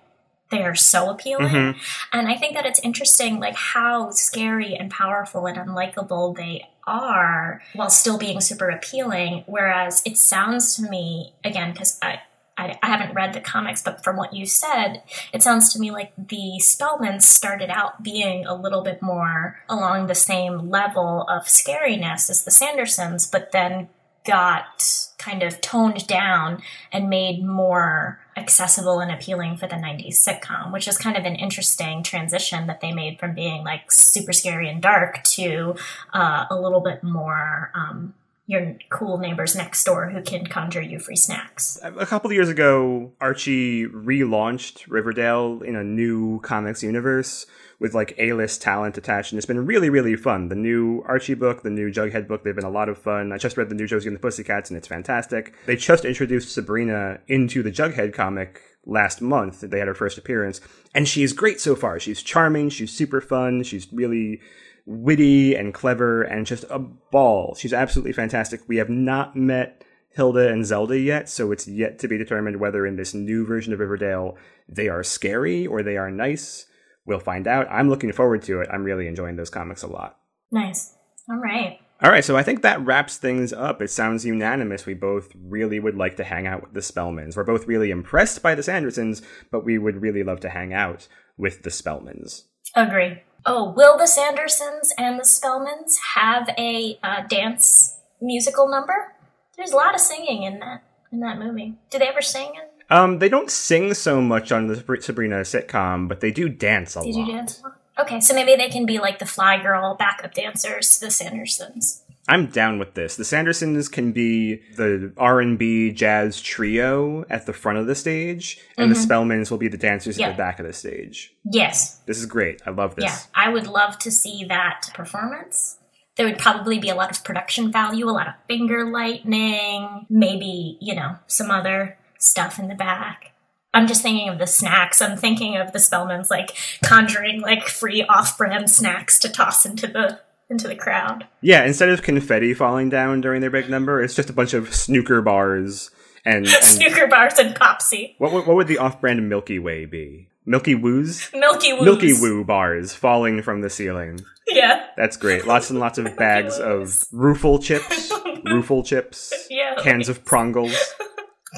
they 0.50 0.62
are 0.62 0.74
so 0.74 1.08
appealing. 1.10 1.48
Mhm. 1.48 1.76
and 2.12 2.28
i 2.28 2.36
think 2.36 2.54
that 2.54 2.66
it's 2.66 2.80
interesting 2.80 3.40
like 3.40 3.54
how 3.56 4.10
scary 4.10 4.74
and 4.74 4.90
powerful 4.90 5.46
and 5.46 5.56
unlikable 5.58 6.36
they 6.36 6.68
are 6.86 7.62
while 7.74 7.88
still 7.90 8.18
being 8.18 8.40
super 8.40 8.68
appealing. 8.68 9.44
Whereas 9.46 10.02
it 10.04 10.18
sounds 10.18 10.74
to 10.76 10.82
me 10.82 11.32
again 11.44 11.70
because 11.72 11.96
i 12.02 12.20
I, 12.56 12.78
I 12.82 12.86
haven't 12.86 13.14
read 13.14 13.32
the 13.32 13.40
comics, 13.40 13.82
but 13.82 14.04
from 14.04 14.16
what 14.16 14.34
you 14.34 14.46
said, 14.46 15.02
it 15.32 15.42
sounds 15.42 15.72
to 15.72 15.78
me 15.78 15.90
like 15.90 16.12
the 16.16 16.60
Spellmans 16.60 17.22
started 17.22 17.70
out 17.70 18.02
being 18.02 18.44
a 18.46 18.54
little 18.54 18.82
bit 18.82 19.00
more 19.00 19.58
along 19.68 20.06
the 20.06 20.14
same 20.14 20.70
level 20.70 21.26
of 21.28 21.44
scariness 21.44 22.28
as 22.28 22.44
the 22.44 22.50
Sandersons, 22.50 23.30
but 23.30 23.52
then 23.52 23.88
got 24.24 25.08
kind 25.18 25.42
of 25.42 25.60
toned 25.60 26.06
down 26.06 26.62
and 26.92 27.08
made 27.08 27.44
more 27.44 28.20
accessible 28.36 29.00
and 29.00 29.10
appealing 29.10 29.56
for 29.56 29.66
the 29.66 29.76
90s 29.76 30.14
sitcom, 30.14 30.72
which 30.72 30.88
is 30.88 30.96
kind 30.96 31.16
of 31.16 31.24
an 31.24 31.36
interesting 31.36 32.02
transition 32.02 32.66
that 32.66 32.80
they 32.80 32.92
made 32.92 33.18
from 33.18 33.34
being 33.34 33.62
like 33.64 33.90
super 33.90 34.32
scary 34.32 34.68
and 34.68 34.80
dark 34.80 35.22
to 35.24 35.74
uh, 36.12 36.46
a 36.50 36.58
little 36.58 36.80
bit 36.80 37.02
more 37.02 37.70
um, 37.74 38.14
your 38.52 38.76
cool 38.90 39.16
neighbors 39.16 39.56
next 39.56 39.82
door 39.82 40.10
who 40.10 40.20
can 40.20 40.46
conjure 40.46 40.82
you 40.82 40.98
free 40.98 41.16
snacks. 41.16 41.80
A 41.82 42.04
couple 42.04 42.30
of 42.30 42.34
years 42.34 42.50
ago, 42.50 43.10
Archie 43.18 43.86
relaunched 43.86 44.84
Riverdale 44.88 45.62
in 45.62 45.74
a 45.74 45.82
new 45.82 46.38
comics 46.40 46.82
universe 46.82 47.46
with 47.80 47.94
like 47.94 48.14
A-list 48.18 48.60
talent 48.60 48.98
attached, 48.98 49.32
and 49.32 49.38
it's 49.38 49.46
been 49.46 49.64
really, 49.64 49.88
really 49.88 50.16
fun. 50.16 50.50
The 50.50 50.54
new 50.54 51.02
Archie 51.08 51.32
book, 51.32 51.62
the 51.62 51.70
new 51.70 51.90
Jughead 51.90 52.28
book, 52.28 52.44
they've 52.44 52.54
been 52.54 52.64
a 52.64 52.70
lot 52.70 52.90
of 52.90 52.98
fun. 52.98 53.32
I 53.32 53.38
just 53.38 53.56
read 53.56 53.70
the 53.70 53.74
new 53.74 53.86
Josie 53.86 54.08
and 54.08 54.14
the 54.14 54.20
Pussycats, 54.20 54.68
and 54.68 54.76
it's 54.76 54.86
fantastic. 54.86 55.54
They 55.64 55.76
just 55.76 56.04
introduced 56.04 56.52
Sabrina 56.52 57.20
into 57.28 57.62
the 57.62 57.72
Jughead 57.72 58.12
comic 58.12 58.60
last 58.84 59.22
month. 59.22 59.62
They 59.62 59.78
had 59.78 59.88
her 59.88 59.94
first 59.94 60.18
appearance, 60.18 60.60
and 60.94 61.08
she's 61.08 61.32
great 61.32 61.58
so 61.58 61.74
far. 61.74 61.98
She's 61.98 62.22
charming, 62.22 62.68
she's 62.68 62.92
super 62.92 63.22
fun, 63.22 63.62
she's 63.62 63.90
really 63.92 64.42
witty 64.86 65.54
and 65.54 65.72
clever, 65.74 66.22
and 66.22 66.46
just 66.46 66.64
a 66.70 66.78
ball. 66.78 67.54
She's 67.58 67.72
absolutely 67.72 68.12
fantastic. 68.12 68.62
We 68.68 68.76
have 68.76 68.90
not 68.90 69.36
met 69.36 69.84
Hilda 70.10 70.48
and 70.48 70.66
Zelda 70.66 70.98
yet, 70.98 71.28
so 71.28 71.52
it's 71.52 71.66
yet 71.66 71.98
to 72.00 72.08
be 72.08 72.18
determined 72.18 72.60
whether 72.60 72.86
in 72.86 72.96
this 72.96 73.14
new 73.14 73.46
version 73.46 73.72
of 73.72 73.78
Riverdale 73.78 74.36
they 74.68 74.88
are 74.88 75.02
scary 75.02 75.66
or 75.66 75.82
they 75.82 75.96
are 75.96 76.10
nice 76.10 76.66
we'll 77.06 77.18
find 77.18 77.46
out. 77.46 77.66
I'm 77.70 77.88
looking 77.88 78.12
forward 78.12 78.42
to 78.42 78.60
it. 78.60 78.68
I'm 78.72 78.84
really 78.84 79.06
enjoying 79.06 79.36
those 79.36 79.50
comics 79.50 79.82
a 79.82 79.88
lot. 79.88 80.18
Nice. 80.50 80.94
All 81.28 81.38
right. 81.38 81.78
All 82.02 82.10
right, 82.10 82.24
so 82.24 82.36
I 82.36 82.42
think 82.42 82.62
that 82.62 82.84
wraps 82.84 83.16
things 83.16 83.52
up. 83.52 83.80
It 83.80 83.88
sounds 83.88 84.26
unanimous. 84.26 84.86
We 84.86 84.94
both 84.94 85.28
really 85.36 85.78
would 85.78 85.96
like 85.96 86.16
to 86.16 86.24
hang 86.24 86.48
out 86.48 86.62
with 86.62 86.72
the 86.72 86.80
Spellmans. 86.80 87.36
We're 87.36 87.44
both 87.44 87.68
really 87.68 87.92
impressed 87.92 88.42
by 88.42 88.56
the 88.56 88.62
Sandersons, 88.62 89.22
but 89.52 89.64
we 89.64 89.78
would 89.78 90.02
really 90.02 90.24
love 90.24 90.40
to 90.40 90.48
hang 90.48 90.74
out 90.74 91.06
with 91.36 91.62
the 91.62 91.70
Spellmans. 91.70 92.42
Agree. 92.74 93.22
Oh, 93.44 93.70
will 93.70 93.98
the 93.98 94.04
Sandersons 94.04 94.90
and 94.96 95.18
the 95.18 95.24
Spellmans 95.24 95.96
have 96.14 96.48
a 96.58 96.98
uh, 97.02 97.22
dance 97.28 97.98
musical 98.20 98.68
number? 98.68 99.14
There's 99.56 99.72
a 99.72 99.76
lot 99.76 99.94
of 99.94 100.00
singing 100.00 100.44
in 100.44 100.60
that 100.60 100.84
in 101.10 101.20
that 101.20 101.38
movie. 101.38 101.74
Do 101.90 101.98
they 101.98 102.08
ever 102.08 102.22
sing 102.22 102.54
in 102.54 102.62
um, 102.92 103.20
they 103.20 103.30
don't 103.30 103.50
sing 103.50 103.94
so 103.94 104.20
much 104.20 104.52
on 104.52 104.66
the 104.66 104.76
Sabrina 105.00 105.36
sitcom, 105.40 106.08
but 106.08 106.20
they 106.20 106.30
do 106.30 106.50
dance 106.50 106.94
a 106.94 107.00
Did 107.00 107.14
lot. 107.14 107.26
you 107.26 107.32
dance? 107.32 107.62
Okay, 107.98 108.20
so 108.20 108.34
maybe 108.34 108.54
they 108.54 108.68
can 108.68 108.84
be 108.84 108.98
like 108.98 109.18
the 109.18 109.24
Fly 109.24 109.62
Girl 109.62 109.96
backup 109.98 110.34
dancers 110.34 110.98
to 110.98 111.06
the 111.06 111.10
Sandersons. 111.10 112.02
I'm 112.28 112.46
down 112.46 112.78
with 112.78 112.94
this. 112.94 113.16
The 113.16 113.24
Sandersons 113.24 113.90
can 113.90 114.12
be 114.12 114.62
the 114.76 115.12
R&B 115.16 115.90
jazz 115.92 116.40
trio 116.40 117.24
at 117.28 117.46
the 117.46 117.52
front 117.52 117.78
of 117.78 117.86
the 117.86 117.94
stage, 117.96 118.60
and 118.78 118.90
Mhm. 118.90 118.94
the 118.94 119.00
Spellmans 119.14 119.50
will 119.50 119.58
be 119.58 119.66
the 119.68 119.76
dancers 119.76 120.18
Yeah. 120.18 120.28
at 120.28 120.32
the 120.36 120.38
back 120.38 120.60
of 120.60 120.66
the 120.66 120.72
stage. 120.72 121.34
Yes. 121.44 122.00
This 122.06 122.18
is 122.18 122.26
great. 122.26 122.62
I 122.64 122.70
love 122.70 122.94
this. 122.94 123.04
Yeah, 123.06 123.16
I 123.34 123.48
would 123.48 123.66
love 123.66 123.98
to 124.00 124.10
see 124.12 124.44
that 124.48 124.90
performance. 124.94 125.78
There 126.16 126.26
would 126.26 126.38
probably 126.38 126.78
be 126.78 126.90
a 126.90 126.94
lot 126.94 127.10
of 127.10 127.24
production 127.24 127.72
value, 127.72 128.08
a 128.08 128.12
lot 128.12 128.28
of 128.28 128.34
finger 128.46 128.84
lightning, 128.90 130.06
maybe, 130.08 130.78
you 130.80 130.94
know, 130.94 131.16
some 131.26 131.50
other 131.50 131.96
stuff 132.18 132.58
in 132.58 132.68
the 132.68 132.74
back. 132.74 133.32
I'm 133.74 133.86
just 133.86 134.02
thinking 134.02 134.28
of 134.28 134.38
the 134.38 134.46
snacks. 134.46 135.00
I'm 135.00 135.16
thinking 135.16 135.56
of 135.56 135.72
the 135.72 135.78
Spellmans 135.78 136.30
like 136.30 136.50
conjuring 136.84 137.40
like 137.40 137.66
free 137.66 138.04
off-brand 138.04 138.70
snacks 138.70 139.18
to 139.20 139.28
toss 139.30 139.64
into 139.64 139.86
the 139.86 140.20
into 140.50 140.68
the 140.68 140.76
crowd. 140.76 141.26
Yeah, 141.40 141.64
instead 141.64 141.88
of 141.88 142.02
confetti 142.02 142.54
falling 142.54 142.88
down 142.90 143.20
during 143.20 143.40
their 143.40 143.50
big 143.50 143.70
number, 143.70 144.02
it's 144.02 144.14
just 144.14 144.30
a 144.30 144.32
bunch 144.34 144.52
of 144.54 144.74
snooker 144.74 145.22
bars 145.22 145.90
and, 146.24 146.46
and 146.46 146.64
Snooker 146.64 147.06
bars 147.08 147.34
and 147.38 147.54
Popsy. 147.54 148.14
what, 148.18 148.32
would- 148.32 148.46
what 148.46 148.56
would 148.56 148.68
the 148.68 148.78
off-brand 148.78 149.28
Milky 149.28 149.58
Way 149.58 149.86
be? 149.86 150.28
Milky 150.44 150.74
Woos? 150.74 151.30
Milky 151.32 151.72
Woos. 151.72 151.82
Milky 151.84 152.12
Woo 152.14 152.44
bars 152.44 152.92
falling 152.94 153.42
from 153.42 153.60
the 153.60 153.70
ceiling. 153.70 154.18
Yeah. 154.48 154.86
That's 154.96 155.16
great. 155.16 155.46
Lots 155.46 155.70
and 155.70 155.78
lots 155.78 155.98
of 155.98 156.04
bags 156.16 156.58
of 156.58 156.86
Roofle 157.12 157.62
chips, 157.62 158.10
Roofle 158.46 158.84
chips, 158.84 159.32
Yeah. 159.48 159.76
cans 159.78 160.08
of 160.08 160.24
Prongles. 160.24 160.76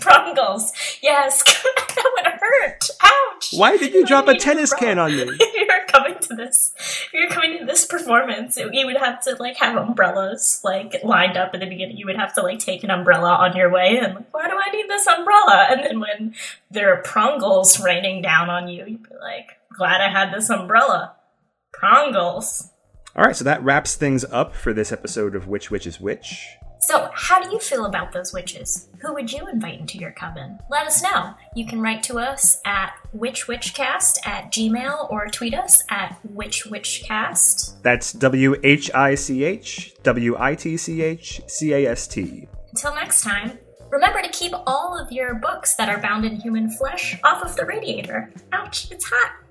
Prongles. 0.03 0.71
Yes. 1.03 1.43
that 1.45 2.11
would 2.17 2.33
hurt. 2.41 2.85
Ouch. 3.03 3.51
Why 3.55 3.77
did 3.77 3.95
you 3.95 4.05
drop 4.05 4.29
a 4.29 4.35
tennis 4.37 4.73
can 4.75 4.99
on 4.99 5.17
me? 5.17 5.25
Coming 5.95 6.19
to 6.21 6.35
this 6.35 6.73
if 6.77 7.13
you're 7.13 7.31
coming 7.31 7.59
to 7.59 7.65
this 7.65 7.87
performance 7.87 8.59
you 8.73 8.87
would 8.87 8.97
have 8.97 9.21
to 9.21 9.37
like 9.39 9.57
have 9.57 9.77
umbrellas 9.77 10.61
like 10.65 10.97
lined 11.05 11.37
up 11.37 11.55
in 11.55 11.61
the 11.61 11.67
beginning. 11.67 11.97
You 11.97 12.07
would 12.07 12.17
have 12.17 12.35
to 12.35 12.43
like 12.43 12.59
take 12.59 12.85
an 12.85 12.91
umbrella 12.91 13.35
on 13.35 13.57
your 13.57 13.71
way 13.71 13.99
and 13.99 14.15
like 14.15 14.33
why 14.33 14.49
do 14.49 14.57
i 14.57 14.71
need 14.71 14.89
this 14.89 15.07
umbrella? 15.07 15.67
And 15.71 15.85
then 15.85 16.01
when 16.01 16.35
there 16.71 16.93
are 16.93 17.03
prongles 17.03 17.83
raining 17.83 18.23
down 18.23 18.51
on 18.51 18.69
you 18.69 18.85
you'd 18.87 19.03
be 19.03 19.15
like 19.21 19.59
glad 19.77 20.01
i 20.01 20.11
had 20.11 20.33
this 20.33 20.51
umbrella. 20.51 21.17
Prongles. 21.73 22.71
All 23.17 23.25
right, 23.25 23.37
so 23.37 23.45
that 23.45 23.63
wraps 23.63 23.95
things 23.95 24.25
up 24.25 24.55
for 24.55 24.73
this 24.73 24.91
episode 24.91 25.37
of 25.37 25.47
Which 25.47 25.71
Witch 25.71 25.87
is 25.87 26.01
Which. 26.01 26.57
So 26.87 27.11
how 27.15 27.43
do 27.43 27.51
you 27.51 27.59
feel 27.59 27.87
about 27.87 28.13
those 28.13 28.33
witches 28.33 28.89
who 29.01 29.13
would 29.15 29.33
you 29.33 29.47
invite 29.49 29.81
into 29.81 29.99
your 29.99 30.13
coven 30.13 30.59
let 30.71 30.87
us 30.87 31.03
know 31.03 31.35
you 31.55 31.67
can 31.67 31.81
write 31.81 32.03
to 32.03 32.19
us 32.19 32.61
at 32.65 32.95
witchwitchcast 33.17 34.19
at 34.27 34.53
gmail 34.53 35.11
or 35.11 35.27
tweet 35.29 35.55
us 35.55 35.83
at 35.91 36.19
witchwitchcast 36.35 37.75
That's 37.83 38.13
W 38.13 38.57
H 38.63 38.91
I 38.95 39.15
C 39.15 39.45
H 39.45 39.95
W 40.03 40.37
I 40.39 40.55
T 40.55 40.77
C 40.77 41.03
H 41.03 41.41
C 41.47 41.73
A 41.73 41.87
S 41.87 42.07
T. 42.07 42.49
Until 42.71 42.95
next 42.95 43.23
time, 43.23 43.59
remember 43.91 44.23
to 44.23 44.29
keep 44.29 44.53
all 44.67 44.99
of 44.99 45.13
your 45.13 45.35
books 45.35 45.75
that 45.77 45.89
are 45.89 46.01
bound 46.01 46.25
in 46.25 46.37
human 46.37 46.71
flesh 46.71 47.19
off 47.25 47.43
of 47.43 47.55
the 47.57 47.65
radiator. 47.65 48.33
Ouch, 48.53 48.91
it's 48.91 49.05
hot. 49.05 49.44